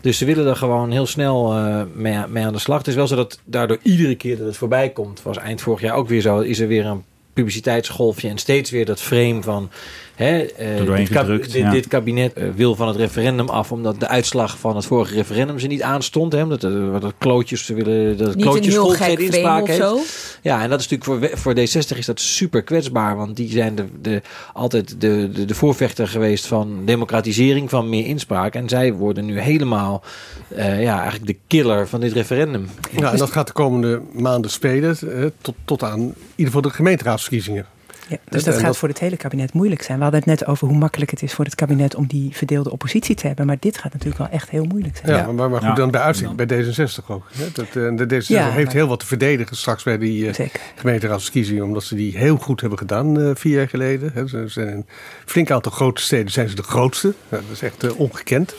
Dus 0.00 0.18
ze 0.18 0.24
willen 0.24 0.46
er 0.46 0.56
gewoon 0.56 0.90
heel 0.90 1.06
snel 1.06 1.52
eh, 1.54 1.82
mee, 1.94 2.18
mee 2.28 2.44
aan 2.44 2.52
de 2.52 2.58
slag. 2.58 2.78
Het 2.78 2.86
is 2.86 2.94
wel 2.94 3.06
zo 3.06 3.16
dat 3.16 3.40
daardoor 3.44 3.78
iedere 3.82 4.14
keer 4.14 4.36
dat 4.36 4.46
het 4.46 4.56
voorbij 4.56 4.90
komt, 4.90 5.22
was 5.22 5.36
eind 5.38 5.60
vorig 5.60 5.80
jaar 5.80 5.94
ook 5.94 6.08
weer 6.08 6.20
zo, 6.20 6.38
is 6.38 6.60
er 6.60 6.68
weer 6.68 6.86
een 6.86 7.04
publiciteitsgolfje 7.32 8.28
en 8.28 8.38
steeds 8.38 8.70
weer 8.70 8.84
dat 8.84 9.00
frame 9.00 9.42
van 9.42 9.70
hè, 10.14 10.38
eh, 10.40 10.76
doorheen 10.76 11.04
dit, 11.04 11.08
kab- 11.14 11.24
gedrukt, 11.24 11.52
dit, 11.52 11.62
ja. 11.62 11.70
dit 11.70 11.88
kabinet 11.88 12.32
eh, 12.32 12.48
wil 12.54 12.74
van 12.74 12.88
het 12.88 12.96
referendum 12.96 13.48
af 13.48 13.72
omdat 13.72 14.00
de 14.00 14.08
uitslag 14.08 14.58
van 14.58 14.76
het 14.76 14.84
vorige 14.84 15.14
referendum 15.14 15.58
ze 15.58 15.66
niet 15.66 15.82
aanstond. 15.82 16.32
Hè, 16.32 16.42
omdat 16.42 16.62
er 16.62 17.00
dat 17.00 17.14
klootjes 17.18 17.64
ze 17.64 17.74
willen 17.74 18.16
dat 18.16 18.34
Niet 18.34 18.44
klootjes 18.44 18.76
geen 18.76 19.18
inspraak 19.18 19.66
heeft. 19.66 19.80
zo. 19.80 19.98
Ja, 20.42 20.62
en 20.62 20.70
dat 20.70 20.80
is 20.80 20.88
natuurlijk 20.88 21.32
voor, 21.32 21.38
voor 21.38 21.54
D60 21.54 21.98
is 21.98 22.06
dat 22.06 22.20
super 22.20 22.62
kwetsbaar. 22.62 23.16
Want 23.16 23.36
die 23.36 23.50
zijn 23.50 23.74
de, 23.74 23.84
de, 24.02 24.22
altijd 24.52 25.00
de, 25.00 25.30
de, 25.32 25.44
de 25.44 25.54
voorvechter 25.54 26.08
geweest 26.08 26.46
van 26.46 26.82
democratisering, 26.84 27.70
van 27.70 27.88
meer 27.88 28.06
inspraak. 28.06 28.54
En 28.54 28.68
zij 28.68 28.92
worden 28.92 29.24
nu 29.24 29.40
helemaal 29.40 30.02
eh, 30.48 30.82
ja, 30.82 31.00
eigenlijk 31.00 31.26
de 31.26 31.38
killer 31.46 31.88
van 31.88 32.00
dit 32.00 32.12
referendum. 32.12 32.68
Ja, 32.96 33.12
en 33.12 33.18
dat 33.18 33.30
gaat 33.30 33.46
de 33.46 33.52
komende 33.52 34.02
maanden 34.12 34.50
spelen, 34.50 34.96
eh, 35.00 35.24
tot, 35.40 35.54
tot 35.64 35.82
aan 35.82 36.00
in 36.00 36.14
ieder 36.30 36.46
geval 36.46 36.60
de 36.62 36.70
gemeenteraadsverkiezingen. 36.70 37.66
Ja, 38.08 38.16
dus 38.28 38.44
dat 38.44 38.54
gaat 38.54 38.64
dat- 38.64 38.76
voor 38.76 38.88
het 38.88 38.98
hele 38.98 39.16
kabinet 39.16 39.52
moeilijk 39.52 39.82
zijn. 39.82 39.96
We 39.96 40.02
hadden 40.02 40.20
het 40.20 40.28
net 40.38 40.46
over 40.46 40.68
hoe 40.68 40.76
makkelijk 40.76 41.10
het 41.10 41.22
is 41.22 41.32
voor 41.34 41.44
het 41.44 41.54
kabinet 41.54 41.94
om 41.94 42.06
die 42.06 42.36
verdeelde 42.36 42.70
oppositie 42.70 43.14
te 43.14 43.26
hebben. 43.26 43.46
Maar 43.46 43.56
dit 43.60 43.78
gaat 43.78 43.92
natuurlijk 43.92 44.18
wel 44.18 44.28
echt 44.30 44.50
heel 44.50 44.64
moeilijk 44.64 44.96
zijn. 45.04 45.16
Ja, 45.16 45.32
maar, 45.32 45.50
maar 45.50 45.62
goed, 45.62 45.76
dan 45.76 45.90
bij 45.90 46.00
uitstek 46.00 46.36
bij 46.36 46.46
D66 46.46 47.06
ook. 47.06 47.26
Hè? 47.36 47.44
Dat, 47.52 47.66
eh, 47.66 47.72
de 47.72 48.04
D66 48.06 48.26
Ja, 48.26 48.50
heeft 48.50 48.64
maar- 48.66 48.74
heel 48.74 48.86
wat 48.88 49.00
te 49.00 49.06
verdedigen 49.06 49.56
straks 49.56 49.82
bij 49.82 49.98
die 49.98 50.30
eh, 50.30 50.48
gemeenteraadsverkiezingen. 50.74 51.64
Omdat 51.64 51.84
ze 51.84 51.94
die 51.94 52.16
heel 52.18 52.36
goed 52.36 52.60
hebben 52.60 52.78
gedaan 52.78 53.20
eh, 53.20 53.30
vier 53.34 53.56
jaar 53.56 53.68
geleden. 53.68 54.10
Hè. 54.14 54.28
Ze 54.28 54.44
zijn 54.46 54.68
in 54.68 54.74
een 54.76 54.86
flink 55.24 55.50
aantal 55.50 55.72
grote 55.72 56.02
steden 56.02 56.30
zijn 56.32 56.48
ze 56.48 56.54
de 56.54 56.62
grootste. 56.62 57.08
Ja, 57.28 57.36
dat 57.36 57.44
is 57.52 57.62
echt 57.62 57.84
eh, 57.84 58.00
ongekend. 58.00 58.54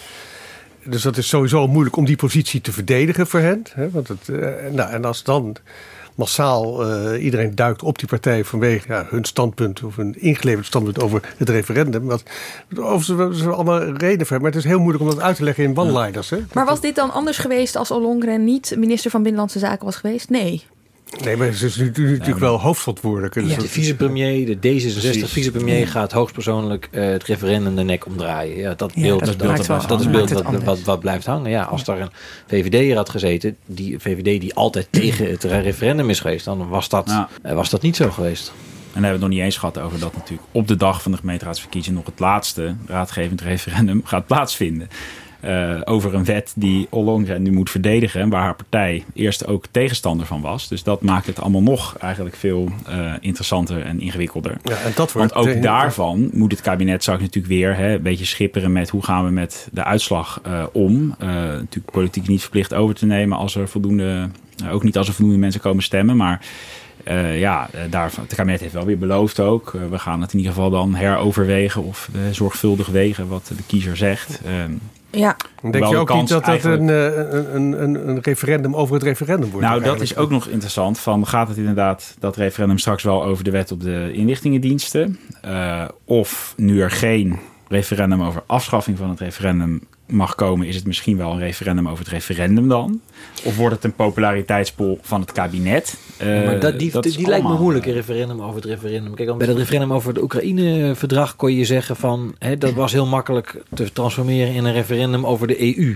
Dus 0.85 1.01
dat 1.01 1.17
is 1.17 1.27
sowieso 1.27 1.67
moeilijk 1.67 1.95
om 1.95 2.05
die 2.05 2.15
positie 2.15 2.61
te 2.61 2.71
verdedigen 2.71 3.27
voor 3.27 3.39
hen. 3.39 3.63
Hè? 3.73 3.89
Want 3.89 4.07
het, 4.07 4.29
eh, 4.29 4.47
nou, 4.71 4.91
en 4.91 5.05
als 5.05 5.23
dan 5.23 5.55
massaal 6.15 6.89
uh, 6.89 7.23
iedereen 7.23 7.55
duikt 7.55 7.83
op 7.83 7.99
die 7.99 8.07
partij 8.07 8.43
vanwege 8.43 8.87
ja, 8.87 9.05
hun 9.09 9.25
standpunt 9.25 9.83
of 9.83 9.97
een 9.97 10.21
ingeleverd 10.21 10.65
standpunt 10.65 11.01
over 11.01 11.33
het 11.37 11.49
referendum. 11.49 12.05
Wat, 12.05 12.23
of 12.77 13.03
ze, 13.03 13.29
ze 13.33 13.49
allemaal 13.49 13.79
reden 13.79 13.97
voor 13.99 14.09
hebben, 14.09 14.41
maar 14.41 14.51
het 14.51 14.55
is 14.55 14.63
heel 14.63 14.79
moeilijk 14.79 15.03
om 15.03 15.09
dat 15.09 15.19
uit 15.19 15.35
te 15.35 15.43
leggen 15.43 15.63
in 15.63 15.77
one-liners. 15.77 16.33
Maar 16.53 16.65
was 16.65 16.81
dit 16.81 16.95
dan 16.95 17.11
anders 17.11 17.37
geweest 17.37 17.75
als 17.75 17.91
Ollongren 17.91 18.43
niet 18.43 18.75
minister 18.77 19.11
van 19.11 19.21
Binnenlandse 19.21 19.59
Zaken 19.59 19.85
was 19.85 19.95
geweest? 19.95 20.29
Nee. 20.29 20.63
Nee, 21.21 21.37
maar 21.37 21.51
ze 21.51 21.65
is 21.65 21.75
natuurlijk 21.75 22.25
ja, 22.25 22.37
wel 22.37 22.59
hoofdverantwoordelijk. 22.59 23.35
Ja. 23.35 23.57
De 23.57 23.67
vicepremier, 23.67 24.59
de 24.59 24.81
D66 24.81 25.29
vicepremier 25.29 25.87
gaat 25.87 26.11
hoogstpersoonlijk 26.11 26.89
uh, 26.91 27.05
het 27.05 27.23
referendum 27.23 27.75
de 27.75 27.83
nek 27.83 28.05
omdraaien. 28.05 28.57
Ja, 28.57 28.73
dat 28.73 28.93
beeld, 28.93 29.19
ja, 29.19 29.25
dat, 29.25 29.39
dat, 29.39 29.65
dat, 29.65 29.87
dat 29.87 29.99
is 29.99 30.09
beeld 30.09 30.29
wat, 30.29 30.63
wat, 30.63 30.81
wat, 30.81 30.99
blijft 30.99 31.25
hangen. 31.25 31.49
Ja, 31.49 31.63
als 31.63 31.83
ja. 31.85 31.93
daar 31.93 32.01
een 32.01 32.11
VVD 32.47 32.95
had 32.95 33.09
gezeten, 33.09 33.57
die 33.65 33.99
VVD 33.99 34.41
die 34.41 34.53
altijd 34.53 34.87
tegen 35.01 35.29
het 35.29 35.43
referendum 35.43 36.09
is 36.09 36.19
geweest, 36.19 36.45
dan 36.45 36.67
was 36.67 36.89
dat, 36.89 37.07
ja. 37.07 37.29
uh, 37.45 37.53
was 37.53 37.69
dat 37.69 37.81
niet 37.81 37.95
zo 37.95 38.09
geweest. 38.09 38.47
En 38.47 39.01
dan 39.01 39.03
hebben 39.03 39.09
we 39.09 39.09
het 39.09 39.19
nog 39.19 39.29
niet 39.29 39.39
eens 39.39 39.57
gehad 39.57 39.79
over 39.79 39.99
dat 39.99 40.13
natuurlijk 40.15 40.47
op 40.51 40.67
de 40.67 40.75
dag 40.75 41.01
van 41.01 41.11
de 41.11 41.17
gemeenteraadsverkiezing 41.17 41.95
nog 41.95 42.05
het 42.05 42.19
laatste 42.19 42.75
raadgevend 42.85 43.41
referendum 43.41 44.01
gaat 44.05 44.25
plaatsvinden. 44.25 44.89
Uh, 45.45 45.81
over 45.83 46.13
een 46.13 46.25
wet 46.25 46.53
die 46.55 46.87
Ollongren 46.89 47.41
nu 47.41 47.51
moet 47.51 47.69
verdedigen. 47.69 48.29
Waar 48.29 48.41
haar 48.41 48.55
partij 48.55 49.03
eerst 49.13 49.47
ook 49.47 49.65
tegenstander 49.71 50.25
van 50.25 50.41
was. 50.41 50.67
Dus 50.67 50.83
dat 50.83 51.01
maakt 51.01 51.25
het 51.25 51.41
allemaal 51.41 51.61
nog 51.61 51.97
eigenlijk 51.97 52.35
veel 52.35 52.69
uh, 52.89 53.13
interessanter 53.19 53.81
en 53.81 53.99
ingewikkelder. 53.99 54.57
Ja, 54.63 54.77
en 54.77 54.91
dat 54.95 55.11
Want 55.11 55.35
ook 55.35 55.61
daarvan 55.61 56.29
moet 56.33 56.51
het 56.51 56.61
kabinet 56.61 57.01
straks 57.01 57.21
natuurlijk 57.21 57.53
weer 57.53 57.75
hè, 57.75 57.93
een 57.93 58.01
beetje 58.01 58.25
schipperen 58.25 58.71
met 58.71 58.89
hoe 58.89 59.03
gaan 59.03 59.25
we 59.25 59.31
met 59.31 59.67
de 59.71 59.83
uitslag 59.83 60.41
uh, 60.47 60.63
om. 60.71 61.15
natuurlijk 61.19 61.91
politiek 61.91 62.27
niet 62.27 62.41
verplicht 62.41 62.73
over 62.73 62.95
te 62.95 63.05
nemen 63.05 63.37
als 63.37 63.55
er 63.55 63.67
voldoende, 63.67 64.29
ook 64.69 64.83
niet 64.83 64.97
als 64.97 65.07
er 65.07 65.13
voldoende 65.13 65.39
mensen 65.39 65.61
komen 65.61 65.83
stemmen. 65.83 66.17
Maar 66.17 66.45
uh, 67.07 67.39
ja, 67.39 67.69
daar, 67.89 68.11
het 68.21 68.35
kabinet 68.35 68.59
heeft 68.59 68.73
wel 68.73 68.85
weer 68.85 68.97
beloofd 68.97 69.39
ook. 69.39 69.73
Uh, 69.73 69.81
we 69.89 69.99
gaan 69.99 70.21
het 70.21 70.31
in 70.31 70.37
ieder 70.37 70.53
geval 70.53 70.69
dan 70.69 70.95
heroverwegen 70.95 71.83
of 71.83 72.09
uh, 72.15 72.21
zorgvuldig 72.31 72.87
wegen 72.87 73.27
wat 73.27 73.51
de 73.57 73.63
kiezer 73.67 73.97
zegt. 73.97 74.41
Ja. 75.17 75.35
Denk 75.61 75.85
je 75.85 75.97
ook 75.97 76.13
niet 76.13 76.27
dat 76.27 76.45
dat 76.45 76.63
een, 76.63 76.87
een, 76.87 77.83
een, 77.83 78.07
een, 78.09 78.19
referendum 78.21 78.75
over 78.75 78.93
het 78.93 79.03
referendum 79.03 79.49
wordt? 79.49 79.67
Nou, 79.67 79.83
dat 79.83 80.01
is 80.01 80.15
ook 80.15 80.29
nog 80.29 80.47
interessant. 80.47 80.99
Van, 80.99 81.27
gaat 81.27 81.47
het 81.47 81.57
inderdaad 81.57 82.15
dat 82.19 82.35
referendum 82.35 82.77
straks 82.77 83.03
wel 83.03 83.23
over 83.23 83.43
de 83.43 83.51
wet 83.51 83.71
op 83.71 83.81
de 83.81 84.11
inlichtingendiensten? 84.13 85.19
Uh, 85.45 85.85
of 86.05 86.53
nu 86.57 86.81
er 86.81 86.91
geen 86.91 87.39
referendum 87.67 88.23
over 88.23 88.43
afschaffing 88.45 88.97
van 88.97 89.09
het 89.09 89.19
referendum 89.19 89.81
mag 90.05 90.35
komen, 90.35 90.67
is 90.67 90.75
het 90.75 90.85
misschien 90.85 91.17
wel 91.17 91.31
een 91.31 91.39
referendum 91.39 91.87
over 91.87 92.03
het 92.03 92.13
referendum 92.13 92.67
dan? 92.67 93.01
Of 93.43 93.57
wordt 93.57 93.75
het 93.75 93.83
een 93.83 93.93
populariteitspool 93.93 94.97
van 95.01 95.21
het 95.21 95.31
kabinet? 95.31 95.97
Uh, 96.21 96.45
maar 96.45 96.59
dat, 96.59 96.79
die 96.79 96.91
dat 96.91 97.03
die, 97.03 97.17
die 97.17 97.27
lijkt 97.27 97.47
me 97.47 97.57
moeilijk, 97.57 97.85
een 97.85 97.93
referendum 97.93 98.41
over 98.41 98.55
het 98.55 98.65
referendum. 98.65 99.13
Kijk, 99.15 99.37
bij 99.37 99.47
het 99.47 99.57
referendum 99.57 99.93
over 99.93 100.13
het 100.13 100.21
Oekraïne-verdrag 100.21 101.35
kon 101.35 101.53
je 101.53 101.65
zeggen 101.65 101.95
van... 101.95 102.35
Hè, 102.39 102.57
dat 102.57 102.73
was 102.73 102.91
heel 102.91 103.05
makkelijk 103.05 103.63
te 103.73 103.91
transformeren 103.91 104.53
in 104.53 104.65
een 104.65 104.73
referendum 104.73 105.25
over 105.25 105.47
de 105.47 105.77
EU. 105.77 105.95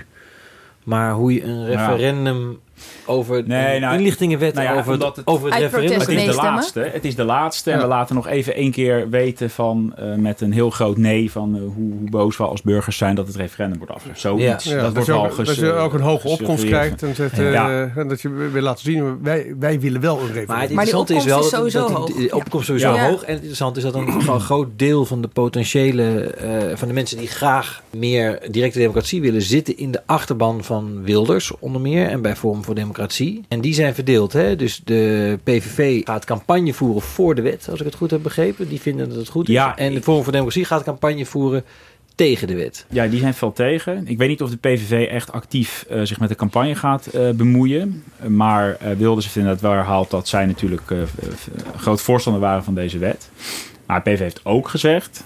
Maar 0.83 1.13
hoe 1.13 1.33
je 1.33 1.43
een 1.43 1.65
referendum 1.65 2.59
over 3.05 3.43
nee, 3.45 3.79
nou, 3.79 3.97
inlichtingenwet 3.97 4.53
nou 4.53 4.67
ja, 4.67 4.77
over, 4.77 4.91
het, 4.91 5.15
het, 5.15 5.27
over 5.27 5.49
het 5.49 5.59
referendum. 5.59 5.99
Het 5.99 6.09
is 6.09 6.25
de 6.25 6.33
laatste. 6.33 6.79
Het 6.79 7.05
is 7.05 7.15
de 7.15 7.23
laatste. 7.23 7.69
Ja. 7.69 7.75
En 7.75 7.81
we 7.81 7.87
laten 7.87 8.15
nog 8.15 8.27
even 8.27 8.55
één 8.55 8.71
keer 8.71 9.09
weten 9.09 9.49
van 9.49 9.93
uh, 9.99 10.15
met 10.15 10.41
een 10.41 10.51
heel 10.51 10.69
groot 10.69 10.97
nee 10.97 11.31
van 11.31 11.55
uh, 11.55 11.61
hoe, 11.61 11.93
hoe, 11.99 12.09
boos 12.09 12.37
we 12.37 12.43
als 12.43 12.61
burgers 12.61 12.97
zijn 12.97 13.15
dat 13.15 13.27
het 13.27 13.35
referendum 13.35 13.77
wordt 13.77 13.93
afgegeven. 13.93 14.21
Zoiets. 14.21 14.63
Ja. 14.63 14.81
dat, 14.81 14.95
dat, 14.95 15.07
wordt 15.07 15.23
ook, 15.23 15.33
ges, 15.33 15.47
dat 15.47 15.55
je 15.55 15.71
ook 15.71 15.93
een 15.93 16.01
hoge 16.01 16.27
opkomst 16.27 16.65
krijgt 16.65 17.03
en, 17.03 17.15
uh, 17.39 17.97
en 17.97 18.07
dat 18.07 18.21
je 18.21 18.29
wil 18.29 18.61
laten 18.61 18.83
zien 18.83 19.21
wij, 19.21 19.55
wij 19.59 19.79
willen 19.79 20.01
wel 20.01 20.19
een 20.19 20.33
referendum. 20.33 20.47
Maar 20.47 20.61
het 20.61 20.69
interessante 20.69 21.13
is 21.13 21.25
wel 21.25 21.65
is 21.65 21.73
dat, 21.73 22.07
de 22.07 22.29
opkomst 22.31 22.65
sowieso 22.65 22.97
hoog. 22.97 23.21
En 23.21 23.33
het 23.33 23.37
interessante 23.37 23.77
is 23.79 23.85
dat 23.85 23.95
een, 23.95 24.07
een 24.07 24.39
groot 24.39 24.67
deel 24.75 25.05
van 25.05 25.21
de 25.21 25.27
potentiële 25.27 26.35
van 26.75 26.87
de 26.87 26.93
mensen 26.93 27.17
die 27.17 27.27
graag 27.27 27.83
meer 27.89 28.39
directe 28.51 28.79
democratie 28.79 29.21
willen 29.21 29.41
zitten 29.41 29.77
in 29.77 29.91
de 29.91 30.01
achterban 30.05 30.63
van 30.63 31.03
Wilders 31.03 31.51
onder 31.59 31.81
meer 31.81 32.07
en 32.07 32.21
bij 32.21 32.35
voor 32.67 32.75
Democratie. 32.75 33.45
En 33.47 33.61
die 33.61 33.73
zijn 33.73 33.95
verdeeld. 33.95 34.33
Hè? 34.33 34.55
Dus 34.55 34.81
de 34.83 35.39
PVV 35.43 36.03
gaat 36.03 36.25
campagne 36.25 36.73
voeren 36.73 37.01
voor 37.01 37.35
de 37.35 37.41
wet, 37.41 37.67
als 37.69 37.79
ik 37.79 37.85
het 37.85 37.95
goed 37.95 38.11
heb 38.11 38.23
begrepen. 38.23 38.67
Die 38.67 38.81
vinden 38.81 39.09
dat 39.09 39.17
het 39.17 39.27
goed 39.27 39.47
is. 39.47 39.53
Ja, 39.53 39.77
en 39.77 39.93
de 39.93 40.01
Forum 40.01 40.23
voor 40.23 40.31
Democratie 40.31 40.65
gaat 40.65 40.83
campagne 40.83 41.25
voeren 41.25 41.63
tegen 42.15 42.47
de 42.47 42.55
wet. 42.55 42.85
Ja, 42.89 43.07
die 43.07 43.19
zijn 43.19 43.33
veel 43.33 43.53
tegen. 43.53 44.07
Ik 44.07 44.17
weet 44.17 44.29
niet 44.29 44.41
of 44.41 44.49
de 44.49 44.57
PVV 44.57 45.07
echt 45.07 45.31
actief 45.31 45.85
uh, 45.91 46.01
zich 46.03 46.19
met 46.19 46.29
de 46.29 46.35
campagne 46.35 46.75
gaat 46.75 47.09
uh, 47.15 47.29
bemoeien. 47.29 48.03
Maar 48.27 48.69
uh, 48.69 48.91
Wilders 48.91 49.25
heeft 49.25 49.37
inderdaad 49.37 49.61
wel 49.61 49.71
herhaald 49.71 50.09
dat 50.09 50.27
zij 50.27 50.45
natuurlijk 50.45 50.81
groot 51.75 52.01
voorstander 52.01 52.41
waren 52.41 52.63
van 52.63 52.75
deze 52.75 52.97
wet. 52.97 53.29
Maar 53.85 54.01
PVV 54.01 54.19
heeft 54.19 54.45
ook 54.45 54.67
gezegd, 54.67 55.23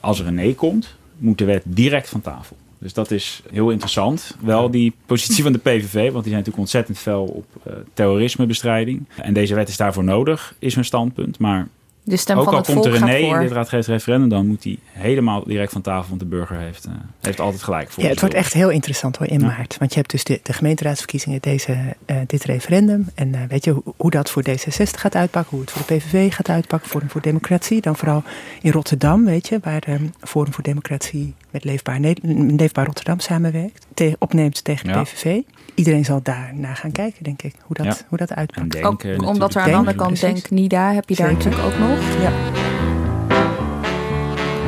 als 0.00 0.20
er 0.20 0.26
een 0.26 0.34
nee 0.34 0.54
komt, 0.54 0.94
moet 1.18 1.38
de 1.38 1.44
wet 1.44 1.62
direct 1.66 2.08
van 2.08 2.20
tafel. 2.20 2.56
Dus 2.80 2.92
dat 2.92 3.10
is 3.10 3.42
heel 3.50 3.70
interessant. 3.70 4.36
Wel 4.40 4.70
die 4.70 4.94
positie 5.06 5.42
van 5.42 5.52
de 5.52 5.58
PVV, 5.58 5.94
want 5.94 6.24
die 6.24 6.32
zijn 6.32 6.32
natuurlijk 6.32 6.58
ontzettend 6.58 6.98
fel 6.98 7.24
op 7.24 7.46
uh, 7.66 7.72
terrorismebestrijding. 7.94 9.06
En 9.16 9.32
deze 9.32 9.54
wet 9.54 9.68
is 9.68 9.76
daarvoor 9.76 10.04
nodig, 10.04 10.54
is 10.58 10.74
hun 10.74 10.84
standpunt. 10.84 11.38
Maar 11.38 11.68
de 12.02 12.16
stem 12.16 12.38
ook 12.38 12.44
van 12.44 12.52
al 12.52 12.58
het 12.58 12.72
komt 12.72 12.84
er 12.84 12.94
een 12.94 13.04
nee 13.04 13.26
in 13.26 13.40
dit 13.40 13.52
raadgevend 13.52 14.30
dan 14.30 14.46
moet 14.46 14.64
hij 14.64 14.78
helemaal 14.84 15.44
direct 15.44 15.72
van 15.72 15.80
tafel. 15.80 16.08
Want 16.08 16.20
de 16.20 16.26
burger 16.26 16.56
heeft, 16.56 16.86
uh, 16.86 16.92
heeft 17.20 17.40
altijd 17.40 17.62
gelijk. 17.62 17.90
Ja, 17.96 18.08
het 18.08 18.20
wordt 18.20 18.34
echt 18.34 18.52
heel 18.52 18.70
interessant 18.70 19.16
hoor 19.16 19.26
in 19.26 19.40
ja. 19.40 19.46
maart. 19.46 19.76
Want 19.78 19.90
je 19.92 19.98
hebt 19.98 20.10
dus 20.10 20.24
de, 20.24 20.40
de 20.42 20.52
gemeenteraadsverkiezingen, 20.52 21.40
deze, 21.40 21.72
uh, 22.06 22.16
dit 22.26 22.44
referendum. 22.44 23.08
En 23.14 23.28
uh, 23.28 23.40
weet 23.48 23.64
je 23.64 23.70
hoe, 23.70 23.82
hoe, 23.96 24.10
dat 24.10 24.30
voor 24.30 24.42
D66 24.48 24.90
gaat 24.90 25.14
uitpakken, 25.14 25.50
hoe 25.50 25.60
het 25.60 25.70
voor 25.70 25.82
de 25.86 25.94
PVV 25.94 26.34
gaat 26.34 26.48
uitpakken, 26.48 26.88
Forum 26.88 27.10
voor 27.10 27.20
Democratie. 27.20 27.80
Dan 27.80 27.96
vooral 27.96 28.22
in 28.62 28.72
Rotterdam, 28.72 29.24
weet 29.24 29.48
je, 29.48 29.58
waar 29.62 29.82
um, 29.88 30.12
Forum 30.20 30.52
voor 30.52 30.64
Democratie 30.64 31.34
met 31.50 31.64
Leefbaar, 31.64 32.00
ne 32.00 32.16
Leefbaar 32.56 32.86
Rotterdam 32.86 33.20
samenwerkt. 33.20 33.86
Te 33.94 34.16
opneemt 34.18 34.64
tegen 34.64 34.86
de 34.86 34.92
ja. 34.92 35.02
PVV. 35.02 35.40
Iedereen 35.74 36.04
zal 36.04 36.20
daar 36.22 36.50
naar 36.54 36.76
gaan 36.76 36.92
kijken, 36.92 37.24
denk 37.24 37.42
ik, 37.42 37.54
hoe 37.62 37.76
dat, 37.76 37.86
ja. 37.86 38.06
hoe 38.08 38.18
dat 38.18 38.34
uitpakt. 38.34 38.72
Denken, 38.72 39.20
ook, 39.20 39.26
omdat 39.26 39.54
er 39.54 39.60
aan 39.60 39.70
de 39.70 39.76
andere 39.76 39.96
kant 39.96 40.20
Denk 40.20 40.50
Nida, 40.50 40.92
heb 40.92 41.08
je 41.08 41.14
daar 41.14 41.28
Zeker. 41.28 41.44
natuurlijk 41.44 41.74
ook 41.74 41.88
nog. 41.88 41.98
Ja. 42.20 42.32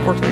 Kort. 0.05 0.27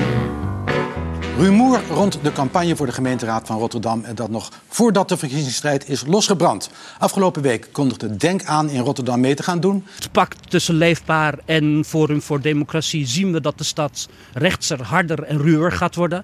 Rumoer 1.37 1.81
rond 1.89 2.19
de 2.23 2.31
campagne 2.31 2.75
voor 2.75 2.85
de 2.85 2.91
gemeenteraad 2.91 3.47
van 3.47 3.57
Rotterdam... 3.57 4.03
en 4.03 4.15
dat 4.15 4.29
nog 4.29 4.49
voordat 4.67 5.09
de 5.09 5.17
verkiezingsstrijd 5.17 5.89
is 5.89 6.05
losgebrand. 6.05 6.69
Afgelopen 6.99 7.41
week 7.41 7.67
kondigde 7.71 8.15
Denk 8.15 8.43
aan 8.43 8.69
in 8.69 8.81
Rotterdam 8.81 9.19
mee 9.19 9.35
te 9.35 9.43
gaan 9.43 9.59
doen. 9.59 9.85
Het 9.95 10.11
pact 10.11 10.49
tussen 10.49 10.75
Leefbaar 10.75 11.39
en 11.45 11.83
Forum 11.87 12.21
voor 12.21 12.41
Democratie... 12.41 13.07
zien 13.07 13.31
we 13.31 13.41
dat 13.41 13.57
de 13.57 13.63
stad 13.63 14.09
rechtser, 14.33 14.83
harder 14.83 15.23
en 15.23 15.37
ruwer 15.37 15.71
gaat 15.71 15.95
worden. 15.95 16.23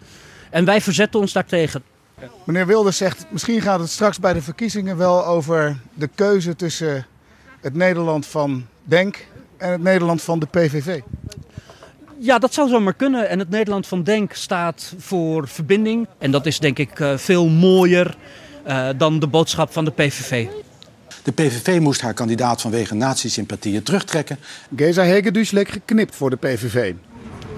En 0.50 0.66
wij 0.66 0.82
verzetten 0.82 1.20
ons 1.20 1.34
daartegen. 1.34 1.84
Meneer 2.44 2.68
Wilders 2.68 2.98
zegt, 2.98 3.26
misschien 3.30 3.62
gaat 3.62 3.80
het 3.80 3.90
straks 3.90 4.20
bij 4.20 4.34
de 4.34 4.42
verkiezingen 4.42 4.98
wel 4.98 5.26
over 5.26 5.78
de 5.94 6.10
keuze 6.16 6.56
tussen 6.56 7.06
het 7.62 7.74
Nederland 7.74 8.26
van 8.26 8.66
Denk 8.84 9.28
en 9.58 9.72
het 9.72 9.82
Nederland 9.82 10.22
van 10.22 10.40
de 10.40 10.46
PVV. 10.46 11.02
Ja, 12.20 12.40
dat 12.40 12.54
zou 12.54 12.70
zomaar 12.70 12.94
kunnen. 12.94 13.30
En 13.30 13.40
het 13.40 13.50
Nederland 13.50 13.88
van 13.88 14.04
Denk 14.04 14.34
staat 14.34 14.94
voor 14.98 15.48
verbinding. 15.48 16.08
En 16.18 16.32
dat 16.32 16.46
is 16.46 16.60
denk 16.60 16.78
ik 16.78 17.00
uh, 17.00 17.18
veel 17.18 17.48
mooier 17.48 18.18
uh, 18.68 18.90
dan 18.98 19.20
de 19.20 19.28
boodschap 19.28 19.72
van 19.72 19.86
de 19.86 19.92
PVV. 19.92 20.48
De 21.24 21.32
PVV 21.32 21.80
moest 21.80 22.02
haar 22.02 22.14
kandidaat 22.14 22.62
vanwege 22.62 22.96
nazi-sympathieën 22.96 23.84
terugtrekken. 23.84 24.38
Geza 24.76 25.04
Hegedus 25.04 25.52
leek 25.52 25.70
geknipt 25.70 26.16
voor 26.16 26.30
de 26.30 26.36
PVV. 26.36 26.94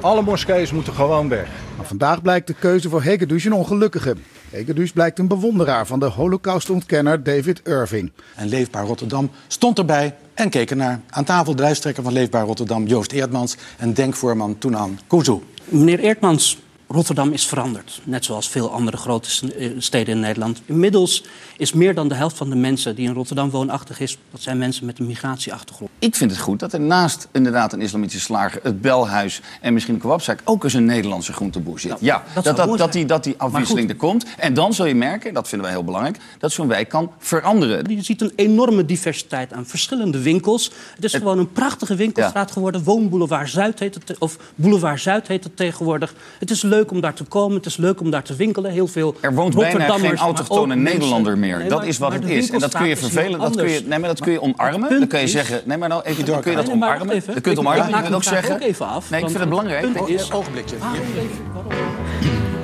Alle 0.01 0.21
moskeeën 0.21 0.67
moeten 0.73 0.93
gewoon 0.93 1.29
weg. 1.29 1.47
Maar 1.77 1.85
vandaag 1.85 2.21
blijkt 2.21 2.47
de 2.47 2.53
keuze 2.53 2.89
voor 2.89 3.03
Hegedus 3.03 3.43
een 3.43 3.53
ongelukkige. 3.53 4.15
Hegedus 4.49 4.91
blijkt 4.91 5.19
een 5.19 5.27
bewonderaar 5.27 5.87
van 5.87 5.99
de 5.99 6.05
holocaustontkenner 6.05 7.23
David 7.23 7.61
Irving. 7.63 8.11
En 8.35 8.47
Leefbaar 8.47 8.85
Rotterdam 8.85 9.31
stond 9.47 9.77
erbij 9.77 10.15
en 10.39 10.49
keek 10.49 10.69
ernaar. 10.69 10.99
Aan 11.09 11.23
tafel 11.23 11.55
de 11.55 11.61
van 12.03 12.13
Leefbaar 12.13 12.45
Rotterdam, 12.45 12.87
Joost 12.87 13.11
Eerdmans... 13.11 13.57
en 13.77 13.93
denkvoorman 13.93 14.57
Toenan 14.57 14.99
Kuzu. 15.07 15.39
Meneer 15.65 15.99
Eerdmans, 15.99 16.57
Rotterdam 16.91 17.31
is 17.31 17.45
veranderd. 17.45 18.01
Net 18.03 18.25
zoals 18.25 18.49
veel 18.49 18.71
andere 18.71 18.97
grote 18.97 19.29
steden 19.77 20.13
in 20.13 20.19
Nederland. 20.19 20.61
Inmiddels 20.65 21.23
is 21.57 21.73
meer 21.73 21.95
dan 21.95 22.07
de 22.07 22.15
helft 22.15 22.37
van 22.37 22.49
de 22.49 22.55
mensen 22.55 22.95
die 22.95 23.07
in 23.07 23.13
Rotterdam 23.13 23.49
woonachtig 23.49 23.99
is... 23.99 24.17
dat 24.31 24.41
zijn 24.41 24.57
mensen 24.57 24.85
met 24.85 24.99
een 24.99 25.05
migratieachtergrond. 25.05 25.91
Ik 25.99 26.15
vind 26.15 26.31
het 26.31 26.39
goed 26.39 26.59
dat 26.59 26.73
er 26.73 26.79
naast 26.79 27.27
inderdaad 27.31 27.73
een 27.73 27.81
islamitische 27.81 28.19
slager... 28.19 28.59
het 28.63 28.81
belhuis 28.81 29.41
en 29.61 29.73
misschien 29.73 29.93
een 29.93 29.99
kebabzaak... 29.99 30.41
ook 30.43 30.63
eens 30.63 30.73
een 30.73 30.85
Nederlandse 30.85 31.33
groenteboer 31.33 31.79
zit. 31.79 31.91
Nou, 31.91 32.05
ja, 32.05 32.23
dat, 32.33 32.43
dat, 32.43 32.57
dat, 32.57 32.77
dat, 32.77 32.93
die, 32.93 33.05
dat 33.05 33.23
die 33.23 33.35
afwisseling 33.37 33.89
er 33.89 33.95
komt. 33.95 34.25
En 34.37 34.53
dan 34.53 34.73
zul 34.73 34.85
je 34.85 34.95
merken, 34.95 35.33
dat 35.33 35.47
vinden 35.47 35.67
wij 35.67 35.75
heel 35.75 35.85
belangrijk... 35.85 36.19
dat 36.39 36.51
zo'n 36.51 36.67
wijk 36.67 36.89
kan 36.89 37.11
veranderen. 37.17 37.95
Je 37.95 38.03
ziet 38.03 38.21
een 38.21 38.33
enorme 38.35 38.85
diversiteit 38.85 39.53
aan 39.53 39.65
verschillende 39.65 40.21
winkels. 40.21 40.71
Het 40.95 41.03
is 41.03 41.11
het, 41.11 41.21
gewoon 41.21 41.39
een 41.39 41.51
prachtige 41.51 41.95
winkelstraat 41.95 42.47
ja. 42.47 42.53
geworden. 42.53 42.83
Woonboulevard 42.83 43.49
Zuid 43.49 43.79
heet 43.79 43.95
het, 43.95 44.17
of 44.17 44.37
Boulevard 44.55 45.01
Zuid 45.01 45.27
heet 45.27 45.43
het 45.43 45.57
tegenwoordig. 45.57 46.13
Het 46.39 46.51
is 46.51 46.61
leuk 46.61 46.78
leuk 46.79 46.91
om 46.91 47.01
daar 47.01 47.13
te 47.13 47.23
komen, 47.23 47.57
het 47.57 47.65
is 47.65 47.77
leuk 47.77 48.01
om 48.01 48.09
daar 48.11 48.23
te 48.23 48.35
winkelen. 48.35 48.71
Heel 48.71 48.87
veel 48.87 49.15
Er 49.19 49.33
woont 49.33 49.55
bijna 49.55 49.97
geen 49.97 50.17
autochtone 50.17 50.75
mensen- 50.75 50.93
Nederlander 50.99 51.37
meer. 51.37 51.57
Nee, 51.57 51.69
dat 51.69 51.77
maar- 51.77 51.87
is 51.87 51.97
wat 51.97 52.13
het 52.13 52.25
is. 52.25 52.49
En 52.49 52.59
dat 52.59 52.77
kun 52.77 52.87
je 52.87 52.97
vervelen. 52.97 53.39
Dat 53.39 53.55
kun 53.55 53.69
je, 53.69 53.81
nee, 53.85 53.99
maar 53.99 54.09
dat 54.09 54.19
kun 54.21 54.31
je 54.31 54.41
omarmen. 54.41 54.89
Dan 54.89 55.07
kun 55.07 55.19
je 55.19 55.25
is- 55.25 55.31
zeggen. 55.31 55.61
Nee, 55.65 55.77
maar 55.77 55.89
nou 55.89 56.01
even 56.03 56.25
door. 56.25 56.39
Kun 56.41 56.51
je 56.51 56.57
dat 56.57 56.69
omarmen? 56.71 57.09
even. 57.15 57.33
Dan 57.33 57.41
kun 57.41 57.51
je 57.51 57.57
het 57.57 57.57
Ik- 57.57 57.57
omarmen. 57.59 57.79
ik 57.81 57.85
Je 57.89 57.91
maak 57.95 58.03
kunt 58.03 58.15
ook 58.15 58.23
zeggen. 58.23 58.53
ook 58.55 58.61
even 58.61 58.85
af, 58.87 59.09
Nee, 59.09 59.19
ik 59.19 59.25
vind 59.27 59.39
het 59.39 59.49
belangrijk. 59.49 59.85
is- 60.05 60.31
Ogenblikje. 60.31 60.75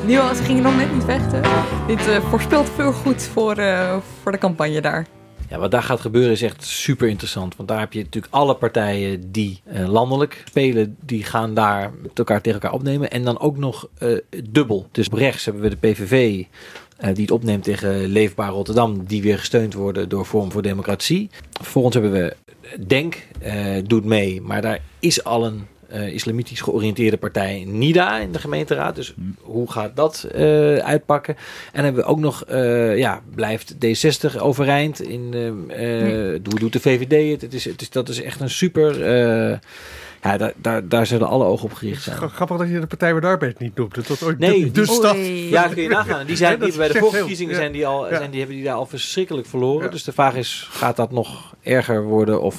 Niels, 0.05 0.37
ze 0.37 0.43
gingen 0.43 0.63
nog 0.63 0.75
net 0.77 0.93
niet 0.93 1.03
vechten. 1.03 1.41
Dit 1.87 2.07
eh, 2.07 2.17
voorspelt 2.29 2.69
veel 2.75 2.91
goed 2.91 3.23
voor, 3.33 3.55
eh, 3.57 3.95
voor 4.23 4.31
de 4.31 4.37
campagne 4.37 4.81
daar. 4.81 5.05
Ja, 5.49 5.57
wat 5.59 5.71
daar 5.71 5.83
gaat 5.83 5.99
gebeuren 5.99 6.31
is 6.31 6.41
echt 6.41 6.63
super 6.63 7.07
interessant. 7.07 7.55
Want 7.55 7.69
daar 7.69 7.79
heb 7.79 7.93
je 7.93 8.03
natuurlijk 8.03 8.33
alle 8.33 8.55
partijen 8.55 9.31
die 9.31 9.61
eh, 9.63 9.87
landelijk 9.87 10.43
spelen, 10.45 10.95
die 11.05 11.23
gaan 11.23 11.53
daar 11.53 11.93
met 12.01 12.17
elkaar 12.19 12.41
tegen 12.41 12.61
elkaar 12.61 12.77
opnemen. 12.77 13.11
En 13.11 13.23
dan 13.23 13.39
ook 13.39 13.57
nog 13.57 13.89
eh, 13.97 14.17
dubbel. 14.49 14.87
Dus 14.91 15.07
op 15.07 15.13
rechts 15.13 15.45
hebben 15.45 15.63
we 15.63 15.69
de 15.69 15.87
PVV. 15.87 16.43
eh, 16.97 17.13
die 17.13 17.23
het 17.23 17.31
opneemt 17.31 17.63
tegen 17.63 18.05
Leefbaar 18.05 18.49
Rotterdam, 18.49 19.05
die 19.05 19.21
weer 19.21 19.39
gesteund 19.39 19.73
worden 19.73 20.09
door 20.09 20.25
Forum 20.25 20.51
voor 20.51 20.61
Democratie. 20.61 21.29
Vervolgens 21.61 21.93
hebben 21.93 22.11
we 22.11 22.35
Denk, 22.87 23.27
doet 23.83 24.05
mee, 24.05 24.41
maar 24.41 24.61
daar 24.61 24.79
is 24.99 25.23
al 25.23 25.45
een 25.45 25.67
eh, 25.95 26.13
islamitisch 26.13 26.61
georiënteerde 26.61 27.17
partij 27.17 27.63
NIDA 27.67 28.17
in 28.19 28.31
de 28.31 28.39
gemeenteraad. 28.39 28.95
Dus 28.95 29.13
hoe 29.41 29.71
gaat 29.71 29.95
dat 29.95 30.23
eh, 30.33 30.75
uitpakken? 30.75 31.35
En 31.71 31.83
hebben 31.83 32.03
we 32.03 32.09
ook 32.09 32.19
nog, 32.19 32.43
eh, 32.45 32.97
ja, 32.97 33.21
blijft 33.35 33.73
D60 33.75 34.37
overeind? 34.39 35.01
In, 35.01 35.29
eh, 35.67 36.33
eh, 36.33 36.39
Hoe 36.49 36.59
doet 36.59 36.73
de 36.73 36.79
VVD 36.79 37.31
het? 37.31 37.41
het, 37.41 37.53
is, 37.53 37.65
het 37.65 37.81
is, 37.81 37.89
dat 37.89 38.09
is 38.09 38.21
echt 38.21 38.39
een 38.39 38.49
super... 38.49 39.01
eh, 39.03 39.57
ja, 40.23 40.37
daar, 40.37 40.53
daar, 40.55 40.87
daar 40.87 41.05
zullen 41.05 41.27
alle 41.27 41.45
ogen 41.45 41.65
op 41.65 41.73
gericht 41.73 42.03
zijn. 42.03 42.15
Gra- 42.17 42.27
Grappig 42.27 42.57
dat 42.57 42.67
je 42.69 42.79
de 42.79 42.87
Partij 42.87 43.11
van 43.11 43.21
de 43.21 43.27
Arbeid 43.27 43.59
niet 43.59 43.75
noemde. 43.75 44.01
Tot 44.01 44.23
ooit 44.23 44.39
Nee, 44.39 44.71
de, 44.71 44.85
stad. 44.85 45.17
Ja, 45.49 45.67
kun 45.67 45.83
je 45.83 45.89
nagaan. 45.89 46.25
Die, 46.25 46.35
zijn, 46.35 46.51
Ja, 46.51 46.57
dat 46.57 46.67
die 46.69 46.77
bij 46.77 46.87
de 46.87 46.99
vorige 46.99 47.17
verkiezingen 47.17 47.53
ja. 47.53 47.59
zijn 47.59 47.71
die 47.71 47.87
al, 47.87 48.09
Ja. 48.09 48.17
zijn 48.17 48.29
die, 48.29 48.39
hebben 48.39 48.57
die 48.57 48.65
daar 48.65 48.75
al 48.75 48.85
verschrikkelijk 48.85 49.47
verloren. 49.47 49.91
Dus 49.91 50.03
de 50.03 50.11
vraag 50.11 50.35
is, 50.35 50.67
gaat 50.71 50.95
dat 50.95 51.11
nog 51.11 51.55
erger 51.63 52.03
worden 52.03 52.41
of 52.41 52.55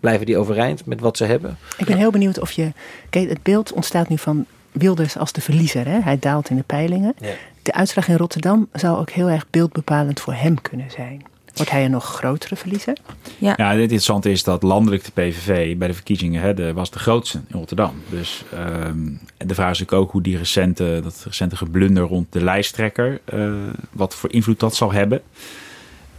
blijven 0.00 0.26
die 0.26 0.38
overeind 0.38 0.86
met 0.86 1.00
wat 1.00 1.16
ze 1.16 1.24
hebben? 1.24 1.58
Ik 1.76 1.86
ben 1.86 1.96
heel 1.96 2.10
benieuwd 2.10 2.40
of 2.40 2.52
je. 2.52 2.72
Kijk, 3.10 3.28
het 3.28 3.42
beeld 3.42 3.72
ontstaat 3.72 4.08
nu 4.08 4.18
van 4.18 4.46
Wilders 4.72 5.16
als 5.16 5.32
de 5.32 5.40
verliezer. 5.40 5.86
Hè? 5.86 6.00
Hij 6.00 6.18
daalt 6.18 6.50
in 6.50 6.56
de 6.56 6.62
peilingen. 6.62 7.14
Ja. 7.20 7.32
De 7.62 7.72
uitslag 7.72 8.08
in 8.08 8.16
Rotterdam 8.16 8.68
zou 8.72 8.98
ook 8.98 9.10
heel 9.10 9.28
erg 9.28 9.46
beeldbepalend 9.50 10.20
voor 10.20 10.34
hem 10.34 10.62
kunnen 10.62 10.90
zijn. 10.90 11.22
Wordt 11.54 11.70
hij 11.70 11.84
een 11.84 11.90
nog 11.90 12.04
grotere 12.04 12.56
verliezer? 12.56 12.96
Ja. 13.38 13.54
Ja, 13.56 13.70
het 13.70 13.80
interessante 13.80 14.30
is 14.30 14.44
dat 14.44 14.62
landelijk 14.62 15.04
de 15.04 15.10
PVV 15.10 15.76
bij 15.76 15.88
de 15.88 15.94
verkiezingen 15.94 16.42
hè, 16.42 16.54
de, 16.54 16.72
was 16.72 16.90
de 16.90 16.98
grootste 16.98 17.40
in 17.48 17.58
Rotterdam. 17.58 18.02
Dus 18.08 18.44
ehm, 18.52 19.06
en 19.36 19.46
de 19.46 19.54
vraag 19.54 19.70
is 19.70 19.78
natuurlijk 19.78 19.92
ook 19.92 20.12
hoe 20.12 20.22
die 20.22 20.36
recente, 20.36 21.00
dat 21.02 21.22
recente 21.24 21.56
geblunder 21.56 22.02
rond 22.02 22.26
de 22.32 22.44
lijsttrekker, 22.44 23.20
eh, 23.24 23.52
wat 23.92 24.14
voor 24.14 24.32
invloed 24.32 24.60
dat 24.60 24.74
zal 24.74 24.92
hebben. 24.92 25.22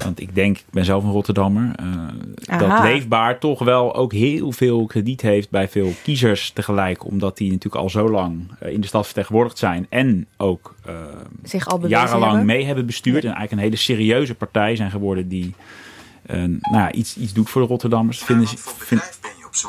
Want 0.03 0.19
ik 0.19 0.35
denk, 0.35 0.57
ik 0.57 0.65
ben 0.71 0.85
zelf 0.85 1.03
een 1.03 1.11
Rotterdammer, 1.11 1.71
eh, 1.75 2.59
dat. 2.59 2.83
Leefbaar 2.83 3.39
toch 3.39 3.59
wel 3.59 3.95
ook 3.95 4.13
heel 4.13 4.51
veel 4.51 4.85
krediet 4.85 5.21
heeft 5.21 5.49
bij 5.49 5.69
veel 5.69 5.91
kiezers 6.03 6.51
tegelijk. 6.51 7.05
Omdat 7.05 7.37
die 7.37 7.51
natuurlijk 7.51 7.83
al 7.83 7.89
zo 7.89 8.09
lang 8.09 8.51
eh, 8.59 8.71
in 8.71 8.81
de 8.81 8.87
stad 8.87 9.05
vertegenwoordigd 9.05 9.57
zijn 9.57 9.85
en 9.89 10.27
ook 10.37 10.75
eh, 10.85 10.95
Zich 11.43 11.67
al 11.67 11.87
jarenlang 11.87 12.31
hebben. 12.31 12.45
mee 12.45 12.65
hebben 12.65 12.85
bestuurd. 12.85 13.23
En 13.23 13.33
eigenlijk 13.33 13.51
een 13.51 13.57
hele 13.57 13.75
serieuze 13.75 14.35
partij 14.35 14.75
zijn 14.75 14.91
geworden 14.91 15.27
die 15.27 15.53
eh, 16.25 16.37
nou 16.37 16.59
ja, 16.71 16.91
iets, 16.91 17.17
iets 17.17 17.33
doet 17.33 17.49
voor 17.49 17.61
de 17.61 17.67
Rotterdammers. 17.67 18.19
Vinden 18.19 18.47
ze, 18.47 18.57
vind, 18.57 19.19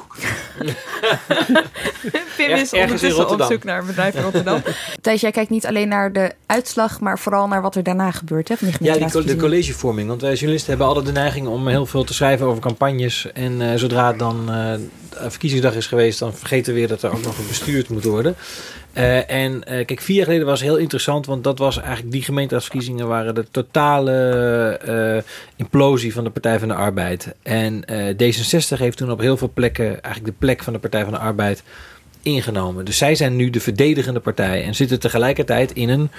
Pim 2.37 2.51
Erg- 2.51 2.61
is 2.61 2.73
ergens 2.73 2.73
in 2.73 2.81
ondertussen 2.83 3.29
op 3.29 3.43
zoek 3.43 3.65
naar 3.65 3.79
een 3.81 3.87
bedrijf 3.87 4.15
in 4.15 4.23
Rotterdam. 4.23 4.63
Thijs, 5.01 5.21
jij 5.21 5.31
kijkt 5.31 5.51
niet 5.51 5.67
alleen 5.67 5.89
naar 5.89 6.13
de 6.13 6.33
uitslag, 6.47 7.01
maar 7.01 7.19
vooral 7.19 7.49
naar 7.49 7.63
wat 7.63 7.75
er 7.77 7.83
daarna 7.83 8.11
gebeurt. 8.11 8.49
Hè, 8.49 8.55
Ja, 8.81 8.95
die, 8.97 9.11
co- 9.11 9.23
de 9.25 9.37
collegevorming. 9.37 10.09
Want 10.09 10.21
wij 10.21 10.33
journalisten 10.33 10.69
hebben 10.71 10.87
altijd 10.87 11.07
de 11.07 11.13
neiging 11.13 11.47
om 11.47 11.69
heel 11.69 11.87
veel 11.87 12.05
te 12.05 12.15
schrijven 12.15 12.47
over 12.47 12.63
campagnes. 12.63 13.33
En 13.33 13.61
eh, 13.73 13.79
zodra 13.79 14.07
het 14.07 14.19
dan 14.19 14.51
eh, 14.53 14.75
verkiezingsdag 15.29 15.75
is 15.75 15.87
geweest, 15.87 16.19
dan 16.19 16.35
vergeten 16.35 16.73
we 16.73 16.79
weer 16.79 16.89
dat 16.89 17.03
er 17.03 17.13
ook 17.13 17.23
nog 17.25 17.47
bestuurd 17.49 17.89
moet 17.89 18.05
worden. 18.05 18.37
Eh, 18.93 19.31
en 19.31 19.65
eh, 19.65 19.87
kijk, 19.87 20.01
vier 20.01 20.17
jaar 20.17 20.25
geleden 20.25 20.47
was 20.47 20.61
heel 20.61 20.77
interessant, 20.77 21.27
want 21.27 21.45
dat 21.45 21.59
was 21.59 21.79
eigenlijk 21.79 22.13
die 22.13 22.23
gemeenteraadsverkiezingen 22.23 23.09
waren 23.09 23.35
de 23.35 23.47
totale 23.51 24.13
eh, 24.85 25.33
implosie 25.57 26.13
van 26.13 26.25
de 26.25 26.31
Partij 26.31 26.59
van 26.59 26.69
de 26.69 26.75
Arbeid. 26.75 27.35
En 27.43 27.85
eh, 27.85 28.33
D66 28.33 28.79
heeft 28.79 28.97
toen 28.97 29.11
op 29.11 29.21
heel 29.21 29.37
veel 29.37 29.51
plekken 29.55 30.03
eigenlijk 30.03 30.25
de 30.25 30.47
plek 30.47 30.63
van 30.63 30.73
de 30.73 30.79
Partij 30.79 31.03
van 31.03 31.13
de 31.13 31.19
Arbeid 31.19 31.63
ingenomen. 32.23 32.85
Dus 32.85 32.99
zij 32.99 33.15
zijn 33.15 33.37
nu 33.37 33.51
de 33.51 33.61
verdedigende 33.61 34.21
partij 34.21 34.65
en 34.65 34.75
zitten 34.75 35.01
tegelijkertijd 35.01 35.73
in 35.73 35.89
een 35.89 36.11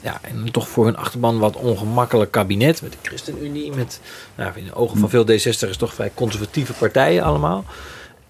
ja, 0.00 0.20
en 0.22 0.50
toch 0.52 0.68
voor 0.68 0.84
hun 0.84 0.96
achterban 0.96 1.38
wat 1.38 1.56
ongemakkelijk 1.56 2.30
kabinet 2.30 2.82
met 2.82 2.92
de 2.92 2.98
ChristenUnie, 3.02 3.72
met 3.72 4.00
nou, 4.34 4.52
in 4.54 4.64
de 4.64 4.74
ogen 4.74 4.98
van 4.98 5.10
veel 5.10 5.26
D60'ers 5.26 5.76
toch 5.78 5.94
vrij 5.94 6.10
conservatieve 6.14 6.72
partijen 6.72 7.22
allemaal. 7.22 7.64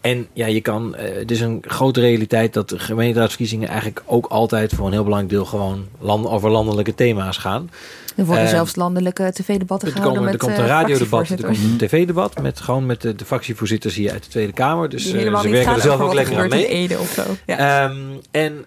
En 0.06 0.26
ja, 0.32 0.46
je 0.46 0.60
kan, 0.60 0.94
eh, 0.94 1.14
het 1.14 1.30
is 1.30 1.40
een 1.40 1.64
grote 1.66 2.00
realiteit 2.00 2.52
dat 2.52 2.68
de 2.68 2.78
gemeenteraadsverkiezingen 2.78 3.68
eigenlijk 3.68 4.02
ook 4.06 4.26
altijd 4.26 4.72
voor 4.72 4.86
een 4.86 4.92
heel 4.92 5.02
belangrijk 5.02 5.32
deel 5.32 5.44
gewoon 5.44 5.86
land, 5.98 6.26
over 6.26 6.50
landelijke 6.50 6.94
thema's 6.94 7.36
gaan. 7.36 7.70
Er 8.16 8.24
worden 8.24 8.44
Eh, 8.44 8.50
zelfs 8.50 8.76
landelijke 8.76 9.32
tv-debatten 9.32 9.88
gehouden 9.88 10.16
komen, 10.16 10.32
er 10.32 10.38
met 10.38 10.48
komt 10.48 10.58
een 10.58 10.64
eh, 10.64 10.80
radiodebat, 10.80 11.28
er 11.28 11.44
komt 11.44 11.58
een 11.58 11.76
tv-debat 11.76 12.42
met 12.42 12.60
gewoon 12.60 12.86
met 12.86 13.02
de, 13.02 13.14
de 13.14 13.24
fractievoorzitters 13.24 13.94
hier 13.94 14.12
uit 14.12 14.24
de 14.24 14.30
Tweede 14.30 14.52
Kamer. 14.52 14.88
Dus 14.88 15.10
ze 15.10 15.30
werken 15.50 15.74
er 15.74 15.80
zelf 15.80 16.00
ook 16.00 16.08
er 16.08 16.14
lekker 16.14 16.38
aan 16.38 16.48
mee. 16.48 16.68
in 16.68 16.76
Ede 16.76 16.98
of 16.98 17.10
zo. 17.10 17.22
Ja. 17.46 17.84
Ehm, 17.84 17.96
en, 18.30 18.64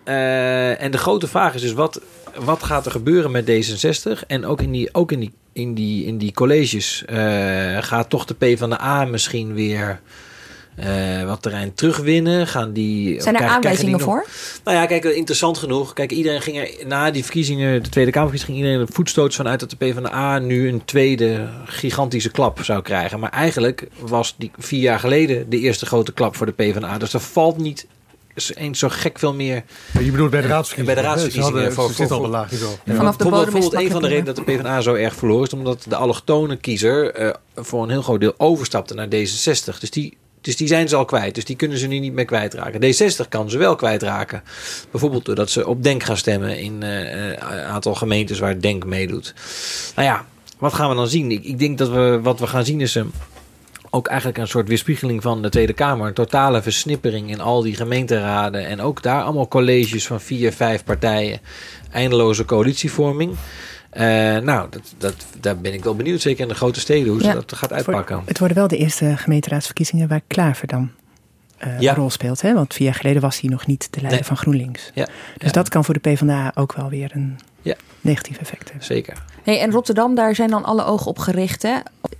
en 0.79 0.91
de 0.91 0.97
grote 0.97 1.27
vraag 1.27 1.53
is 1.53 1.61
dus, 1.61 1.73
wat, 1.73 2.01
wat 2.39 2.63
gaat 2.63 2.85
er 2.85 2.91
gebeuren 2.91 3.31
met 3.31 3.49
D66? 3.49 4.25
En 4.27 4.45
ook 4.45 4.61
in 4.61 4.71
die, 4.71 4.89
ook 4.91 5.11
in 5.11 5.19
die, 5.19 5.33
in 5.53 5.73
die, 5.73 6.05
in 6.05 6.17
die 6.17 6.31
colleges 6.31 7.03
gaat 7.79 8.09
toch 8.09 8.25
de 8.25 8.33
PvdA 8.33 9.05
misschien 9.05 9.53
weer 9.53 9.99
eh, 10.79 11.25
wat 11.25 11.41
terrein 11.41 11.73
terugwinnen? 11.73 12.47
Gaan 12.47 12.73
die, 12.73 13.21
Zijn 13.21 13.35
er 13.35 13.41
krijgen- 13.41 13.59
krijgen 13.61 13.85
die 13.85 13.95
aanwijzingen 13.95 13.99
nog- 13.99 14.01
voor? 14.01 14.61
nou 14.63 14.77
ja, 14.77 14.85
kijk, 14.85 15.03
interessant 15.03 15.57
genoeg. 15.57 15.93
Kijk, 15.93 16.11
iedereen 16.11 16.41
ging 16.41 16.57
er 16.57 16.69
na 16.87 17.11
die 17.11 17.23
verkiezingen, 17.23 17.83
de 17.83 17.89
Tweede 17.89 18.11
Kamerverkiezingen, 18.11 18.55
ging 18.61 18.67
iedereen 18.71 18.87
er 18.89 18.93
voetstoots 18.95 19.35
vanuit 19.35 19.59
dat 19.59 19.69
de 19.69 19.75
PvdA 19.75 20.39
nu 20.39 20.67
een 20.69 20.85
tweede 20.85 21.47
gigantische 21.65 22.29
klap 22.31 22.63
zou 22.63 22.81
krijgen. 22.81 23.19
Maar 23.19 23.31
eigenlijk 23.31 23.87
was 23.99 24.35
die 24.37 24.51
vier 24.57 24.81
jaar 24.81 24.99
geleden 24.99 25.49
de 25.49 25.59
eerste 25.59 25.85
grote 25.85 26.11
klap 26.13 26.35
voor 26.35 26.45
de 26.45 26.51
PvdA. 26.51 26.97
Dus 26.97 27.13
er 27.13 27.19
valt 27.19 27.57
niet 27.57 27.87
eens 28.55 28.79
zo 28.79 28.87
gek 28.91 29.19
veel 29.19 29.33
meer. 29.33 29.63
Je 29.99 30.11
bedoelt 30.11 30.29
bij 30.31 30.41
de 30.41 30.47
raadsverkiezingen? 30.47 30.85
Bij 30.85 31.03
de 31.03 31.09
raadsverkiezingen. 31.09 31.57
Hadden, 31.59 31.73
voor- 31.73 31.87
ze 31.89 31.93
zitten 31.93 32.07
voor- 32.17 32.25
al 32.25 32.31
op 32.31 32.33
een 32.33 32.39
laag 32.39 32.51
niveau. 32.51 32.71
Ja, 32.85 32.93
Vanaf 32.95 33.11
de 33.17 33.23
bijvoorbeeld, 33.23 33.45
bodem 33.45 33.59
is 33.59 33.63
het 33.63 33.73
bijvoorbeeld 33.73 33.83
een 33.85 33.91
van 33.91 34.01
de 34.01 34.07
redenen 34.07 34.35
dat 34.35 34.45
de 34.45 34.51
PvdA 34.51 34.81
zo 34.81 34.93
erg 34.93 35.15
verloor 35.15 35.43
is 35.45 35.53
omdat 35.53 35.85
de 35.89 35.95
allochtone 35.95 36.55
kiezer 36.57 37.11
eh, 37.13 37.29
voor 37.55 37.83
een 37.83 37.89
heel 37.89 38.01
groot 38.01 38.19
deel 38.19 38.33
overstapte 38.37 38.93
naar 38.93 39.07
D66. 39.07 39.79
Dus 39.79 39.89
die, 39.91 40.17
dus 40.41 40.57
die 40.57 40.67
zijn 40.67 40.89
ze 40.89 40.95
al 40.95 41.05
kwijt. 41.05 41.35
Dus 41.35 41.45
die 41.45 41.55
kunnen 41.55 41.77
ze 41.77 41.87
nu 41.87 41.99
niet 41.99 42.13
meer 42.13 42.25
kwijtraken. 42.25 42.81
D60 42.81 43.29
kan 43.29 43.49
ze 43.49 43.57
wel 43.57 43.75
kwijtraken. 43.75 44.43
Bijvoorbeeld 44.91 45.25
doordat 45.25 45.49
ze 45.49 45.67
op 45.67 45.83
Denk 45.83 46.03
gaan 46.03 46.17
stemmen 46.17 46.59
in 46.59 46.83
eh, 46.83 47.25
een 47.27 47.63
aantal 47.63 47.95
gemeentes 47.95 48.39
waar 48.39 48.61
Denk 48.61 48.85
meedoet. 48.85 49.33
Nou 49.95 50.07
ja, 50.07 50.25
wat 50.57 50.73
gaan 50.73 50.89
we 50.89 50.95
dan 50.95 51.07
zien? 51.07 51.31
Ik, 51.31 51.43
ik 51.43 51.59
denk 51.59 51.77
dat 51.77 51.89
we 51.89 52.19
wat 52.23 52.39
we 52.39 52.47
gaan 52.47 52.65
zien 52.65 52.81
is 52.81 52.95
een 52.95 53.11
ook 53.89 54.07
eigenlijk 54.07 54.37
een 54.37 54.47
soort 54.47 54.67
weerspiegeling 54.67 55.21
van 55.21 55.41
de 55.41 55.49
Tweede 55.49 55.73
Kamer. 55.73 56.07
Een 56.07 56.13
totale 56.13 56.61
versnippering 56.61 57.29
in 57.29 57.41
al 57.41 57.61
die 57.61 57.75
gemeenteraden. 57.75 58.65
En 58.65 58.81
ook 58.81 59.01
daar 59.03 59.23
allemaal 59.23 59.47
colleges 59.47 60.07
van 60.07 60.21
vier, 60.21 60.53
vijf 60.53 60.83
partijen. 60.83 61.39
Eindeloze 61.91 62.45
coalitievorming. 62.45 63.35
Eh, 63.99 64.37
nou, 64.43 64.69
dat, 64.69 64.93
dat, 64.97 65.25
daar 65.39 65.57
ben 65.57 65.73
ik 65.73 65.83
wel 65.83 65.95
benieuwd, 65.95 66.21
zeker 66.21 66.41
in 66.41 66.47
de 66.47 66.53
grote 66.55 66.79
steden, 66.79 67.07
hoe 67.13 67.21
Ja. 67.23 67.29
ze 67.29 67.33
dat 67.33 67.53
gaat 67.53 67.73
uitpakken. 67.73 68.21
Het 68.25 68.39
worden 68.39 68.57
wel 68.57 68.67
de 68.67 68.77
eerste 68.77 69.17
gemeenteraadsverkiezingen 69.17 70.07
waar 70.07 70.21
Klaver 70.27 70.67
dan 70.67 70.91
Ja. 71.79 71.89
een 71.89 71.95
rol 71.95 72.09
speelt. 72.09 72.41
Hè? 72.41 72.53
Want 72.53 72.73
vier 72.73 72.85
jaar 72.85 72.95
geleden 72.95 73.21
was 73.21 73.39
hij 73.39 73.49
nog 73.49 73.65
niet 73.67 73.81
de 73.91 73.99
leider 74.01 74.19
Nee. 74.19 74.27
van 74.27 74.37
GroenLinks. 74.37 74.91
Ja. 74.93 75.07
Dus 75.37 75.51
dat 75.51 75.69
kan 75.69 75.85
voor 75.85 75.93
de 75.93 75.99
PvdA 75.99 76.51
ook 76.55 76.73
wel 76.73 76.89
weer 76.89 77.11
een 77.13 77.39
Ja. 77.61 77.75
negatief 78.01 78.37
effect 78.37 78.63
hebben. 78.67 78.85
Zeker. 78.85 79.23
Hey, 79.43 79.59
en 79.61 79.71
Rotterdam, 79.71 80.15
daar 80.15 80.35
zijn 80.35 80.49
dan 80.49 80.63
alle 80.65 80.83
ogen 80.85 81.07
op 81.07 81.19
gericht. 81.19 81.61
Hè? 81.63 81.75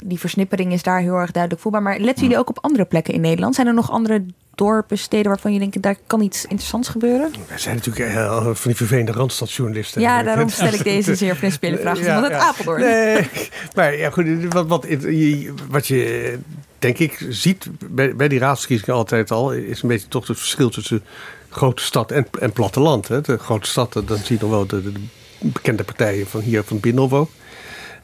Die 0.05 0.19
versnippering 0.19 0.73
is 0.73 0.83
daar 0.83 0.99
heel 0.99 1.15
erg 1.15 1.31
duidelijk 1.31 1.61
voelbaar. 1.61 1.81
Maar 1.81 1.99
letten 1.99 2.23
jullie 2.23 2.37
ook 2.39 2.49
op 2.49 2.57
andere 2.61 2.85
plekken 2.85 3.13
in 3.13 3.21
Nederland? 3.21 3.55
Zijn 3.55 3.67
er 3.67 3.73
nog 3.73 3.91
andere 3.91 4.23
dorpen, 4.55 4.97
steden 4.97 5.27
waarvan 5.27 5.53
je 5.53 5.59
denkt, 5.59 5.81
daar 5.81 5.95
kan 6.07 6.21
iets 6.21 6.43
interessants 6.45 6.89
gebeuren? 6.89 7.31
Wij 7.47 7.57
zijn 7.57 7.75
natuurlijk 7.75 8.09
eh, 8.15 8.43
van 8.45 8.55
die 8.63 8.75
vervelende 8.75 9.11
randstadsjournalisten. 9.11 10.01
Ja, 10.01 10.23
daarom 10.23 10.49
stel 10.49 10.73
ik 10.73 10.83
deze 10.83 11.15
zeer 11.15 11.35
principiële 11.35 11.77
vraag. 11.83 11.99
Ja, 11.99 12.13
van 12.13 12.23
het 12.23 12.31
ja. 12.31 12.39
Apeldoorn. 12.47 12.81
Nee, 12.81 13.29
maar 13.75 13.97
ja, 13.97 14.09
goed, 14.09 14.25
wat, 14.53 14.67
wat, 14.67 14.85
je- 14.89 15.53
wat 15.69 15.87
je 15.87 16.37
denk 16.79 16.97
ik 16.97 17.25
ziet 17.29 17.67
bij, 17.89 18.15
bij 18.15 18.27
die 18.27 18.39
raadsverkiezingen 18.39 18.95
altijd 18.95 19.31
al, 19.31 19.53
is 19.53 19.81
een 19.81 19.89
beetje 19.89 20.07
toch 20.07 20.27
het 20.27 20.37
verschil 20.37 20.69
tussen 20.69 21.03
grote 21.49 21.83
stad 21.83 22.11
en, 22.11 22.27
en 22.39 22.51
platteland. 22.51 23.07
Hè. 23.07 23.21
De 23.21 23.37
grote 23.37 23.67
stad, 23.69 23.93
dan 23.93 24.17
zie 24.17 24.35
je 24.35 24.41
nog 24.41 24.49
wel 24.49 24.65
de, 24.67 24.81
de 24.83 24.91
bekende 25.39 25.83
partijen 25.83 26.27
van 26.27 26.41
hier 26.41 26.63
van 26.63 26.79
ook. 26.81 27.29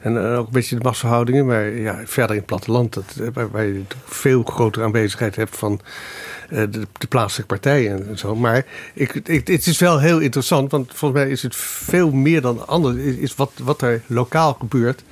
En 0.00 0.32
eh, 0.32 0.38
ook 0.38 0.46
een 0.46 0.52
beetje 0.52 0.76
de 0.76 0.82
machtsverhoudingen. 0.82 1.46
Maar 1.46 1.70
ja, 1.70 2.02
verder 2.04 2.30
in 2.30 2.36
het 2.36 2.46
platteland, 2.46 2.94
dat, 2.94 3.16
eh, 3.20 3.44
waar, 3.50 3.64
je 3.64 3.82
veel 4.04 4.42
grotere 4.42 4.84
aanwezigheid 4.84 5.36
hebt 5.36 5.56
van 5.56 5.80
eh, 6.50 6.62
de, 6.70 7.06
plaatselijke 7.08 7.54
partijen 7.54 8.08
en 8.08 8.18
zo. 8.18 8.36
Maar 8.36 8.66
ik, 8.94 9.20
het 9.44 9.66
is 9.66 9.78
wel 9.78 10.00
heel 10.00 10.18
interessant, 10.18 10.70
want 10.70 10.92
volgens 10.94 11.20
mij 11.20 11.30
is 11.30 11.42
het 11.42 11.56
veel 11.56 12.10
meer 12.10 12.40
dan 12.40 12.68
anders. 12.68 12.96
Is, 12.96 13.34
wat, 13.34 13.52
wat 13.62 13.82
er 13.82 14.02
lokaal 14.06 14.52
gebeurt 14.52 15.02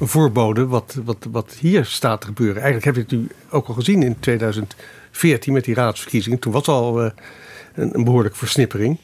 een 0.00 0.08
voorbode 0.08 0.66
wat, 0.66 0.96
wat, 1.04 1.26
wat 1.30 1.54
hier 1.58 1.84
staat 1.84 2.20
te 2.20 2.26
gebeuren. 2.26 2.62
Eigenlijk 2.62 2.84
heb 2.84 2.94
je 2.94 3.00
het 3.00 3.10
nu 3.10 3.28
ook 3.50 3.68
al 3.68 3.74
gezien 3.74 4.02
in 4.02 4.16
2014 4.20 5.52
met 5.52 5.64
die 5.64 5.74
raadsverkiezingen. 5.74 6.38
Toen 6.38 6.52
was 6.52 6.66
al 6.66 7.02
een, 7.02 7.12
een 7.74 8.04
behoorlijke 8.04 8.38
versnippering. 8.38 8.98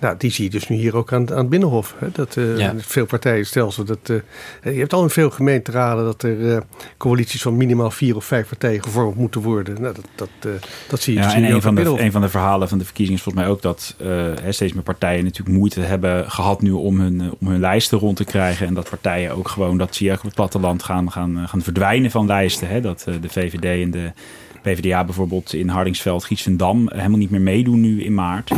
Nou, 0.00 0.14
die 0.18 0.30
zie 0.30 0.44
je 0.44 0.50
dus 0.50 0.68
nu 0.68 0.76
hier 0.76 0.96
ook 0.96 1.12
aan, 1.12 1.30
aan 1.30 1.38
het 1.38 1.48
Binnenhof. 1.48 1.94
Hè? 1.98 2.08
Dat 2.12 2.36
uh, 2.36 2.58
ja. 2.58 2.74
veel 2.76 3.06
partijenstelsel. 3.06 3.84
Dat, 3.84 3.98
uh, 4.10 4.18
je 4.62 4.78
hebt 4.78 4.92
al 4.92 5.02
in 5.02 5.10
veel 5.10 5.30
gemeenteraden 5.30 6.04
dat 6.04 6.22
er 6.22 6.38
uh, 6.38 6.58
coalities 6.96 7.42
van 7.42 7.56
minimaal 7.56 7.90
vier 7.90 8.16
of 8.16 8.24
vijf 8.24 8.48
partijen 8.48 8.82
gevormd 8.82 9.16
moeten 9.16 9.40
worden. 9.40 9.80
Nou, 9.80 9.94
dat, 9.94 10.04
dat, 10.14 10.60
dat 10.88 11.00
zie 11.00 11.14
je 11.14 11.20
ja, 11.20 11.24
dus 11.24 11.34
en 11.34 11.44
een 11.44 11.62
van, 11.62 11.74
de, 11.74 12.00
een 12.02 12.12
van 12.12 12.20
de 12.20 12.28
verhalen 12.28 12.68
van 12.68 12.78
de 12.78 12.84
verkiezingen 12.84 13.18
is 13.18 13.24
volgens 13.24 13.44
mij 13.44 13.54
ook 13.54 13.62
dat 13.62 13.96
steeds 14.48 14.72
meer 14.72 14.82
partijen 14.82 15.24
natuurlijk 15.24 15.56
moeite 15.56 15.80
hebben 15.80 16.30
gehad 16.30 16.62
nu 16.62 16.70
om 16.70 17.00
hun, 17.00 17.34
om 17.40 17.48
hun 17.48 17.60
lijsten 17.60 17.98
rond 17.98 18.16
te 18.16 18.24
krijgen. 18.24 18.66
En 18.66 18.74
dat 18.74 18.90
partijen 18.90 19.36
ook 19.36 19.48
gewoon, 19.48 19.78
dat 19.78 19.94
zie 19.94 20.06
je 20.06 20.12
ook 20.12 20.18
op 20.18 20.24
het 20.24 20.34
platteland, 20.34 20.82
gaan, 20.82 21.12
gaan, 21.12 21.48
gaan 21.48 21.62
verdwijnen 21.62 22.10
van 22.10 22.26
lijsten. 22.26 22.68
Hè? 22.68 22.80
Dat 22.80 23.06
de 23.20 23.28
VVD 23.28 23.82
en 23.84 23.90
de 23.90 24.12
PvdA 24.62 25.04
bijvoorbeeld 25.04 25.52
in 25.52 25.68
Hardingsveld, 25.68 26.24
Gietsendam 26.24 26.88
helemaal 26.88 27.18
niet 27.18 27.30
meer 27.30 27.40
meedoen 27.40 27.80
nu 27.80 28.02
in 28.02 28.14
maart. 28.14 28.50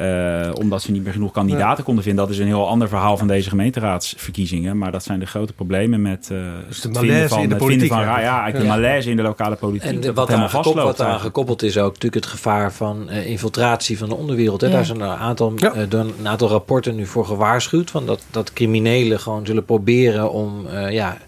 Uh, 0.00 0.50
omdat 0.54 0.82
ze 0.82 0.90
niet 0.90 1.04
meer 1.04 1.12
genoeg 1.12 1.32
kandidaten 1.32 1.76
ja. 1.76 1.82
konden 1.82 2.04
vinden. 2.04 2.24
Dat 2.24 2.34
is 2.34 2.40
een 2.40 2.46
heel 2.46 2.68
ander 2.68 2.88
verhaal 2.88 3.16
van 3.16 3.26
deze 3.26 3.48
gemeenteraadsverkiezingen. 3.48 4.78
Maar 4.78 4.92
dat 4.92 5.02
zijn 5.04 5.20
de 5.20 5.26
grote 5.26 5.52
problemen 5.52 6.02
met 6.02 6.28
uh, 6.32 6.38
dus 6.68 6.80
de 6.80 6.88
malaise 6.88 7.28
van, 7.28 7.42
in 7.42 7.48
de 7.48 7.56
politiek. 7.56 7.88
Van, 7.88 8.00
ja, 8.00 8.20
ja, 8.20 8.50
de 8.50 8.64
malaise 8.64 9.10
in 9.10 9.16
de 9.16 9.22
lokale 9.22 9.56
politiek. 9.56 9.90
En 9.90 10.00
de, 10.00 10.12
wat, 10.12 10.30
aan 10.30 10.50
gekoppeld, 10.50 10.84
wat 10.84 11.00
aan 11.00 11.20
gekoppeld 11.20 11.62
is 11.62 11.78
ook 11.78 11.92
natuurlijk 11.92 12.24
het 12.24 12.32
gevaar 12.32 12.72
van 12.72 13.06
uh, 13.10 13.26
infiltratie 13.26 13.98
van 13.98 14.08
de 14.08 14.14
onderwereld. 14.14 14.60
Hè. 14.60 14.66
Ja. 14.66 14.72
Daar 14.72 14.84
zijn 14.84 15.00
een 15.00 15.08
aantal, 15.08 15.52
ja. 15.56 15.86
door 15.88 16.00
een 16.00 16.28
aantal 16.28 16.48
rapporten 16.48 16.94
nu 16.94 17.06
voor 17.06 17.26
gewaarschuwd. 17.26 17.90
Van 17.90 18.06
dat, 18.06 18.24
dat 18.30 18.52
criminelen 18.52 19.20
gewoon 19.20 19.46
zullen 19.46 19.64
proberen 19.64 20.32
om 20.32 20.66
ja, 20.90 21.18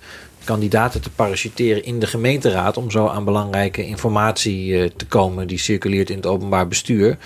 kandidaten 0.45 1.01
te 1.01 1.11
parachuteren 1.11 1.85
in 1.85 1.99
de 1.99 2.07
gemeenteraad. 2.07 2.77
Om 2.77 2.91
zo 2.91 3.07
aan 3.07 3.25
belangrijke 3.25 3.87
informatie 3.87 4.93
te 4.97 5.07
komen 5.07 5.47
die 5.47 5.59
circuleert 5.59 6.11
in 6.11 6.17
het 6.17 6.27
openbaar 6.27 6.69
bestuur. 6.69 7.19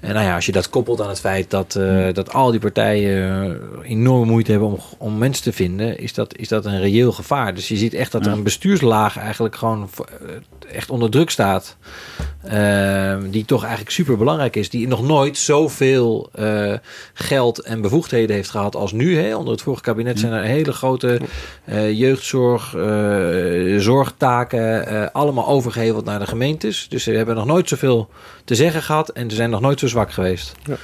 En 0.00 0.14
nou 0.14 0.26
ja, 0.26 0.34
als 0.34 0.46
je 0.46 0.52
dat 0.52 0.70
koppelt 0.70 1.00
aan 1.00 1.08
het 1.08 1.20
feit 1.20 1.50
dat, 1.50 1.74
uh, 1.78 2.12
dat 2.12 2.32
al 2.32 2.50
die 2.50 2.60
partijen 2.60 3.60
enorme 3.82 4.26
moeite 4.26 4.50
hebben 4.50 4.68
om, 4.68 4.78
om 4.98 5.18
mensen 5.18 5.44
te 5.44 5.52
vinden, 5.52 5.98
is 5.98 6.14
dat, 6.14 6.36
is 6.36 6.48
dat 6.48 6.64
een 6.64 6.80
reëel 6.80 7.12
gevaar. 7.12 7.54
Dus 7.54 7.68
je 7.68 7.76
ziet 7.76 7.94
echt 7.94 8.12
dat 8.12 8.26
er 8.26 8.32
een 8.32 8.42
bestuurslaag 8.42 9.18
eigenlijk 9.18 9.56
gewoon 9.56 9.88
echt 10.72 10.90
onder 10.90 11.10
druk 11.10 11.30
staat. 11.30 11.76
Uh, 12.52 13.16
die 13.30 13.44
toch 13.44 13.62
eigenlijk 13.62 13.92
super 13.92 14.16
belangrijk 14.16 14.56
is. 14.56 14.70
Die 14.70 14.88
nog 14.88 15.02
nooit 15.02 15.38
zoveel 15.38 16.30
uh, 16.38 16.74
geld 17.14 17.58
en 17.58 17.80
bevoegdheden 17.80 18.36
heeft 18.36 18.50
gehad 18.50 18.76
als 18.76 18.92
nu. 18.92 19.18
Hè. 19.18 19.36
Onder 19.36 19.52
het 19.52 19.62
vorige 19.62 19.82
kabinet 19.82 20.18
zijn 20.18 20.32
er 20.32 20.42
hele 20.42 20.72
grote 20.72 21.20
uh, 22.76 22.82
jeugdzorg, 22.82 23.82
zorgtaken, 23.82 25.12
allemaal 25.12 25.46
overgeheveld 25.46 26.04
naar 26.04 26.18
de 26.18 26.26
gemeentes. 26.26 26.86
Dus 26.88 27.02
ze 27.02 27.10
hebben 27.10 27.34
nog 27.34 27.46
nooit 27.46 27.68
zoveel 27.68 28.08
te 28.44 28.54
zeggen 28.54 28.82
gehad 28.82 29.08
en 29.08 29.30
ze 29.30 29.36
zijn 29.36 29.50
nog 29.50 29.60
nooit 29.60 29.78
zo 29.78 29.86
zwak 29.86 30.12
geweest. 30.12 30.54
Ja. 30.64 30.76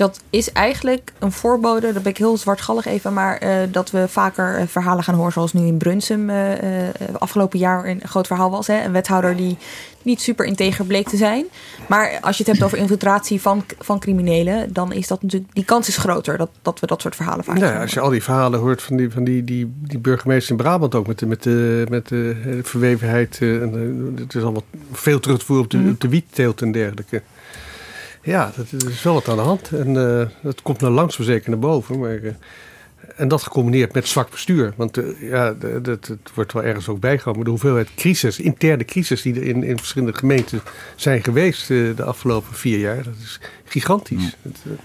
Dat 0.00 0.20
is 0.30 0.52
eigenlijk 0.52 1.12
een 1.18 1.32
voorbode, 1.32 1.92
dat 1.92 2.02
ben 2.02 2.12
ik 2.12 2.18
heel 2.18 2.36
zwartgallig 2.36 2.86
even, 2.86 3.12
maar 3.12 3.42
uh, 3.42 3.56
dat 3.70 3.90
we 3.90 4.08
vaker 4.08 4.60
uh, 4.60 4.66
verhalen 4.66 5.04
gaan 5.04 5.14
horen, 5.14 5.32
zoals 5.32 5.52
nu 5.52 5.66
in 5.66 5.76
Brunsum 5.76 6.30
uh, 6.30 6.36
afgelopen 7.18 7.58
jaar 7.58 7.84
een 7.84 8.00
groot 8.04 8.26
verhaal 8.26 8.50
was. 8.50 8.66
Hè? 8.66 8.84
Een 8.84 8.92
wethouder 8.92 9.36
die 9.36 9.56
niet 10.02 10.20
super 10.20 10.46
integer 10.46 10.84
bleek 10.84 11.08
te 11.08 11.16
zijn. 11.16 11.44
Maar 11.88 12.18
als 12.20 12.36
je 12.36 12.42
het 12.42 12.52
hebt 12.52 12.64
over 12.64 12.78
infiltratie 12.78 13.40
van, 13.40 13.64
van 13.78 13.98
criminelen, 13.98 14.72
dan 14.72 14.92
is 14.92 15.06
dat 15.06 15.22
natuurlijk, 15.22 15.54
die 15.54 15.64
kans 15.64 15.88
is 15.88 15.96
groter 15.96 16.38
dat, 16.38 16.50
dat 16.62 16.80
we 16.80 16.86
dat 16.86 17.00
soort 17.00 17.16
verhalen 17.16 17.44
vaak 17.44 17.58
ja, 17.58 17.80
Als 17.80 17.92
je 17.92 18.00
al 18.00 18.10
die 18.10 18.22
verhalen 18.22 18.60
hoort 18.60 18.82
van 18.82 18.96
die, 18.96 19.10
van 19.10 19.24
die, 19.24 19.44
die, 19.44 19.72
die 19.82 19.98
burgemeester 19.98 20.50
in 20.50 20.56
Brabant 20.56 20.94
ook 20.94 21.06
met 21.06 21.18
de, 21.18 21.26
met 21.26 21.42
de, 21.42 21.86
met 21.88 22.08
de, 22.08 22.60
verwevenheid, 22.62 23.38
en, 23.40 24.14
het 24.18 24.34
is 24.34 24.42
allemaal 24.42 24.64
veel 24.92 25.20
terug 25.20 25.38
te 25.38 25.44
voeren 25.44 25.64
op 25.64 25.70
de, 25.70 25.78
mm. 25.78 25.90
op 25.90 26.00
de 26.00 26.08
wietteelt 26.08 26.62
en 26.62 26.72
dergelijke. 26.72 27.22
Ja, 28.22 28.52
dat 28.56 28.82
is 28.90 29.02
wel 29.02 29.14
wat 29.14 29.28
aan 29.28 29.36
de 29.36 29.42
hand. 29.42 29.70
En 29.72 29.94
uh, 29.94 30.26
dat 30.42 30.62
komt 30.62 30.80
nou 30.80 30.92
langzaam 30.92 31.24
zeker 31.24 31.50
naar 31.50 31.58
boven. 31.58 31.98
Maar, 31.98 32.18
uh, 32.18 32.32
en 33.16 33.28
dat 33.28 33.42
gecombineerd 33.42 33.92
met 33.92 34.08
zwak 34.08 34.30
bestuur. 34.30 34.72
Want 34.76 34.98
uh, 34.98 35.30
ja, 35.30 35.52
dat, 35.82 36.06
het 36.06 36.30
wordt 36.34 36.52
wel 36.52 36.62
ergens 36.62 36.88
ook 36.88 37.00
bijgehouden. 37.00 37.34
Maar 37.34 37.44
de 37.44 37.60
hoeveelheid 37.60 37.94
crisis, 37.94 38.40
interne 38.40 38.84
crisis 38.84 39.22
die 39.22 39.34
er 39.34 39.42
in, 39.42 39.64
in 39.64 39.78
verschillende 39.78 40.18
gemeenten 40.18 40.60
zijn 40.96 41.22
geweest 41.22 41.68
de 41.68 42.04
afgelopen 42.04 42.54
vier 42.54 42.78
jaar, 42.78 43.04
dat 43.04 43.14
is 43.22 43.40
gigantisch. 43.64 44.36
Mm. 44.42 44.76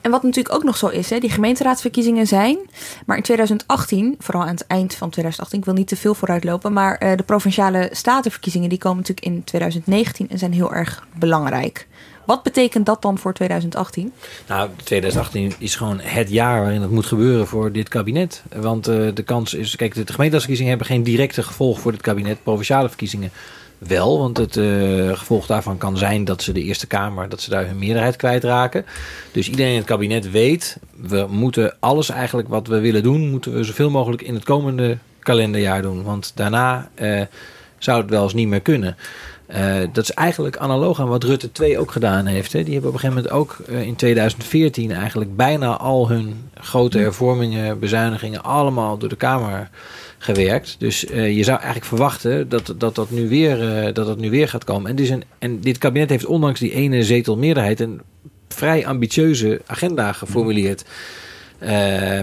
En 0.00 0.10
wat 0.10 0.22
natuurlijk 0.22 0.54
ook 0.54 0.62
nog 0.62 0.76
zo 0.76 0.86
is, 0.86 1.10
hè, 1.10 1.18
die 1.18 1.30
gemeenteraadsverkiezingen 1.30 2.26
zijn. 2.26 2.58
Maar 3.06 3.16
in 3.16 3.22
2018, 3.22 4.14
vooral 4.18 4.42
aan 4.42 4.48
het 4.48 4.66
eind 4.66 4.94
van 4.94 5.10
2018, 5.10 5.58
ik 5.58 5.64
wil 5.64 5.74
niet 5.74 5.88
te 5.88 5.96
veel 5.96 6.14
vooruitlopen. 6.14 6.72
Maar 6.72 7.16
de 7.16 7.22
provinciale 7.22 7.88
statenverkiezingen 7.92 8.68
die 8.68 8.78
komen 8.78 8.96
natuurlijk 8.96 9.26
in 9.26 9.44
2019 9.44 10.30
en 10.30 10.38
zijn 10.38 10.52
heel 10.52 10.74
erg 10.74 11.06
belangrijk. 11.18 11.86
Wat 12.26 12.42
betekent 12.42 12.86
dat 12.86 13.02
dan 13.02 13.18
voor 13.18 13.32
2018? 13.32 14.12
Nou, 14.48 14.70
2018 14.84 15.52
is 15.58 15.76
gewoon 15.76 16.00
het 16.00 16.30
jaar 16.30 16.60
waarin 16.60 16.80
het 16.80 16.90
moet 16.90 17.06
gebeuren 17.06 17.46
voor 17.46 17.72
dit 17.72 17.88
kabinet. 17.88 18.42
Want 18.56 18.88
uh, 18.88 19.08
de 19.14 19.22
kans 19.22 19.54
is, 19.54 19.76
kijk, 19.76 19.94
de 19.94 20.00
gemeenteraadsverkiezingen 20.00 20.70
hebben 20.70 20.86
geen 20.86 21.02
directe 21.02 21.42
gevolg 21.42 21.80
voor 21.80 21.92
dit 21.92 22.00
kabinet. 22.00 22.42
Provinciale 22.42 22.88
verkiezingen 22.88 23.30
wel, 23.78 24.18
want 24.18 24.36
het 24.36 24.56
uh, 24.56 25.12
gevolg 25.12 25.46
daarvan 25.46 25.78
kan 25.78 25.98
zijn 25.98 26.24
dat 26.24 26.42
ze 26.42 26.52
de 26.52 26.62
Eerste 26.62 26.86
Kamer, 26.86 27.28
dat 27.28 27.40
ze 27.40 27.50
daar 27.50 27.66
hun 27.66 27.78
meerderheid 27.78 28.16
kwijtraken. 28.16 28.84
Dus 29.32 29.48
iedereen 29.48 29.72
in 29.72 29.78
het 29.78 29.86
kabinet 29.86 30.30
weet, 30.30 30.78
we 30.96 31.26
moeten 31.28 31.76
alles 31.80 32.08
eigenlijk 32.08 32.48
wat 32.48 32.66
we 32.66 32.80
willen 32.80 33.02
doen, 33.02 33.30
moeten 33.30 33.54
we 33.54 33.64
zoveel 33.64 33.90
mogelijk 33.90 34.22
in 34.22 34.34
het 34.34 34.44
komende 34.44 34.98
kalenderjaar 35.18 35.82
doen. 35.82 36.02
Want 36.02 36.32
daarna 36.34 36.90
uh, 36.94 37.20
zou 37.78 38.00
het 38.00 38.10
wel 38.10 38.22
eens 38.22 38.34
niet 38.34 38.48
meer 38.48 38.60
kunnen. 38.60 38.96
Uh, 39.50 39.80
dat 39.92 40.04
is 40.04 40.10
eigenlijk 40.10 40.56
analoog 40.56 41.00
aan 41.00 41.08
wat 41.08 41.24
Rutte 41.24 41.52
2 41.52 41.78
ook 41.78 41.90
gedaan 41.90 42.26
heeft. 42.26 42.52
Hè. 42.52 42.62
Die 42.62 42.72
hebben 42.72 42.90
op 42.90 42.96
een 42.96 43.00
gegeven 43.00 43.22
moment 43.22 43.40
ook 43.40 43.56
uh, 43.68 43.82
in 43.82 43.96
2014 43.96 44.92
eigenlijk 44.92 45.36
bijna 45.36 45.76
al 45.76 46.08
hun 46.08 46.34
grote 46.54 46.98
hervormingen, 46.98 47.78
bezuinigingen, 47.78 48.42
allemaal 48.42 48.98
door 48.98 49.08
de 49.08 49.16
Kamer 49.16 49.70
gewerkt. 50.18 50.76
Dus 50.78 51.04
uh, 51.04 51.36
je 51.36 51.42
zou 51.42 51.56
eigenlijk 51.56 51.86
verwachten 51.86 52.48
dat 52.48 52.74
dat, 52.76 52.94
dat, 52.94 53.10
nu, 53.10 53.28
weer, 53.28 53.58
dat 53.94 54.06
dat 54.06 54.18
nu 54.18 54.30
weer 54.30 54.48
gaat 54.48 54.64
komen. 54.64 54.90
En, 54.90 54.96
dus 54.96 55.08
een, 55.08 55.22
en 55.38 55.60
dit 55.60 55.78
kabinet 55.78 56.10
heeft 56.10 56.26
ondanks 56.26 56.60
die 56.60 56.72
ene 56.72 57.02
zetelmeerderheid 57.02 57.80
een 57.80 58.00
vrij 58.48 58.86
ambitieuze 58.86 59.60
agenda 59.66 60.12
geformuleerd. 60.12 60.80
Uh, 60.82 60.88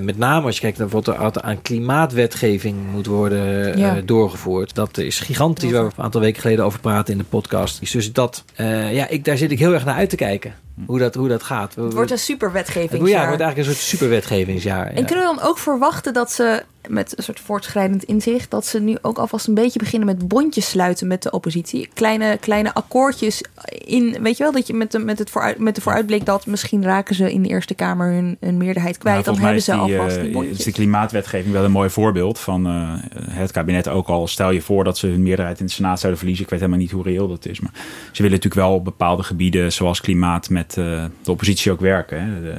met 0.01 0.17
name 0.17 0.45
als 0.45 0.55
je 0.55 0.61
kijkt 0.61 0.77
naar 0.77 0.87
wat 0.87 1.07
er 1.07 1.41
aan 1.41 1.61
klimaatwetgeving 1.61 2.77
moet 2.91 3.05
worden 3.05 3.77
ja. 3.77 3.95
uh, 3.95 4.01
doorgevoerd. 4.05 4.75
Dat 4.75 4.97
is 4.97 5.19
gigantisch, 5.19 5.71
waar 5.71 5.85
we 5.85 5.91
een 5.95 6.03
aantal 6.03 6.21
weken 6.21 6.41
geleden 6.41 6.65
over 6.65 6.79
praten 6.79 7.13
in 7.13 7.19
de 7.19 7.25
podcast. 7.29 7.91
Dus 7.91 8.13
dat, 8.13 8.43
uh, 8.57 8.93
ja, 8.93 9.07
ik, 9.07 9.25
daar 9.25 9.37
zit 9.37 9.51
ik 9.51 9.59
heel 9.59 9.73
erg 9.73 9.85
naar 9.85 9.95
uit 9.95 10.09
te 10.09 10.15
kijken. 10.15 10.53
Hoe 10.85 10.99
dat, 10.99 11.15
hoe 11.15 11.27
dat 11.27 11.43
gaat. 11.43 11.75
Het 11.75 11.93
wordt 11.93 12.11
een 12.11 12.19
superwetgevingsjaar. 12.19 13.09
Ja, 13.09 13.19
het 13.19 13.27
wordt 13.27 13.41
eigenlijk 13.41 13.57
een 13.57 13.75
soort 13.75 13.87
superwetgevingsjaar. 13.89 14.87
En 14.87 15.01
ja. 15.01 15.05
kunnen 15.05 15.27
we 15.27 15.35
dan 15.35 15.47
ook 15.47 15.57
verwachten 15.57 16.13
dat 16.13 16.31
ze 16.31 16.63
met 16.87 17.17
een 17.17 17.23
soort 17.23 17.39
voortschrijdend 17.39 18.03
inzicht, 18.03 18.51
dat 18.51 18.65
ze 18.65 18.79
nu 18.79 18.97
ook 19.01 19.17
alvast 19.17 19.47
een 19.47 19.53
beetje 19.53 19.79
beginnen 19.79 20.07
met 20.07 20.27
bondjes 20.27 20.69
sluiten 20.69 21.07
met 21.07 21.23
de 21.23 21.31
oppositie. 21.31 21.89
Kleine, 21.93 22.37
kleine 22.37 22.73
akkoordjes 22.73 23.43
in, 23.65 24.17
weet 24.21 24.37
je 24.37 24.43
wel, 24.43 24.51
dat 24.51 24.67
je 24.67 24.73
met 24.73 24.91
de, 24.91 24.99
met 24.99 25.19
het 25.19 25.29
vooruit, 25.29 25.59
met 25.59 25.75
de 25.75 25.81
vooruitblik 25.81 26.25
dat 26.25 26.45
misschien 26.45 26.83
raken 26.83 27.15
ze 27.15 27.31
in 27.31 27.41
de 27.41 27.49
Eerste 27.49 27.73
Kamer 27.73 28.11
hun, 28.11 28.37
hun 28.39 28.57
meerderheid 28.57 28.97
kwijt. 28.97 29.25
Nou, 29.25 29.35
dan 29.35 29.45
hebben 29.45 29.61
ze 29.61 29.71
die, 29.71 29.79
alvast 29.79 30.19
die 30.19 30.27
uh, 30.27 30.33
bondjes. 30.33 30.57
is 30.57 30.63
de 30.63 30.71
klimaatwetgeving 30.71 31.53
wel 31.53 31.63
een 31.63 31.71
mooi 31.71 31.89
voorbeeld 31.89 32.39
van 32.39 32.67
uh, 32.67 32.93
het 33.29 33.51
kabinet 33.51 33.87
ook 33.87 34.07
al. 34.07 34.27
Stel 34.27 34.51
je 34.51 34.61
voor 34.61 34.83
dat 34.83 34.97
ze 34.97 35.07
hun 35.07 35.23
meerderheid 35.23 35.59
in 35.59 35.65
de 35.65 35.71
Senaat 35.71 35.99
zouden 35.99 36.19
verliezen. 36.19 36.45
Ik 36.45 36.51
weet 36.51 36.59
helemaal 36.59 36.81
niet 36.81 36.91
hoe 36.91 37.03
reëel 37.03 37.27
dat 37.27 37.45
is. 37.45 37.59
Maar 37.59 37.71
ze 38.11 38.21
willen 38.21 38.37
natuurlijk 38.37 38.67
wel 38.67 38.73
op 38.73 38.83
bepaalde 38.83 39.23
gebieden, 39.23 39.73
zoals 39.73 40.01
klimaat, 40.01 40.49
met 40.49 40.70
uh, 40.77 41.05
de 41.23 41.31
oppositie 41.31 41.71
ook 41.71 41.79
werken. 41.79 42.23
Hè. 42.23 42.41
De, 42.41 42.55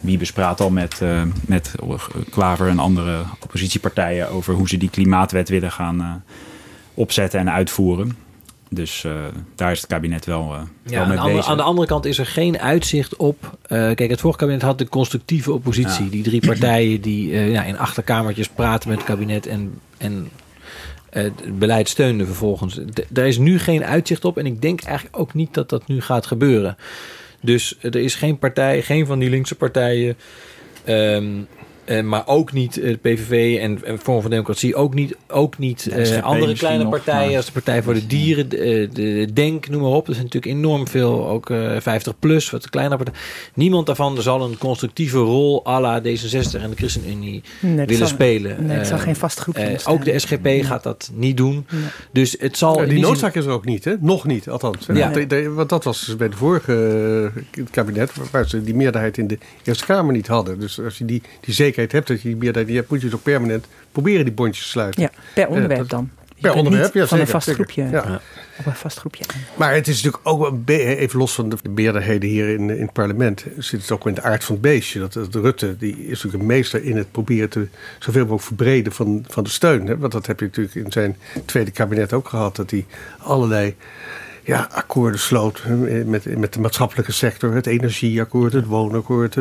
Wiebes 0.00 0.32
praat 0.32 0.60
al 0.60 0.70
met, 0.70 1.00
uh, 1.02 1.22
met 1.46 1.74
Klaver 2.30 2.68
en 2.68 2.78
andere 2.78 3.22
oppositiepartijen 3.40 4.28
over 4.28 4.54
hoe 4.54 4.68
ze 4.68 4.76
die 4.76 4.90
klimaatwet 4.90 5.48
willen 5.48 5.72
gaan 5.72 6.00
uh, 6.00 6.14
opzetten 6.94 7.40
en 7.40 7.50
uitvoeren. 7.50 8.16
Dus 8.68 9.04
uh, 9.04 9.12
daar 9.54 9.70
is 9.70 9.80
het 9.80 9.86
kabinet 9.86 10.24
wel, 10.26 10.54
ja, 10.82 10.98
wel 10.98 11.06
mee 11.06 11.18
aan, 11.18 11.32
bezig. 11.32 11.46
aan 11.46 11.56
de 11.56 11.62
andere 11.62 11.86
kant 11.86 12.04
is 12.04 12.18
er 12.18 12.26
geen 12.26 12.58
uitzicht 12.58 13.16
op. 13.16 13.58
kijk, 13.68 14.10
het 14.10 14.20
vorige 14.20 14.38
kabinet 14.38 14.62
had 14.62 14.78
de 14.78 14.88
constructieve 14.88 15.52
oppositie. 15.52 16.04
Ja. 16.04 16.10
Die 16.10 16.22
drie 16.22 16.46
partijen 16.46 17.00
die 17.00 17.30
ja, 17.50 17.64
in 17.64 17.78
achterkamertjes 17.78 18.48
praten 18.48 18.88
met 18.88 18.98
het 18.98 19.06
kabinet 19.06 19.46
en, 19.46 19.78
en 19.98 20.28
het 21.10 21.58
beleid 21.58 21.88
steunden 21.88 22.26
vervolgens. 22.26 22.74
D 22.74 23.04
daar 23.08 23.26
is 23.26 23.38
nu 23.38 23.58
geen 23.58 23.84
uitzicht 23.84 24.24
op 24.24 24.38
en 24.38 24.46
ik 24.46 24.62
denk 24.62 24.82
eigenlijk 24.82 25.18
ook 25.18 25.34
niet 25.34 25.54
dat 25.54 25.68
dat 25.68 25.86
nu 25.86 26.00
gaat 26.00 26.26
gebeuren. 26.26 26.76
Dus 27.44 27.76
er 27.80 27.96
is 27.96 28.14
geen 28.14 28.38
partij, 28.38 28.82
geen 28.82 29.06
van 29.06 29.18
die 29.18 29.30
linkse 29.30 29.54
partijen. 29.54 30.16
Um, 30.88 31.48
Eh, 31.84 32.02
maar 32.02 32.22
ook 32.26 32.52
niet 32.52 32.76
eh, 32.78 32.88
de 32.90 32.96
PVV 33.14 33.58
en, 33.60 33.84
en 33.84 33.98
Vorm 33.98 34.20
van 34.20 34.30
Democratie. 34.30 34.74
Ook 34.74 34.94
niet, 34.94 35.16
ook 35.28 35.58
niet 35.58 35.86
eh, 35.86 36.22
andere 36.22 36.54
kleine 36.54 36.82
nog, 36.82 36.92
partijen 36.92 37.26
maar- 37.28 37.36
als 37.36 37.46
de 37.46 37.52
Partij 37.52 37.82
voor 37.82 37.94
de 37.94 38.06
Dieren, 38.06 38.48
de, 38.48 38.56
eh, 38.58 38.88
de 38.92 39.32
Denk, 39.32 39.68
noem 39.68 39.80
maar 39.82 39.90
op. 39.90 40.06
Er 40.08 40.14
zijn 40.14 40.24
natuurlijk 40.26 40.54
enorm 40.56 40.88
veel, 40.88 41.28
ook 41.28 41.50
eh 41.50 41.76
50 41.80 42.18
plus, 42.18 42.50
wat 42.50 42.62
de 42.62 42.68
kleine 42.70 42.96
partijen. 42.96 43.20
Niemand 43.54 43.86
daarvan 43.86 44.22
zal 44.22 44.42
een 44.42 44.58
constructieve 44.58 45.18
rol 45.18 45.66
à 45.66 45.80
la 45.80 46.00
D66 46.00 46.60
en 46.62 46.70
de 46.70 46.76
ChristenUnie 46.76 47.42
Nee, 47.60 47.74
willen 47.76 47.96
zal- 47.96 48.06
spelen. 48.06 48.66
nee, 48.66 48.76
er 48.78 48.86
zal 48.86 48.96
Eh, 48.96 49.02
geen 49.02 49.16
vast 49.16 49.38
groepje 49.38 49.62
eh, 49.62 49.70
ontstaan. 49.70 49.92
Ook 49.94 50.04
de 50.04 50.18
SGP 50.18 50.48
gaat 50.64 50.82
dat 50.82 51.10
niet 51.14 51.36
doen. 51.36 51.66
Dus 52.12 52.36
het 52.38 52.56
zal... 52.58 52.76
Die 52.76 52.88
zin- 52.90 53.00
noodzaak 53.00 53.34
is 53.34 53.44
er 53.44 53.50
ook 53.52 53.64
niet, 53.64 53.84
hè? 53.84 53.94
Nog 54.00 54.26
niet, 54.26 54.48
althans. 54.48 54.86
Ja. 54.92 55.10
Want, 55.10 55.30
de- 55.30 55.50
want 55.50 55.68
dat 55.68 55.84
was 55.84 56.14
bij 56.18 56.28
de 56.28 56.36
vorige 56.36 57.32
eh, 57.56 57.64
kabinet, 57.70 58.12
waar 58.30 58.48
ze 58.48 58.62
die 58.62 58.74
meerderheid 58.74 59.18
in 59.18 59.26
de 59.26 59.38
Eerste 59.64 59.84
Kamer 59.84 60.12
niet 60.14 60.26
hadden. 60.26 60.60
Dus 60.60 60.80
als 60.80 60.98
je 60.98 61.04
die, 61.04 61.22
die 61.40 61.54
zekerheid 61.74 61.92
hebt 61.92 62.06
dat 62.08 62.22
je 62.22 62.28
die 62.28 62.36
meerderheid 62.36 62.66
niet 62.66 62.76
hebt, 62.76 62.90
moet 62.90 63.00
je 63.02 63.14
ook 63.14 63.22
permanent 63.22 63.66
proberen 63.92 64.24
die 64.24 64.34
bondjes 64.34 64.64
te 64.64 64.70
sluiten. 64.70 65.02
Ja, 65.02 65.10
per 65.34 65.42
Eh, 65.44 65.50
onderwerp 65.50 65.80
dat- 65.80 65.90
dan. 65.90 66.10
Je 66.36 66.40
Per 66.50 66.54
onderwerp, 66.58 66.84
niet 66.94 67.02
ja, 67.02 67.08
van 67.08 67.20
een 67.20 67.26
vast 67.26 67.50
groepje. 67.50 67.88
Ja. 67.90 68.20
Op 68.58 68.66
een 68.66 68.74
vast 68.74 68.98
groepje. 68.98 69.24
Maar 69.56 69.74
het 69.74 69.88
is 69.88 70.02
natuurlijk 70.02 70.28
ook, 70.28 70.46
een 70.46 70.64
be- 70.64 70.96
even 70.96 71.18
los 71.18 71.32
van 71.34 71.48
de 71.48 71.56
meerderheden 71.74 72.28
hier 72.28 72.48
in, 72.48 72.70
in 72.70 72.80
het 72.82 72.92
parlement, 72.92 73.44
zit 73.58 73.80
het 73.80 73.90
ook 73.90 74.06
in 74.06 74.14
de 74.14 74.22
aard 74.22 74.44
van 74.44 74.54
het 74.54 74.62
beestje. 74.62 74.98
Dat, 74.98 75.12
dat 75.12 75.34
Rutte, 75.34 75.76
die 75.76 75.96
is 75.96 76.08
natuurlijk 76.08 76.34
een 76.42 76.46
meester 76.46 76.84
in 76.84 76.96
het 76.96 77.10
proberen 77.12 77.48
te 77.48 77.66
zoveel 77.98 78.20
mogelijk 78.20 78.44
verbreden 78.46 78.92
van, 78.92 79.24
van 79.28 79.44
de 79.44 79.50
steun. 79.50 79.86
Hè? 79.86 79.98
Want 79.98 80.12
dat 80.12 80.26
heb 80.26 80.38
je 80.40 80.44
natuurlijk 80.46 80.74
in 80.74 80.92
zijn 80.92 81.16
tweede 81.44 81.70
kabinet 81.70 82.12
ook 82.12 82.28
gehad, 82.28 82.56
dat 82.56 82.70
hij 82.70 82.86
allerlei 83.18 83.74
ja, 84.44 84.68
akkoorden 84.72 85.20
sloot 85.20 85.62
met, 86.06 86.38
met 86.38 86.52
de 86.52 86.60
maatschappelijke 86.60 87.12
sector. 87.12 87.54
Het 87.54 87.66
energieakkoord, 87.66 88.52
het 88.52 88.66
woonakkoord. 88.66 89.34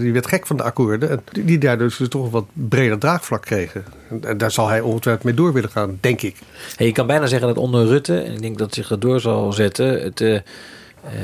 Die 0.00 0.12
werd 0.12 0.26
gek 0.26 0.46
van 0.46 0.56
de 0.56 0.62
akkoorden. 0.62 1.10
En 1.10 1.20
die- 1.44 1.58
daardoor 1.58 1.94
dus 1.98 2.08
toch 2.08 2.30
wat 2.30 2.44
breder 2.52 2.98
draagvlak 2.98 3.42
kregen. 3.42 3.84
En- 4.22 4.38
daar 4.38 4.50
zal 4.50 4.68
hij 4.68 4.80
ongetwijfeld 4.80 5.24
mee 5.24 5.34
door 5.34 5.52
willen 5.52 5.70
gaan, 5.70 5.98
denk 6.00 6.22
ik. 6.22 6.36
Je 6.76 6.92
kan 6.92 7.06
bijna 7.06 7.26
zeggen 7.26 7.48
dat 7.48 7.56
onder 7.56 7.86
Rutte, 7.86 8.18
en 8.20 8.32
ik 8.32 8.40
denk 8.42 8.58
dat 8.58 8.74
zich 8.74 8.88
dat 8.88 9.00
door 9.00 9.20
zal 9.20 9.52
zetten, 9.52 10.02
het, 10.02 10.20
eh, 10.20 10.40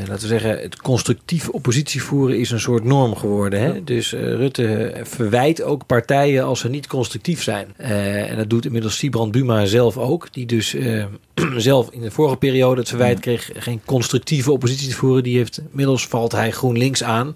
laten 0.08 0.22
we 0.22 0.28
zeggen, 0.28 0.58
het 0.60 0.76
constructief 0.76 1.48
oppositie 1.48 2.02
voeren 2.02 2.38
is 2.38 2.50
een 2.50 2.60
soort 2.60 2.84
norm 2.84 3.16
geworden. 3.16 3.60
Hè? 3.60 3.84
Dus 3.84 4.12
eh, 4.12 4.20
Rutte 4.22 4.94
verwijt 5.02 5.62
ook 5.62 5.86
partijen 5.86 6.44
als 6.44 6.60
ze 6.60 6.68
niet 6.68 6.86
constructief 6.86 7.42
zijn. 7.42 7.66
Eh, 7.76 8.30
en 8.30 8.36
dat 8.36 8.50
doet 8.50 8.64
inmiddels 8.64 8.96
Sibrand 8.96 9.32
Buma 9.32 9.64
zelf 9.64 9.96
ook, 9.96 10.32
die 10.32 10.46
dus 10.46 10.74
eh, 10.74 11.04
zelf 11.56 11.90
in 11.90 12.00
de 12.00 12.10
vorige 12.10 12.36
periode 12.36 12.80
het 12.80 12.88
verwijt 12.88 13.20
kreeg 13.20 13.50
geen 13.54 13.80
constructieve 13.84 14.52
oppositie 14.52 14.88
te 14.88 14.94
voeren. 14.94 15.22
Die 15.22 15.36
heeft, 15.36 15.60
inmiddels 15.70 16.06
valt 16.06 16.32
hij 16.32 16.50
GroenLinks 16.50 17.02
aan 17.02 17.34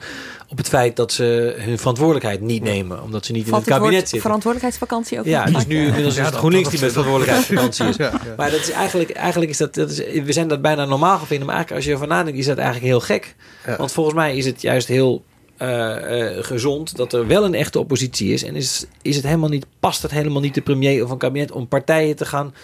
op 0.55 0.61
het 0.61 0.69
feit 0.69 0.97
dat 0.97 1.13
ze 1.13 1.55
hun 1.59 1.79
verantwoordelijkheid 1.79 2.41
niet 2.41 2.63
nemen, 2.63 3.03
omdat 3.03 3.25
ze 3.25 3.33
niet 3.33 3.45
in 3.45 3.51
Valt 3.51 3.65
het 3.65 3.75
het 3.75 3.83
kabinet 3.83 4.01
zitten. 4.01 4.21
verantwoordelijkheidsvakantie 4.21 5.19
ook 5.19 5.25
Ja, 5.25 5.45
dus 5.45 5.67
nu 5.67 5.87
inmiddels 5.87 6.15
Ja, 6.15 6.21
is 6.21 6.27
het 6.27 6.37
GroenLinks 6.37 6.69
die 6.71 6.81
met 6.81 6.93
verantwoordelijkheidsvakantie 6.93 7.87
is. 7.87 7.97
Ja, 8.05 8.11
ja. 8.25 8.35
Maar 8.37 8.51
dat 8.51 8.61
is 8.61 8.71
eigenlijk, 8.71 9.11
eigenlijk 9.11 9.51
is 9.51 9.57
dat, 9.57 9.75
dat 9.75 9.91
is, 9.91 10.23
we 10.23 10.33
zijn 10.33 10.49
dat 10.49 10.63
bijna 10.63 10.85
normaal 10.85 11.19
gaan 11.19 11.27
vinden. 11.27 11.47
Maar 11.47 11.55
eigenlijk 11.55 11.85
als 11.85 11.85
je 11.85 12.01
ervan 12.01 12.17
nadenkt, 12.17 12.39
is 12.39 12.47
dat 12.47 12.57
eigenlijk 12.57 12.87
heel 12.87 13.01
gek. 13.01 13.35
Ja. 13.67 13.77
Want 13.77 13.93
volgens 13.93 14.17
mij 14.17 14.37
is 14.37 14.47
het 14.47 14.63
juist 14.63 14.89
heel 14.89 15.25
eh, 15.57 16.37
eh, 16.37 16.45
gezond 16.45 16.97
dat 16.97 17.13
er 17.13 17.27
wel 17.27 17.45
een 17.45 17.55
echte 17.55 17.79
oppositie 17.79 18.33
is. 18.33 18.43
En 18.45 18.57
is, 18.57 18.87
is 19.03 19.17
het 19.17 19.25
helemaal 19.25 19.49
niet, 19.49 19.67
past 19.81 20.03
het 20.03 20.11
helemaal 20.11 20.41
niet 20.41 20.55
de 20.55 20.61
premier 20.61 21.05
of 21.05 21.11
een 21.11 21.19
kabinet 21.19 21.53
om 21.53 21.69
partijen 21.69 22.17
te 22.17 22.27
gaan 22.27 22.55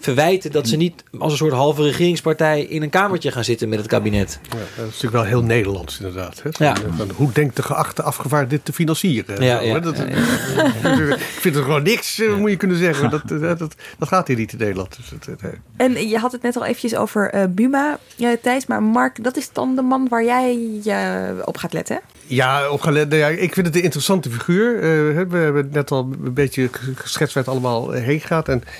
verwijten 0.00 0.52
dat 0.52 0.68
ze 0.68 0.76
niet 0.76 1.04
als 1.18 1.32
een 1.32 1.38
soort 1.38 1.52
halve 1.52 1.82
regeringspartij 1.82 2.62
in 2.62 2.82
een 2.82 2.90
kamertje 2.90 3.32
gaan 3.32 3.44
zitten 3.44 3.68
met 3.68 3.78
het 3.78 3.88
kabinet. 3.88 4.38
Ja, 4.42 4.48
dat 4.56 4.60
is 4.76 4.76
natuurlijk 4.84 5.12
wel 5.12 5.24
heel 5.24 5.42
Nederlands 5.42 5.98
inderdaad. 5.98 6.42
Hè? 6.42 6.64
Ja. 6.64 6.76
Van, 6.96 7.10
hoe 7.14 7.32
denkt 7.32 7.56
de 7.56 7.62
geachte 7.62 8.02
afgevaardigde 8.02 8.56
dit 8.56 8.64
te 8.64 8.72
financieren? 8.72 9.42
Ja, 9.44 9.58
Zo, 9.58 9.64
ja, 9.64 9.72
hè? 9.72 9.80
Dat, 9.80 9.96
ja, 9.96 10.04
ik 11.14 11.18
vind 11.40 11.54
het 11.54 11.64
gewoon 11.64 11.82
niks, 11.82 12.18
eh, 12.20 12.36
moet 12.36 12.50
je 12.50 12.56
kunnen 12.56 12.76
zeggen. 12.76 13.10
Dat, 13.20 13.28
dat, 13.28 13.58
dat, 13.58 13.74
dat 13.98 14.08
gaat 14.08 14.26
hier 14.26 14.36
niet 14.36 14.52
in 14.52 14.58
Nederland. 14.58 14.96
Dus 14.96 15.10
het, 15.10 15.26
het- 15.26 15.54
En 15.76 16.08
je 16.08 16.18
had 16.18 16.32
het 16.32 16.42
net 16.42 16.56
al 16.56 16.64
eventjes 16.64 16.94
over 16.96 17.30
eh, 17.30 17.44
Buma, 17.48 17.98
ja, 18.16 18.36
Thijs. 18.42 18.66
Maar 18.66 18.82
Mark, 18.82 19.24
dat 19.24 19.36
is 19.36 19.52
dan 19.52 19.74
de 19.76 19.82
man 19.82 20.08
waar 20.08 20.24
jij 20.24 20.58
eh, 20.84 21.36
op 21.44 21.56
gaat 21.56 21.72
letten, 21.72 21.94
hè? 21.94 22.00
Ja, 22.26 22.70
opgelet, 22.70 23.08
nou 23.08 23.20
ja, 23.20 23.28
ik 23.28 23.54
vind 23.54 23.66
het 23.66 23.76
een 23.76 23.82
interessante 23.82 24.30
figuur. 24.30 24.74
Eh, 24.76 24.82
hè, 25.16 25.26
we 25.26 25.36
hebben 25.36 25.68
net 25.72 25.90
al 25.90 26.08
een 26.24 26.34
beetje 26.34 26.68
geschetst 26.94 27.34
waar 27.34 27.44
het 27.44 27.52
allemaal 27.52 27.94
eh, 27.94 28.02
heen 28.02 28.20
gaat. 28.20 28.48
En 28.48 28.62
uh, 28.64 28.70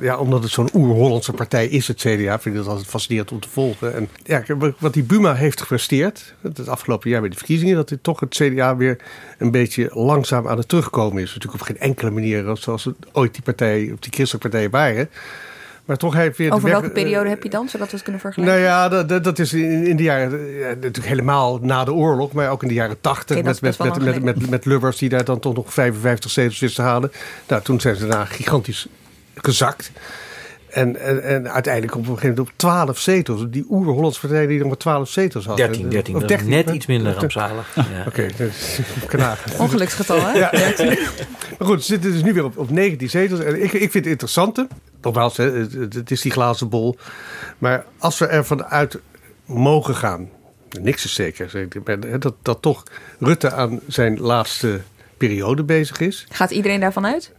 ja, 0.00 0.16
omdat 0.18 0.42
het 0.42 0.52
zo'n 0.52 0.68
oer-Hollandse 0.74 1.32
partij 1.32 1.66
is, 1.66 1.88
het 1.88 1.96
CDA, 1.98 2.38
vind 2.40 2.54
ik 2.54 2.60
het 2.60 2.66
altijd 2.70 2.86
fascinerend 2.86 3.32
om 3.32 3.40
te 3.40 3.48
volgen. 3.48 3.94
En 3.94 4.08
ja, 4.24 4.42
wat- 4.78 4.92
die 4.94 5.02
Buma 5.02 5.34
heeft 5.34 5.60
gepresteerd, 5.60 6.34
het 6.42 6.68
afgelopen 6.68 7.10
jaar 7.10 7.20
bij 7.20 7.30
de 7.30 7.36
verkiezingen, 7.36 7.74
dat 7.76 7.88
dit 7.88 8.02
toch 8.02 8.20
het 8.20 8.34
CDA 8.34 8.76
weer 8.76 8.96
een 9.38 9.50
beetje 9.50 9.90
langzaam 9.92 10.48
aan 10.48 10.58
het 10.58 10.68
terugkomen 10.68 11.22
is. 11.22 11.34
Natuurlijk 11.34 11.60
op 11.60 11.66
geen 11.66 11.78
enkele 11.78 12.10
manier 12.10 12.56
zoals 12.56 12.84
het 12.84 12.94
ooit 13.12 13.32
die 13.34 13.42
partij, 13.42 13.90
of 13.92 13.98
die 13.98 14.12
christelijke 14.12 14.48
partijen 14.48 14.70
waren. 14.70 15.10
Maar 15.84 15.96
toch 15.98 16.14
heeft 16.14 16.36
weer 16.38 16.52
Over 16.52 16.62
weg- 16.64 16.72
welke 16.72 16.90
periode 16.90 17.28
heb 17.28 17.42
je 17.42 17.48
dan, 17.50 17.68
zodat 17.68 17.86
we 17.86 17.92
het 17.94 18.02
kunnen 18.02 18.20
vergelijken? 18.20 18.54
nou 18.56 18.66
ja, 18.68 18.88
dat, 18.88 19.08
dat, 19.08 19.24
dat 19.24 19.38
is 19.38 19.52
in, 19.52 19.86
in 19.86 19.96
de 19.96 20.02
jaren, 20.02 20.46
ja, 20.58 20.68
natuurlijk 20.68 21.06
helemaal 21.06 21.58
na 21.62 21.84
de 21.84 21.92
oorlog, 21.92 22.32
maar 22.32 22.50
ook 22.50 22.62
in 22.62 22.68
de 22.68 22.74
jaren 22.74 23.00
tachtig 23.00 23.36
dat 23.42 23.54
is 23.54 23.60
met, 23.60 23.78
met, 23.78 23.88
met, 23.98 24.04
met, 24.22 24.22
met, 24.38 24.50
met 24.50 24.64
Lubbers 24.64 24.96
die 24.98 25.08
daar 25.08 25.24
dan 25.24 25.38
toch 25.40 25.54
nog 25.54 25.72
55 25.72 26.30
zetels 26.30 26.58
wist 26.58 26.74
te 26.74 26.82
halen. 26.82 27.12
Nou, 27.48 27.62
toen 27.62 27.80
zijn 27.80 27.96
ze 27.96 28.06
daarna 28.06 28.24
gigantisch 28.24 28.86
gezakt. 29.42 29.90
En, 30.70 31.00
en, 31.00 31.22
en 31.22 31.50
uiteindelijk 31.50 31.94
op 31.94 32.00
een 32.00 32.06
gegeven 32.06 32.28
moment 32.28 32.48
op 32.48 32.58
12 32.58 32.98
zetels. 32.98 33.44
Die 33.50 33.66
oer-Hollandse 33.70 34.20
partij 34.20 34.46
die 34.46 34.58
nog 34.58 34.66
maar 34.66 34.76
12 34.76 35.08
zetels 35.08 35.46
had. 35.46 35.56
13, 35.56 35.88
13. 35.88 36.14
Of 36.14 36.20
Dat 36.22 36.30
is 36.30 36.46
net 36.46 36.70
iets 36.70 36.86
minder 36.86 37.14
rampzalig. 37.18 37.74
Ja. 37.74 38.04
Oké, 38.06 38.26
dat 38.36 38.48
is 38.48 38.80
knagen. 39.06 39.60
Ongeluksgetal, 39.60 40.20
hè? 40.26 40.32
Ja. 40.32 40.50
Maar 41.58 41.68
goed, 41.68 41.84
ze 41.84 41.92
zitten 41.92 42.12
dus 42.12 42.22
nu 42.22 42.32
weer 42.32 42.44
op, 42.44 42.58
op 42.58 42.70
19 42.70 43.10
zetels. 43.10 43.40
En 43.40 43.62
ik, 43.62 43.72
ik 43.72 43.90
vind 43.90 43.94
het 43.94 44.06
interessante. 44.06 44.68
Nogmaals, 45.02 45.36
hè, 45.36 45.52
het, 45.52 46.10
is 46.10 46.20
die 46.20 46.32
glazen 46.32 46.68
bol. 46.68 46.96
Maar 47.58 47.84
als 47.98 48.18
we 48.18 48.26
ervan 48.26 48.64
uit 48.64 48.98
mogen 49.44 49.94
gaan. 49.94 50.28
Niks 50.80 51.04
is 51.04 51.14
zeker. 51.14 51.50
zeg 51.50 51.68
Dat, 52.18 52.34
dat 52.42 52.62
toch 52.62 52.82
Rutte 53.18 53.52
aan 53.52 53.80
zijn 53.86 54.20
laatste 54.20 54.80
periode 55.16 55.64
bezig 55.64 56.00
is. 56.00 56.26
Gaat 56.30 56.50
iedereen 56.50 56.80
daarvan 56.80 57.06
uit? 57.06 57.32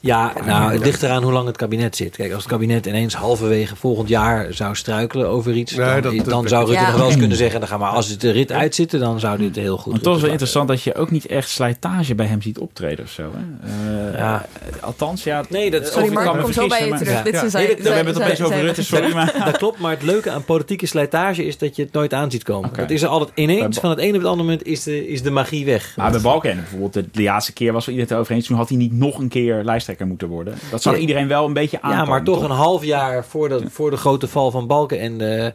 Ja, 0.00 0.32
nou, 0.46 0.72
het 0.72 0.84
ligt 0.84 1.02
eraan 1.02 1.22
hoe 1.22 1.32
lang 1.32 1.46
het 1.46 1.56
kabinet 1.56 1.96
zit. 1.96 2.16
Kijk, 2.16 2.32
als 2.32 2.42
het 2.42 2.52
kabinet 2.52 2.86
ineens 2.86 3.14
halverwege 3.14 3.76
volgend 3.76 4.08
jaar 4.08 4.46
zou 4.54 4.74
struikelen 4.76 5.28
over 5.28 5.54
iets, 5.56 5.74
Nee, 5.74 5.86
dan, 5.86 6.02
dat- 6.02 6.16
dat 6.16 6.24
dan 6.28 6.40
weet 6.40 6.50
zou. 6.50 6.64
Rutte 6.66 6.80
Ja. 6.82 6.88
nog 6.88 6.96
wel 6.98 7.06
eens 7.06 7.16
kunnen 7.16 7.36
zeggen, 7.36 7.60
dan 7.60 7.68
gaan 7.68 7.78
we, 7.78 7.84
als 7.84 8.08
het 8.08 8.20
de 8.20 8.30
rit 8.30 8.52
uitzitten, 8.52 9.00
dan 9.00 9.20
zou 9.20 9.38
dit 9.38 9.56
heel 9.56 9.76
goed 9.76 9.92
Want 9.92 10.02
toch 10.04 10.14
is 10.16 10.20
wel 10.20 10.30
interessant 10.30 10.68
dat 10.68 10.82
je 10.82 10.94
ook 10.94 11.10
niet 11.10 11.26
echt 11.26 11.48
slijtage 11.48 12.14
bij 12.14 12.26
hem 12.26 12.42
ziet 12.42 12.58
optreden 12.58 13.04
of 13.04 13.10
zo. 13.10 13.22
Hè? 13.34 13.68
Eh, 14.12 14.18
Ja. 14.18 14.46
Althans, 14.80 15.24
ja. 15.24 15.44
Nee, 15.48 15.70
dat- 15.70 15.86
Sorry, 15.86 16.06
ik 16.06 16.12
Mark, 16.12 16.26
kan 16.26 16.40
kom 16.40 16.52
zo 16.52 16.66
bij 16.66 16.78
je 16.88 16.94
terug. 16.94 17.12
maar- 17.12 17.24
Dit 17.24 17.34
is 17.34 17.40
Nee, 17.40 17.50
zijn- 17.50 17.66
dat- 17.68 17.78
we 17.78 17.88
hebben 17.88 18.06
het 18.06 18.14
zijn- 18.16 18.24
opeens 18.26 18.40
over 18.40 18.52
zijn- 18.54 18.66
Rutte, 18.66 18.82
sorry. 18.84 19.12
Maar... 19.12 19.42
Dat 19.44 19.56
klopt, 19.56 19.78
maar 19.78 19.90
het 19.90 20.02
leuke 20.02 20.30
aan 20.30 20.44
politieke 20.44 20.86
slijtage 20.86 21.44
is 21.46 21.58
dat 21.58 21.76
je 21.76 21.82
het 21.82 21.92
nooit 21.92 22.14
aan 22.14 22.30
ziet 22.30 22.42
komen. 22.42 22.70
Het 22.72 22.90
is 22.90 23.02
er 23.02 23.08
altijd 23.08 23.30
ineens, 23.34 23.78
van 23.78 23.90
het 23.90 23.98
ene 23.98 24.12
op 24.12 24.18
het 24.18 24.26
andere 24.30 24.48
moment 24.48 24.66
is 24.66 24.82
de, 24.82 25.08
is 25.08 25.22
de 25.22 25.30
magie 25.30 25.64
weg. 25.64 25.92
Maar 25.96 26.10
bij 26.10 26.20
Balkenende 26.20 26.62
bijvoorbeeld, 26.62 27.06
de, 27.14 27.22
laatste 27.22 27.52
keer 27.52 27.72
was 27.72 27.84
er 27.86 27.92
iedereen 27.92 28.10
het 28.12 28.20
over 28.20 28.34
eens. 28.34 28.46
Toen 28.46 28.56
had 28.56 28.68
hij 28.68 28.78
niet 28.78 28.92
nog 28.92 29.18
een 29.18 29.28
keer 29.28 29.64
lijsttrekker 29.88 30.06
moeten 30.06 30.28
worden. 30.28 30.54
Dat 30.70 30.82
Nee. 30.84 31.00
iedereen 31.00 31.28
wel 31.28 31.46
een 31.46 31.52
beetje 31.52 31.82
aan. 31.82 31.90
Ja, 31.90 32.04
maar 32.04 32.22
toch 32.24 32.42
een 32.42 32.50
half 32.50 32.84
jaar 32.84 33.24
voor 33.24 33.48
de, 33.48 33.60
voor 33.70 33.90
de 33.90 33.96
grote 33.96 34.28
val 34.28 34.50
van 34.50 34.66
Balken 34.66 35.00
en 35.00 35.44
eh, 35.44 35.50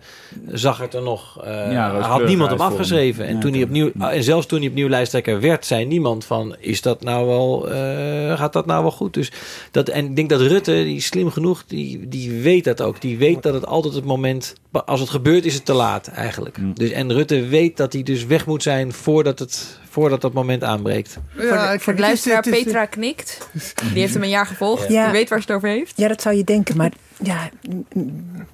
zag 0.48 0.78
het 0.78 0.94
er 0.94 1.02
nog. 1.02 1.44
eh, 1.44 1.54
rooskleurig 1.56 2.08
had 2.08 2.26
niemand 2.26 2.50
hem 2.50 2.60
afgeschreven. 2.62 3.26
En, 3.26 3.34
Ja, 3.36 3.40
toen 3.40 3.54
hij 3.54 3.64
opnieuw, 3.64 3.92
en 4.00 4.24
zelfs 4.24 4.46
toen 4.46 4.60
hij 4.60 4.68
opnieuw 4.68 4.90
lijsttrekker 4.90 5.40
werd, 5.42 5.66
zei 5.66 5.86
niemand 5.86 6.26
van: 6.26 6.56
is 6.60 6.82
dat 6.82 7.04
nou 7.04 7.28
wel, 7.28 7.70
eh, 7.72 8.38
gaat 8.38 8.54
dat 8.54 8.66
nou 8.66 8.82
wel 8.82 8.92
goed? 8.92 9.14
Dus 9.14 9.32
dat, 9.72 9.90
en 9.90 10.06
ik 10.06 10.16
denk 10.16 10.30
dat 10.30 10.42
Rutte, 10.42 10.72
die 10.72 11.02
slim 11.02 11.32
genoeg, 11.32 11.64
die, 11.68 12.08
die 12.08 12.42
weet 12.42 12.64
dat 12.64 12.82
ook. 12.82 13.02
Die 13.02 13.18
weet 13.18 13.44
dat 13.44 13.54
het 13.54 13.66
altijd 13.66 13.94
het 13.94 14.06
moment, 14.06 14.56
als 14.86 15.00
het 15.00 15.10
gebeurt, 15.10 15.46
is 15.46 15.54
het 15.54 15.66
te 15.66 15.74
laat 15.74 16.08
eigenlijk. 16.08 16.58
Mm. 16.58 16.74
Dus, 16.74 16.92
en 16.92 17.14
Rutte 17.14 17.46
weet 17.46 17.78
dat 17.78 17.94
hij 17.94 18.04
dus 18.04 18.26
weg 18.26 18.46
moet 18.46 18.64
zijn 18.64 18.94
voordat 18.94 19.40
het, 19.40 19.80
voordat 19.90 20.22
dat 20.22 20.34
moment 20.34 20.64
aanbreekt. 20.64 21.18
Voor 21.36 21.58
de, 21.58 21.76
voor 21.80 21.96
de 21.96 22.02
luisteraar, 22.02 22.42
Petra 22.42 22.86
knikt. 22.86 23.48
Die 23.92 24.02
heeft 24.02 24.14
hem 24.14 24.24
een 24.24 24.30
jaar 24.30 24.46
gevolgd. 24.46 24.90
Ja. 24.90 25.04
Die 25.04 25.12
weet 25.12 25.30
waar 25.30 25.42
ze 25.42 25.46
het 25.48 25.56
over 25.56 25.70
heeft. 25.70 25.94
Ja, 25.96 26.08
dat 26.08 26.22
zou 26.22 26.36
je 26.36 26.44
denken. 26.44 26.78
Maar 26.78 26.92
ja, 27.24 27.50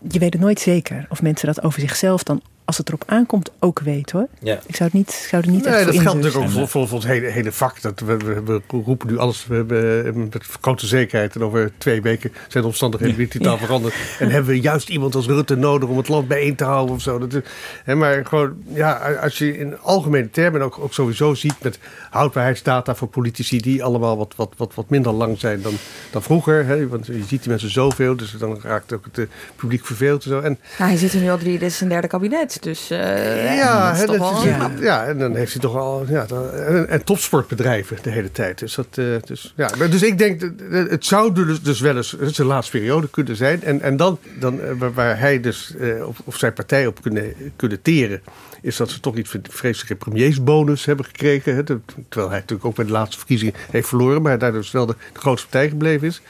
je 0.09 0.19
weet 0.19 0.33
het 0.33 0.41
nooit 0.41 0.59
zeker. 0.59 1.05
Of 1.09 1.21
mensen 1.21 1.47
dat 1.47 1.63
over 1.63 1.79
zichzelf 1.79 2.23
dan, 2.23 2.41
als 2.69 2.77
het 2.77 2.87
erop 2.87 3.03
aankomt, 3.05 3.51
ook 3.59 3.79
weten 3.79 4.17
hoor. 4.17 4.27
Ja. 4.39 4.59
Ik 4.65 4.75
zou, 4.75 4.89
het 4.89 4.93
niet, 4.93 5.11
zou 5.29 5.41
er 5.43 5.49
niet 5.49 5.63
Nee, 5.65 5.73
echt 5.73 5.85
dat 5.85 5.93
geldt 5.95 6.17
natuurlijk 6.21 6.43
ook 6.45 6.49
voor, 6.51 6.67
voor, 6.67 6.87
voor 6.87 6.97
het 6.99 7.07
hele, 7.07 7.27
hele 7.27 7.51
vak. 7.51 7.81
Dat 7.81 7.99
we, 7.99 8.17
we, 8.17 8.41
we 8.43 8.61
roepen 8.85 9.07
nu 9.07 9.17
alles 9.17 9.47
we 9.47 9.55
hebben, 9.55 10.17
met 10.19 10.37
grote 10.61 10.87
zekerheid. 10.87 11.35
En 11.35 11.43
over 11.43 11.71
twee 11.77 12.01
weken 12.01 12.31
zijn 12.47 12.63
de 12.63 12.69
omstandigheden 12.69 13.15
weer 13.15 13.29
totaal 13.29 13.57
veranderd. 13.57 13.93
En 14.19 14.29
hebben 14.29 14.51
we 14.51 14.59
juist 14.59 14.89
iemand 14.89 15.15
als 15.15 15.25
Rutte 15.27 15.55
nodig 15.55 15.89
om 15.89 15.97
het 15.97 16.07
land 16.07 16.27
bijeen 16.27 16.55
te 16.55 16.63
houden 16.63 16.95
of 16.95 17.01
zo. 17.01 17.19
Dat, 17.19 17.33
is- 17.33 17.41
hè, 17.83 17.95
maar 17.95 18.25
gewoon, 18.25 18.53
ja, 18.73 18.91
als 19.21 19.37
je 19.37 19.57
in 19.57 19.79
algemene 19.79 20.29
termen 20.29 20.61
ook, 20.61 20.79
ook 20.79 20.93
sowieso 20.93 21.33
ziet 21.33 21.55
met 21.61 21.79
houdbaarheidsdata 22.09 22.95
voor 22.95 23.07
politici 23.07 23.57
die 23.57 23.83
allemaal 23.83 24.17
wat, 24.17 24.33
wat, 24.35 24.53
wat, 24.57 24.73
wat 24.73 24.89
minder 24.89 25.11
lang 25.11 25.39
zijn 25.39 25.61
dan, 25.61 25.73
dan 26.11 26.23
vroeger. 26.23 26.65
Hè, 26.65 26.87
want 26.87 27.05
je 27.05 27.23
ziet 27.27 27.39
die 27.41 27.49
mensen 27.49 27.71
zoveel, 27.71 28.15
dus 28.15 28.31
dan 28.31 28.59
raakt 28.61 28.93
ook 28.93 29.05
het 29.05 29.17
eh, 29.17 29.25
publiek 29.55 29.85
verveeld. 29.85 30.23
En 30.23 30.29
zo. 30.29 30.39
En 30.39 30.57
Nou, 30.77 30.89
hij 30.89 30.99
zit 30.99 31.13
er 31.13 31.19
nu 31.21 31.29
al 31.29 31.37
drie, 31.37 31.59
dit 31.59 31.69
is 31.69 31.77
zijn 31.77 31.89
derde 31.89 32.07
kabinet. 32.07 32.57
Dus 32.59 32.91
uh, 32.91 33.55
ja, 33.57 33.89
dat 33.89 33.99
is 33.99 34.05
toch 34.17 34.43
wel... 34.43 34.71
ja. 34.81 35.05
en 35.05 35.17
dan 35.17 35.35
heeft 35.35 35.51
hij 35.51 35.61
toch 35.61 35.75
al... 35.75 36.05
Ja, 36.07 36.25
dan- 36.25 36.51
en, 36.51 36.89
en 36.89 37.03
topsportbedrijven 37.03 37.97
de 38.01 38.09
hele 38.09 38.31
tijd. 38.31 38.59
Dus, 38.59 38.75
dat, 38.75 38.87
eh, 38.91 39.05
dus, 39.25 39.53
ja. 39.55 39.67
dus 39.67 40.03
ik 40.03 40.17
denk, 40.17 40.51
het 40.69 41.05
zou 41.05 41.33
dus, 41.33 41.61
dus 41.61 41.79
wel 41.79 41.95
eens 41.95 42.15
zijn 42.19 42.47
laatste 42.47 42.77
periode 42.77 43.09
kunnen 43.09 43.35
zijn. 43.35 43.63
En, 43.63 43.81
en 43.81 43.97
dan, 43.97 44.19
dan 44.39 44.61
eh, 44.61 44.71
waar, 44.93 45.19
hij 45.19 45.39
dus, 45.39 45.75
eh, 45.79 46.07
of, 46.07 46.21
of 46.23 46.37
zijn 46.37 46.53
partij 46.53 46.87
op 46.87 47.01
kunnen, 47.01 47.33
kunnen 47.55 47.81
teren... 47.81 48.21
is 48.61 48.77
dat 48.77 48.89
ze 48.89 48.99
toch 48.99 49.15
iets 49.15 49.35
vreselijke 49.43 49.95
premiersbonus 49.95 50.85
hebben 50.85 51.05
gekregen. 51.05 51.55
Hè, 51.55 51.63
terwijl 51.63 52.29
hij 52.29 52.39
natuurlijk 52.39 52.65
ook 52.65 52.75
bij 52.75 52.85
de 52.85 52.91
laatste 52.91 53.17
verkiezingen 53.17 53.53
heeft 53.71 53.87
verloren... 53.87 54.21
maar 54.21 54.39
daardoor 54.39 54.61
dus 54.61 54.71
wel 54.71 54.85
de, 54.85 54.95
de 55.13 55.19
grootste 55.19 55.47
partij 55.47 55.69
gebleven 55.69 56.07
is. 56.07 56.21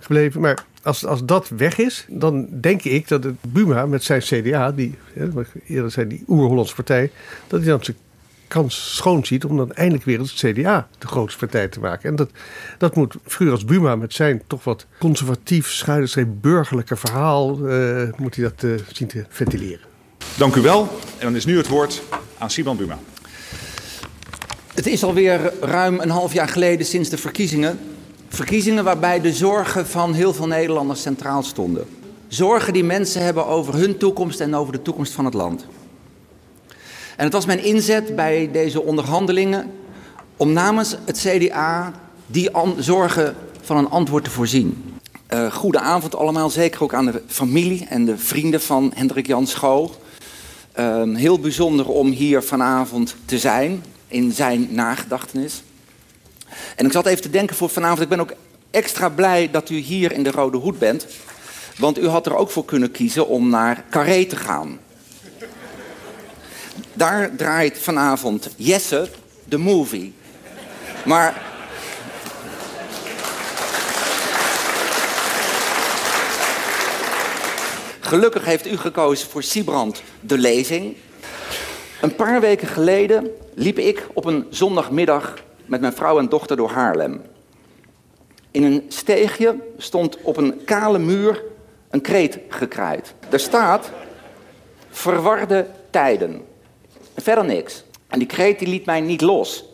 Gebleven. 0.00 0.40
Maar 0.40 0.64
als, 0.82 1.06
als 1.06 1.24
dat 1.24 1.48
weg 1.48 1.78
is, 1.78 2.06
dan 2.08 2.48
denk 2.60 2.82
ik 2.82 3.08
dat 3.08 3.24
het 3.24 3.34
Buma 3.52 3.86
met 3.86 4.04
zijn 4.04 4.20
CDA... 4.20 4.72
die 4.72 4.94
hè, 5.12 5.28
eerder 5.66 5.90
zei, 5.90 6.06
die 6.06 6.24
oer-Hollandse 6.28 6.74
partij... 6.74 7.10
dat 7.46 7.60
hij 7.60 7.68
dan 7.68 7.84
zijn 7.84 7.96
kans 8.48 8.96
schoon 8.96 9.26
ziet 9.26 9.44
om 9.44 9.56
dan 9.56 9.72
eindelijk 9.72 10.04
weer 10.04 10.18
het 10.18 10.32
CDA 10.32 10.88
de 10.98 11.06
grootste 11.06 11.38
partij 11.38 11.68
te 11.68 11.80
maken. 11.80 12.08
En 12.08 12.16
dat, 12.16 12.30
dat 12.78 12.94
moet 12.94 13.14
figuur 13.26 13.50
als 13.50 13.64
Buma 13.64 13.96
met 13.96 14.14
zijn 14.14 14.42
toch 14.46 14.64
wat 14.64 14.86
conservatief, 14.98 15.70
schuine 15.70 16.26
burgerlijke 16.26 16.96
verhaal... 16.96 17.68
eh, 17.68 18.08
moet 18.16 18.36
hij 18.36 18.44
dat 18.44 18.62
eh, 18.62 18.70
zien 18.92 19.08
te 19.08 19.24
ventileren. 19.28 19.86
Dank 20.36 20.54
u 20.54 20.60
wel. 20.60 20.82
En 21.18 21.26
dan 21.26 21.36
is 21.36 21.44
nu 21.44 21.56
het 21.56 21.68
woord 21.68 22.02
aan 22.38 22.50
Siban 22.50 22.76
Buma. 22.76 22.98
Het 24.74 24.86
is 24.86 25.04
alweer 25.04 25.52
ruim 25.60 26.00
een 26.00 26.10
half 26.10 26.32
jaar 26.32 26.48
geleden 26.48 26.86
sinds 26.86 27.08
de 27.08 27.18
verkiezingen. 27.18 27.78
Verkiezingen 28.34 28.84
waarbij 28.84 29.20
de 29.20 29.32
zorgen 29.32 29.86
van 29.86 30.12
heel 30.12 30.34
veel 30.34 30.46
Nederlanders 30.46 31.02
centraal 31.02 31.42
stonden. 31.42 31.86
Zorgen 32.28 32.72
die 32.72 32.84
mensen 32.84 33.22
hebben 33.22 33.46
over 33.46 33.74
hun 33.74 33.96
toekomst 33.96 34.40
en 34.40 34.54
over 34.54 34.72
de 34.72 34.82
toekomst 34.82 35.12
van 35.12 35.24
het 35.24 35.34
land. 35.34 35.66
En 37.16 37.24
het 37.24 37.32
was 37.32 37.46
mijn 37.46 37.64
inzet 37.64 38.16
bij 38.16 38.48
deze 38.52 38.82
onderhandelingen 38.82 39.70
om 40.36 40.52
namens 40.52 40.96
het 41.04 41.18
CDA 41.18 41.92
die 42.26 42.50
zorgen 42.78 43.36
van 43.60 43.76
een 43.76 43.90
antwoord 43.90 44.24
te 44.24 44.30
voorzien. 44.30 44.98
Eh 45.26 45.52
goede 45.52 45.80
avond 45.80 46.16
allemaal, 46.16 46.50
zeker 46.50 46.82
ook 46.82 46.94
aan 46.94 47.06
de 47.06 47.22
familie 47.26 47.86
en 47.88 48.04
de 48.04 48.18
vrienden 48.18 48.60
van 48.60 48.92
Hendrik 48.94 49.26
Jan 49.26 49.46
Schoo. 49.46 49.90
Eh, 50.72 51.02
heel 51.02 51.38
bijzonder 51.38 51.88
om 51.88 52.10
hier 52.10 52.42
vanavond 52.42 53.16
te 53.24 53.38
zijn 53.38 53.84
in 54.08 54.32
zijn 54.32 54.68
nagedachtenis. 54.70 55.62
En 56.74 56.86
ik 56.86 56.92
zat 56.92 57.06
even 57.06 57.22
te 57.22 57.30
denken 57.30 57.56
voor 57.56 57.68
vanavond, 57.68 58.00
ik 58.00 58.08
ben 58.08 58.20
ook 58.20 58.32
extra 58.70 59.08
blij 59.08 59.50
dat 59.50 59.70
u 59.70 59.76
hier 59.76 60.12
in 60.12 60.22
de 60.22 60.30
Rode 60.30 60.56
Hoed 60.56 60.78
bent. 60.78 61.06
Want 61.78 61.98
u 61.98 62.08
had 62.08 62.26
er 62.26 62.36
ook 62.36 62.50
voor 62.50 62.64
kunnen 62.64 62.90
kiezen 62.90 63.28
om 63.28 63.48
naar 63.48 63.84
Carré 63.90 64.24
te 64.24 64.36
gaan. 64.36 64.78
Daar 66.92 67.34
draait 67.36 67.78
vanavond 67.78 68.50
Jesse, 68.56 69.08
de 69.44 69.58
movie. 69.58 70.14
Maar 71.04 71.52
Gelukkig 78.00 78.44
heeft 78.44 78.66
u 78.66 78.76
gekozen 78.76 79.28
voor 79.28 79.42
Siebrand 79.42 80.02
de 80.20 80.38
lezing. 80.38 80.96
Een 82.00 82.14
paar 82.14 82.40
weken 82.40 82.68
geleden 82.68 83.30
liep 83.54 83.78
ik 83.78 84.06
op 84.12 84.24
een 84.24 84.46
zondagmiddag 84.50 85.34
met 85.66 85.80
mijn 85.80 85.92
vrouw 85.92 86.18
en 86.18 86.28
dochter 86.28 86.56
door 86.56 86.70
Haarlem. 86.70 87.22
In 88.50 88.62
een 88.62 88.84
steegje 88.88 89.56
stond 89.78 90.18
op 90.22 90.36
een 90.36 90.64
kale 90.64 90.98
muur 90.98 91.42
een 91.90 92.00
kreet 92.00 92.38
gekraaid. 92.48 93.14
Er 93.30 93.40
staat 93.40 93.90
verwarde 94.90 95.66
tijden. 95.90 96.44
Verder 97.16 97.44
niks. 97.44 97.84
En 98.08 98.18
die 98.18 98.28
kreet 98.28 98.58
die 98.58 98.68
liet 98.68 98.86
mij 98.86 99.00
niet 99.00 99.20
los. 99.20 99.64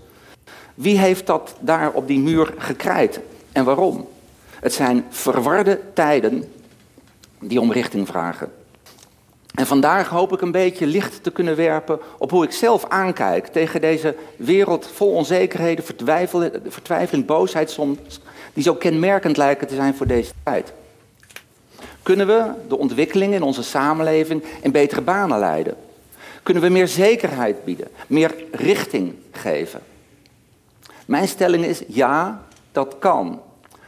Wie 0.74 0.98
heeft 0.98 1.26
dat 1.26 1.54
daar 1.60 1.92
op 1.92 2.06
die 2.06 2.18
muur 2.18 2.54
gekraaid 2.58 3.20
en 3.52 3.64
waarom? 3.64 4.08
Het 4.60 4.72
zijn 4.72 5.04
verwarde 5.08 5.80
tijden 5.94 6.52
die 7.40 7.60
om 7.60 7.72
richting 7.72 8.06
vragen. 8.06 8.52
En 9.54 9.66
vandaag 9.66 10.08
hoop 10.08 10.32
ik 10.32 10.40
een 10.40 10.50
beetje 10.52 10.86
licht 10.86 11.22
te 11.22 11.30
kunnen 11.30 11.56
werpen 11.56 11.98
op 12.18 12.30
hoe 12.30 12.44
ik 12.44 12.52
zelf 12.52 12.84
aankijk 12.88 13.46
tegen 13.46 13.80
deze 13.80 14.14
wereld 14.36 14.90
vol 14.94 15.10
onzekerheden, 15.12 15.84
vertwijfel- 15.84 16.50
vertwijfeling, 16.68 17.26
boosheid 17.26 17.70
soms, 17.70 17.98
die 18.54 18.62
zo 18.62 18.74
kenmerkend 18.74 19.36
lijken 19.36 19.66
te 19.66 19.74
zijn 19.74 19.94
voor 19.94 20.06
deze 20.06 20.32
tijd. 20.42 20.72
Kunnen 22.02 22.26
we 22.26 22.44
de 22.68 22.78
ontwikkelingen 22.78 23.34
in 23.36 23.42
onze 23.42 23.62
samenleving 23.62 24.42
in 24.62 24.70
betere 24.72 25.00
banen 25.00 25.38
leiden? 25.38 25.74
Kunnen 26.42 26.62
we 26.62 26.68
meer 26.68 26.88
zekerheid 26.88 27.64
bieden, 27.64 27.88
meer 28.06 28.34
richting 28.52 29.14
geven? 29.32 29.80
Mijn 31.06 31.28
stelling 31.28 31.64
is 31.64 31.82
ja, 31.88 32.42
dat 32.72 32.96
kan. 32.98 33.40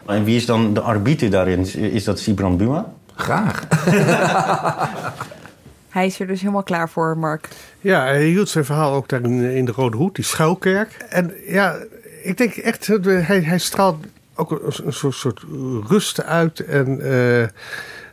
En 0.06 0.24
wie 0.24 0.36
is 0.36 0.46
dan 0.46 0.74
de 0.74 0.80
arbiter 0.80 1.30
daarin? 1.30 1.58
Is- 1.60 1.74
Is 1.74 2.04
dat 2.04 2.18
Sibran 2.18 2.56
Buma? 2.56 2.92
Graag. 3.14 3.66
Hij 5.93 6.07
is 6.07 6.20
er 6.20 6.26
dus 6.26 6.40
helemaal 6.40 6.62
klaar 6.62 6.88
voor, 6.88 7.18
Mark. 7.18 7.49
Ja, 7.80 8.05
hij 8.05 8.24
hield 8.24 8.49
zijn 8.49 8.64
verhaal 8.64 8.93
ook 8.95 9.09
daar 9.09 9.22
in, 9.22 9.64
de 9.64 9.72
Rode 9.72 9.97
Hoed, 9.97 10.14
die 10.14 10.24
schuilkerk. 10.24 10.97
En 11.09 11.34
ja, 11.47 11.76
ik 12.22 12.36
denk 12.36 12.55
echt, 12.55 12.86
hij, 12.86 13.40
hij 13.40 13.59
straalt 13.59 14.05
ook 14.34 14.51
een, 14.51 15.12
soort 15.12 15.45
rust 15.88 16.22
uit. 16.22 16.61
En 16.61 17.01
eh, 17.01 17.49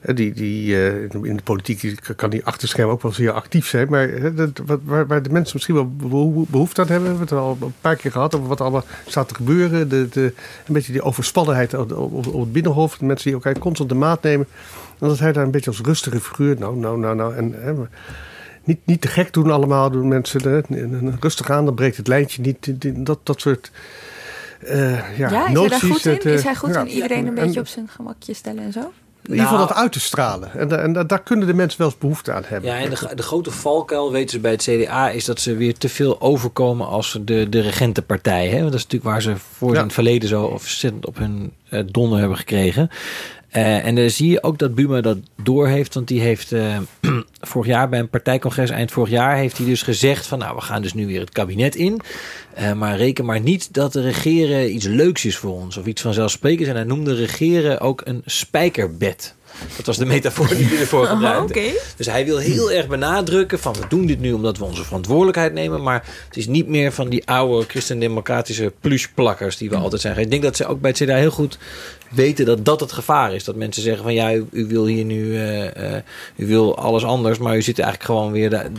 die, 0.02 0.34
die, 0.34 0.76
eh, 0.76 1.02
in 1.24 1.36
de 1.38 1.44
politiek 1.44 2.00
kan 2.16 2.30
die 2.30 2.46
achterscherm 2.46 2.90
ook 2.90 3.02
wel 3.02 3.12
zeer 3.12 3.32
actief 3.32 3.68
zijn. 3.68 3.90
Maar 3.90 4.10
waar, 4.84 5.08
waar 5.08 5.24
de 5.24 5.30
mensen 5.30 5.52
misschien 5.56 5.76
wel 5.76 5.90
beho- 5.96 6.46
behoefte 6.48 6.82
aan 6.82 6.88
hebben, 6.88 7.12
we 7.12 7.18
hebben 7.18 7.38
het 7.38 7.46
al 7.46 7.58
een 7.68 7.74
paar 7.82 7.96
keer 7.96 8.12
gehad 8.12 8.36
over 8.36 8.48
wat 8.48 8.58
er 8.60 8.64
allemaal 8.66 8.86
staat 9.08 9.28
te 9.28 9.36
gebeuren. 9.36 9.90
De, 9.90 10.08
de, 10.10 10.34
een 10.66 10.74
beetje 10.74 10.92
die 10.92 11.02
overspannenheid 11.02 11.74
op, 11.74 12.24
het 12.26 12.52
binnenhof. 12.52 12.98
De 12.98 13.06
mensen 13.06 13.26
die 13.26 13.34
elkaar 13.34 13.60
constant 13.60 13.90
de 13.90 13.96
maat 13.96 14.24
nemen. 14.24 14.48
En 15.00 15.08
dat 15.08 15.20
hij 15.20 15.32
daar 15.32 15.44
een 15.44 15.52
beetje 15.52 15.70
als 15.70 15.82
rustige 15.82 16.20
figuur, 16.20 16.56
nou, 16.60 16.78
nou, 16.78 17.00
nou, 17.00 17.16
nou. 17.16 17.36
En, 17.36 17.54
hè, 17.58 17.74
niet, 18.64 18.80
niet 18.86 19.02
te 19.02 19.08
gek 19.08 19.34
doen 19.34 19.52
allemaal, 19.52 19.90
doen 19.92 20.08
mensen. 20.08 20.42
Hè, 20.42 20.62
rustig 21.20 21.50
aan, 21.50 21.66
dan 21.66 21.76
breekt 21.76 21.98
het 21.98 22.08
lijntje 22.08 22.42
niet. 22.42 22.74
Dat, 23.06 23.20
dat 23.24 23.42
soort 23.42 23.72
eh 24.60 25.18
ja, 25.18 25.30
Ja, 25.30 25.48
is 25.48 25.54
hij 25.60 25.68
daar 25.70 25.80
goed 25.80 26.04
het, 26.04 26.24
in? 26.26 26.32
eh, 26.32 26.38
Is 26.38 26.44
hij 26.44 26.56
goed 26.56 26.74
ja, 26.74 26.82
in 26.82 26.88
iedereen 26.88 27.28
een 27.28 27.38
en- 27.38 27.44
beetje 27.46 27.60
op 27.60 27.68
zijn 27.68 27.88
gemakje 27.88 28.34
stellen 28.34 28.64
en 28.64 28.72
zo? 28.72 28.92
In 29.30 29.36
ieder 29.36 29.50
geval 29.50 29.66
Nou. 29.66 29.74
dat 29.74 29.84
uit 29.84 29.92
te 29.92 30.00
stralen. 30.00 30.52
En, 30.54 30.82
en 30.82 30.94
da- 30.94 31.04
daar 31.04 31.22
kunnen 31.24 31.48
de 31.48 31.54
mensen 31.54 31.80
wel 31.80 31.88
eens 31.88 31.98
behoefte 31.98 32.34
aan 32.34 32.44
hebben. 32.46 32.70
Ja, 32.70 32.78
en 32.78 32.90
de, 32.90 33.16
de 33.16 33.24
grote 33.24 33.52
valkuil, 33.52 34.12
weten 34.12 34.30
ze 34.30 34.40
bij 34.40 34.52
het 34.52 34.62
CDA, 34.62 35.10
is 35.10 35.26
dat 35.26 35.40
ze 35.40 35.56
weer 35.56 35.78
te 35.78 35.90
veel 35.90 36.22
overkomen 36.22 36.88
als 36.88 37.18
de, 37.22 37.50
de 37.50 37.60
regentenpartij. 37.62 38.48
Hè? 38.48 38.58
Want 38.60 38.64
dat 38.72 38.74
is 38.80 38.84
natuurlijk 38.84 39.12
waar 39.12 39.22
ze 39.22 39.34
voor 39.58 39.72
Ja. 39.74 39.78
in 39.78 39.84
het 39.84 39.94
verleden 39.94 40.30
zo 40.30 40.44
ontzettend 40.44 41.06
op 41.06 41.18
hun 41.18 41.54
eh, 41.70 41.84
donder 41.92 42.20
hebben 42.20 42.38
gekregen. 42.38 42.90
Eh, 43.50 43.86
en 43.86 43.96
dan 43.96 44.10
zie 44.10 44.30
je 44.30 44.44
ook 44.44 44.58
dat 44.58 44.76
Buma 44.76 45.02
dat 45.02 45.18
door 45.44 45.68
heeft. 45.68 45.94
Want 45.94 46.08
die 46.08 46.22
heeft 46.22 46.52
eh, 46.52 46.78
vorig 47.52 47.68
jaar 47.68 47.90
bij 47.90 48.00
een 48.00 48.10
partijcongres, 48.10 48.70
eind 48.70 48.92
vorig 48.92 49.10
jaar, 49.10 49.36
heeft 49.36 49.58
hij 49.58 49.66
dus 49.66 49.82
gezegd 49.82 50.28
van 50.28 50.40
nou, 50.40 50.56
we 50.56 50.62
gaan 50.62 50.82
dus 50.82 50.94
nu 50.94 51.08
weer 51.08 51.20
het 51.20 51.30
kabinet 51.30 51.76
in. 51.76 52.02
Eh, 52.54 52.74
maar 52.74 52.98
reken 52.98 53.26
maar 53.26 53.40
niet 53.40 53.74
dat 53.74 53.94
de 53.94 54.02
regeren 54.02 54.74
iets 54.74 54.86
leuks 54.86 55.26
is 55.26 55.38
voor 55.38 55.54
ons 55.54 55.78
of 55.78 55.86
iets 55.86 56.02
vanzelfsprekends. 56.02 56.70
En 56.70 56.76
hij 56.76 56.84
noemde 56.84 57.16
regeren 57.16 57.80
ook 57.80 58.02
een 58.06 58.22
spijkerbed. 58.26 59.36
Dat 59.76 59.86
was 59.86 59.98
de 59.98 60.06
metafoor 60.06 60.48
die 60.48 60.66
hij 60.66 60.80
ervoor 60.80 61.04
Oh, 61.04 61.10
gebruikte. 61.10 61.82
Dus 61.96 62.06
hij 62.06 62.26
wil 62.26 62.38
heel 62.38 62.72
erg 62.72 62.88
benadrukken 62.88 63.60
van 63.60 63.74
we 63.74 63.88
doen 63.90 64.06
dit 64.06 64.20
nu 64.20 64.34
omdat 64.34 64.58
we 64.58 64.64
onze 64.64 64.84
verantwoordelijkheid 64.84 65.54
nemen. 65.54 65.84
Maar 65.84 66.04
het 66.28 66.38
is 66.38 66.48
niet 66.48 66.68
meer 66.68 66.92
van 66.92 67.10
die 67.10 67.28
oude 67.28 67.66
christendemocratische 67.68 68.74
plushplakkers 68.80 69.58
die 69.58 69.70
we 69.70 69.76
altijd 69.76 70.02
zijn. 70.02 70.18
Ik 70.18 70.30
denk 70.30 70.44
dat 70.44 70.56
ze 70.56 70.66
ook 70.66 70.82
bij 70.82 70.90
het 70.90 71.00
CDA 71.04 71.16
heel 71.16 71.32
goed 71.32 71.58
weten 72.10 72.46
dat 72.46 72.66
dat 72.66 72.80
het 72.80 72.92
gevaar 72.92 73.34
is. 73.34 73.44
Dat 73.44 73.56
mensen 73.56 73.84
zeggen 73.84 74.04
van 74.04 74.14
ja, 74.14 74.34
u, 74.34 74.46
u 74.52 74.66
wil 74.68 74.86
hier 74.86 75.06
nu, 75.06 75.36
eh, 75.36 75.96
eh, 75.96 76.04
u 76.36 76.48
wil 76.48 76.78
alles 76.78 77.04
anders. 77.04 77.38
Maar 77.38 77.58
u 77.58 77.62
zit 77.62 77.80
eigenlijk 77.80 78.12
gewoon 78.12 78.32
weer 78.32 78.50
de, 78.50 78.72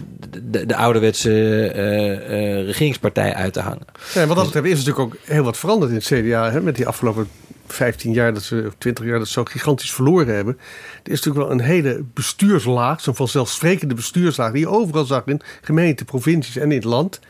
de, 0.50 0.66
de 0.66 0.76
ouderwetse 0.76 1.30
eh, 1.30 2.12
eh, 2.12 2.66
regeringspartij 2.66 3.34
uit 3.34 3.52
te 3.52 3.60
hangen. 3.60 3.86
Ja, 4.14 4.20
en 4.20 4.28
wat 4.28 4.36
dat 4.36 4.46
betreft 4.46 4.66
is 4.66 4.84
natuurlijk 4.84 5.04
ook 5.04 5.16
heel 5.24 5.44
wat 5.44 5.56
veranderd 5.56 5.90
in 5.90 5.96
het 5.96 6.06
CDA. 6.06 6.50
Hè, 6.50 6.60
met 6.60 6.76
die 6.76 6.86
afgelopen 6.86 7.28
15 7.72 8.12
jaar, 8.12 8.34
dat 8.34 8.42
ze, 8.42 8.64
of 8.66 8.74
20 8.78 9.04
jaar, 9.04 9.18
dat 9.18 9.26
ze 9.26 9.32
zo 9.32 9.44
gigantisch 9.44 9.92
verloren 9.92 10.34
hebben. 10.34 10.58
Er 11.02 11.12
is 11.12 11.22
natuurlijk 11.22 11.46
wel 11.46 11.50
een 11.50 11.64
hele 11.64 12.04
bestuurslaag, 12.14 13.00
zo'n 13.00 13.14
vanzelfsprekende 13.14 13.94
bestuurslaag, 13.94 14.52
die 14.52 14.60
je 14.60 14.68
overal 14.68 15.04
zag 15.04 15.26
in 15.26 15.40
gemeenten, 15.60 16.06
provincies 16.06 16.56
en 16.56 16.70
in 16.70 16.76
het 16.76 16.84
land. 16.84 17.20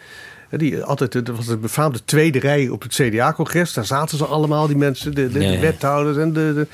Hè, 0.49 0.59
Die 0.59 0.82
altijd, 0.82 1.12
dat 1.12 1.28
was 1.36 1.47
de 1.47 1.57
befaamde 1.57 2.05
tweede 2.05 2.38
rij 2.38 2.68
op 2.68 2.82
het 2.82 2.93
CDA-congres. 2.95 3.72
Daar 3.72 3.84
zaten 3.84 4.18
ze 4.18 4.24
allemaal, 4.24 4.66
die 4.66 4.76
mensen, 4.76 5.14
de, 5.14 5.28
de, 5.28 5.59
wethouders 5.59 6.16
en 6.16 6.32
de, 6.32 6.53
de. 6.55 6.66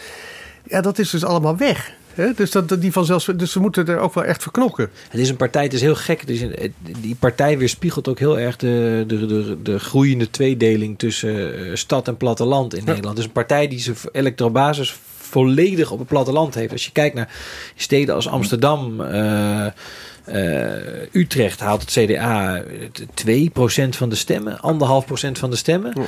Ja, 0.62 0.80
dat 0.80 0.98
is 0.98 1.10
dus 1.10 1.24
allemaal 1.24 1.56
weg. 1.56 1.92
Hè? 2.16 2.32
Dus, 2.36 2.50
dat, 2.50 2.80
die 2.80 2.92
vanzelfs, 2.92 3.28
dus 3.36 3.52
ze 3.52 3.60
moeten 3.60 3.86
er 3.88 3.98
ook 3.98 4.14
wel 4.14 4.24
echt 4.24 4.42
verknokken. 4.42 4.90
Het 5.08 5.20
is 5.20 5.28
een 5.28 5.36
partij, 5.36 5.62
het 5.62 5.72
is 5.72 5.80
heel 5.80 5.94
gek. 5.94 6.20
Het 6.20 6.30
is 6.30 6.40
een- 6.40 6.56
het- 6.58 6.72
die 7.00 7.14
partij 7.18 7.58
weerspiegelt 7.58 8.08
ook 8.08 8.18
heel 8.18 8.38
erg 8.38 8.56
de, 8.56 9.04
de, 9.06 9.26
de, 9.26 9.56
de 9.62 9.78
groeiende 9.78 10.30
tweedeling 10.30 10.98
tussen 10.98 11.58
eh, 11.66 11.74
stad 11.74 12.08
en 12.08 12.16
platteland 12.16 12.74
in 12.74 12.84
Nederland. 12.84 13.08
Het 13.08 13.18
is 13.18 13.24
een 13.24 13.32
partij 13.32 13.68
die 13.68 13.78
zijn 13.80 13.96
elektrobasis 14.12 14.96
volledig 15.16 15.90
op 15.90 15.98
het 15.98 16.08
platteland 16.08 16.54
heeft. 16.54 16.72
Als 16.72 16.84
je 16.84 16.92
kijkt 16.92 17.14
naar 17.14 17.28
steden 17.76 18.14
als 18.14 18.28
Amsterdam, 18.28 19.00
eh, 19.00 19.66
Uh, 20.28 20.72
Utrecht 21.12 21.60
haalt 21.60 21.80
het 21.80 21.90
CDA 21.90 22.62
2% 23.14 23.96
van 23.96 24.08
de 24.08 24.14
stemmen, 24.14 24.58
1,5% 24.62 25.38
van 25.38 25.50
de 25.50 25.56
stemmen. 25.56 25.92
Ja. 25.94 26.02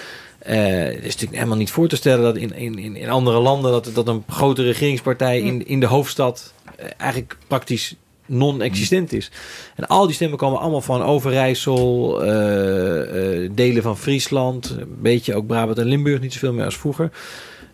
Uh, 0.47 0.55
het 0.85 0.97
is 0.97 1.03
natuurlijk 1.03 1.35
helemaal 1.35 1.57
niet 1.57 1.71
voor 1.71 1.89
te 1.89 1.97
stellen 1.97 2.23
dat 2.23 2.37
in, 2.37 2.55
in, 2.55 2.97
in 2.97 3.09
andere 3.09 3.39
landen 3.39 3.73
dat, 3.73 3.91
dat 3.95 4.09
een 4.09 4.25
grote 4.29 4.63
regeringspartij 4.63 5.41
in, 5.41 5.67
in 5.67 5.81
de 5.81 5.87
hoofdstad 5.87 6.53
uh, 6.81 6.87
eigenlijk 6.97 7.37
praktisch 7.47 7.97
non-existent 8.27 9.13
is. 9.13 9.31
En 9.77 9.87
al 9.87 10.07
die 10.07 10.15
stemmen 10.15 10.39
komen 10.39 10.61
allemaal 10.61 10.81
van 10.81 11.03
Overijssel, 11.03 12.15
uh, 12.25 13.51
delen 13.53 13.83
van 13.83 13.99
Friesland, 13.99 14.77
een 14.79 14.97
beetje 15.01 15.35
ook 15.35 15.47
Brabant 15.47 15.79
en 15.79 15.87
Limburg, 15.87 16.21
niet 16.21 16.33
zoveel 16.33 16.53
meer 16.53 16.65
als 16.65 16.77
vroeger. 16.77 17.11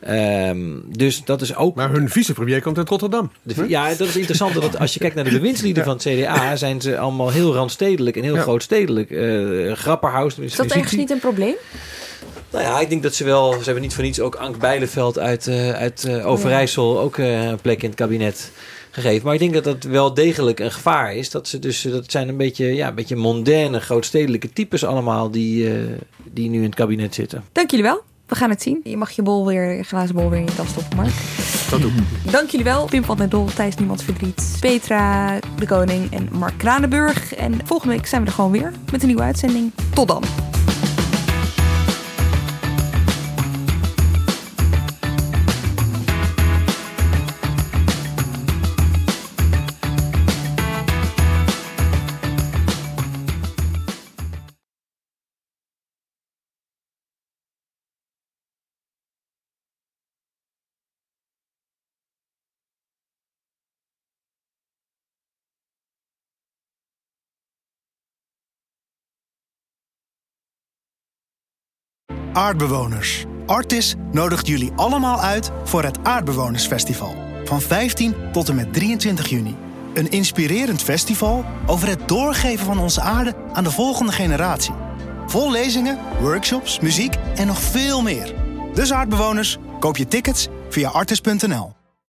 Um, 0.09 0.85
dus 0.89 1.25
dat 1.25 1.41
is 1.41 1.55
ook. 1.57 1.75
Maar 1.75 1.91
hun 1.91 2.09
vicepremier 2.09 2.63
komt 2.63 2.79
uit 2.79 2.89
Rotterdam. 2.89 3.31
De, 3.43 3.65
ja, 3.69 3.89
dat 3.89 4.09
is 4.09 4.17
interessant. 4.17 4.55
dat 4.55 4.79
als 4.79 4.93
je 4.93 4.99
kijkt 4.99 5.15
naar 5.15 5.25
de 5.25 5.31
bewindslieden 5.31 5.85
van 5.85 5.93
het 5.93 6.03
CDA, 6.03 6.57
zijn 6.57 6.81
ze 6.81 6.99
allemaal 6.99 7.31
heel 7.31 7.55
randstedelijk 7.55 8.17
en 8.17 8.23
heel 8.23 8.35
ja. 8.35 8.41
grootstedelijk. 8.41 9.11
Uh, 9.11 9.73
Grapperhaus. 9.73 10.39
Is 10.39 10.57
dat 10.57 10.67
ergens 10.67 10.93
niet 10.93 11.11
een 11.11 11.19
probleem? 11.19 11.55
Nou 12.55 12.67
ja, 12.67 12.81
ik 12.81 12.89
denk 12.89 13.03
dat 13.03 13.15
ze 13.15 13.25
wel. 13.25 13.53
Ze 13.53 13.65
hebben 13.65 13.83
niet 13.83 13.95
voor 13.95 14.05
niets 14.05 14.21
ook 14.21 14.35
Ank 14.35 14.59
Bijleveld 14.59 15.19
uit, 15.19 15.47
uh, 15.47 15.71
uit 15.71 16.05
uh, 16.09 16.27
Overijssel 16.27 17.01
ook 17.01 17.17
uh, 17.17 17.43
een 17.43 17.61
plek 17.61 17.83
in 17.83 17.89
het 17.89 17.99
kabinet 17.99 18.51
gegeven. 18.91 19.25
Maar 19.25 19.35
ik 19.35 19.41
denk 19.41 19.55
dat 19.55 19.65
dat 19.65 19.83
wel 19.83 20.15
degelijk 20.15 20.61
een 20.61 20.73
gevaar 20.73 21.15
is. 21.15 21.31
Dat 21.31 21.49
ze 21.49 21.59
dus. 21.59 21.83
Dat 21.83 22.11
zijn 22.11 22.29
een 22.29 22.37
beetje, 22.37 22.75
ja, 22.75 22.89
een 22.89 22.95
beetje 22.95 23.17
mondaine, 23.17 23.81
grootstedelijke 23.81 24.53
types 24.53 24.85
allemaal 24.85 25.31
die, 25.31 25.71
die 26.25 26.51
nu 26.51 26.57
in 26.57 26.65
het 26.65 26.75
kabinet 26.75 27.15
zitten. 27.15 27.45
Dank 27.53 27.71
jullie 27.71 27.85
wel. 27.85 28.03
We 28.27 28.35
gaan 28.35 28.51
het 28.51 28.63
zien. 28.63 28.81
Je 28.85 28.97
mag 28.97 29.11
je 29.11 29.23
bol 29.23 29.47
weer, 29.47 29.77
je 29.77 29.83
glazen 29.83 30.15
bol 30.15 30.31
weer 30.31 30.39
in 30.39 30.45
je 30.45 30.55
tas 30.55 30.69
stoppen, 30.69 30.97
Mark. 30.97 31.13
Dat 31.71 31.81
doe 31.81 31.91
ik. 31.91 32.33
Dank 32.33 32.51
jullie 32.51 32.65
wel. 32.65 32.85
Pim 32.85 33.05
van 33.05 33.17
den 33.17 33.31
Dol, 33.31 33.47
Thijs 33.55 33.77
Niemands 33.77 34.03
Verdriet, 34.03 34.57
Petra, 34.61 35.39
de 35.59 35.67
Koning 35.67 36.13
en 36.13 36.29
Mark 36.33 36.59
Kranenburg. 36.59 37.35
En 37.35 37.61
volgende 37.65 37.95
week 37.95 38.07
zijn 38.07 38.21
we 38.23 38.27
er 38.27 38.35
gewoon 38.35 38.51
weer 38.51 38.73
met 38.93 39.01
een 39.01 39.07
nieuwe 39.07 39.23
uitzending. 39.23 39.73
Tot 39.95 40.09
dan. 40.09 40.23
Aardbewoners. 72.35 73.25
Artis 73.47 73.95
nodigt 74.13 74.47
jullie 74.47 74.73
allemaal 74.77 75.21
uit 75.21 75.51
voor 75.65 75.83
het 75.83 75.99
Aardbewonersfestival. 76.03 77.15
Van 77.45 77.61
15 77.61 78.15
tot 78.33 78.49
en 78.49 78.55
met 78.55 78.73
23 78.73 79.29
juni. 79.29 79.57
Een 79.95 80.11
inspirerend 80.11 80.83
festival 80.83 81.45
over 81.67 81.89
het 81.89 82.09
doorgeven 82.09 82.67
van 82.67 82.79
onze 82.79 83.01
aarde 83.01 83.35
aan 83.53 83.65
de 83.65 83.71
volgende 83.71 84.13
generatie. 84.13 84.75
Vol 85.27 85.51
lezingen, 85.51 85.99
workshops, 86.21 86.81
muziek 86.81 87.15
en 87.35 87.47
nog 87.47 87.61
veel 87.61 88.03
meer. 88.03 88.35
Dus 88.75 88.93
aardbewoners, 88.93 89.59
koop 89.81 89.97
je 89.97 90.09
tickets 90.09 90.49
via 90.69 90.89
artis.nl. 90.89 91.84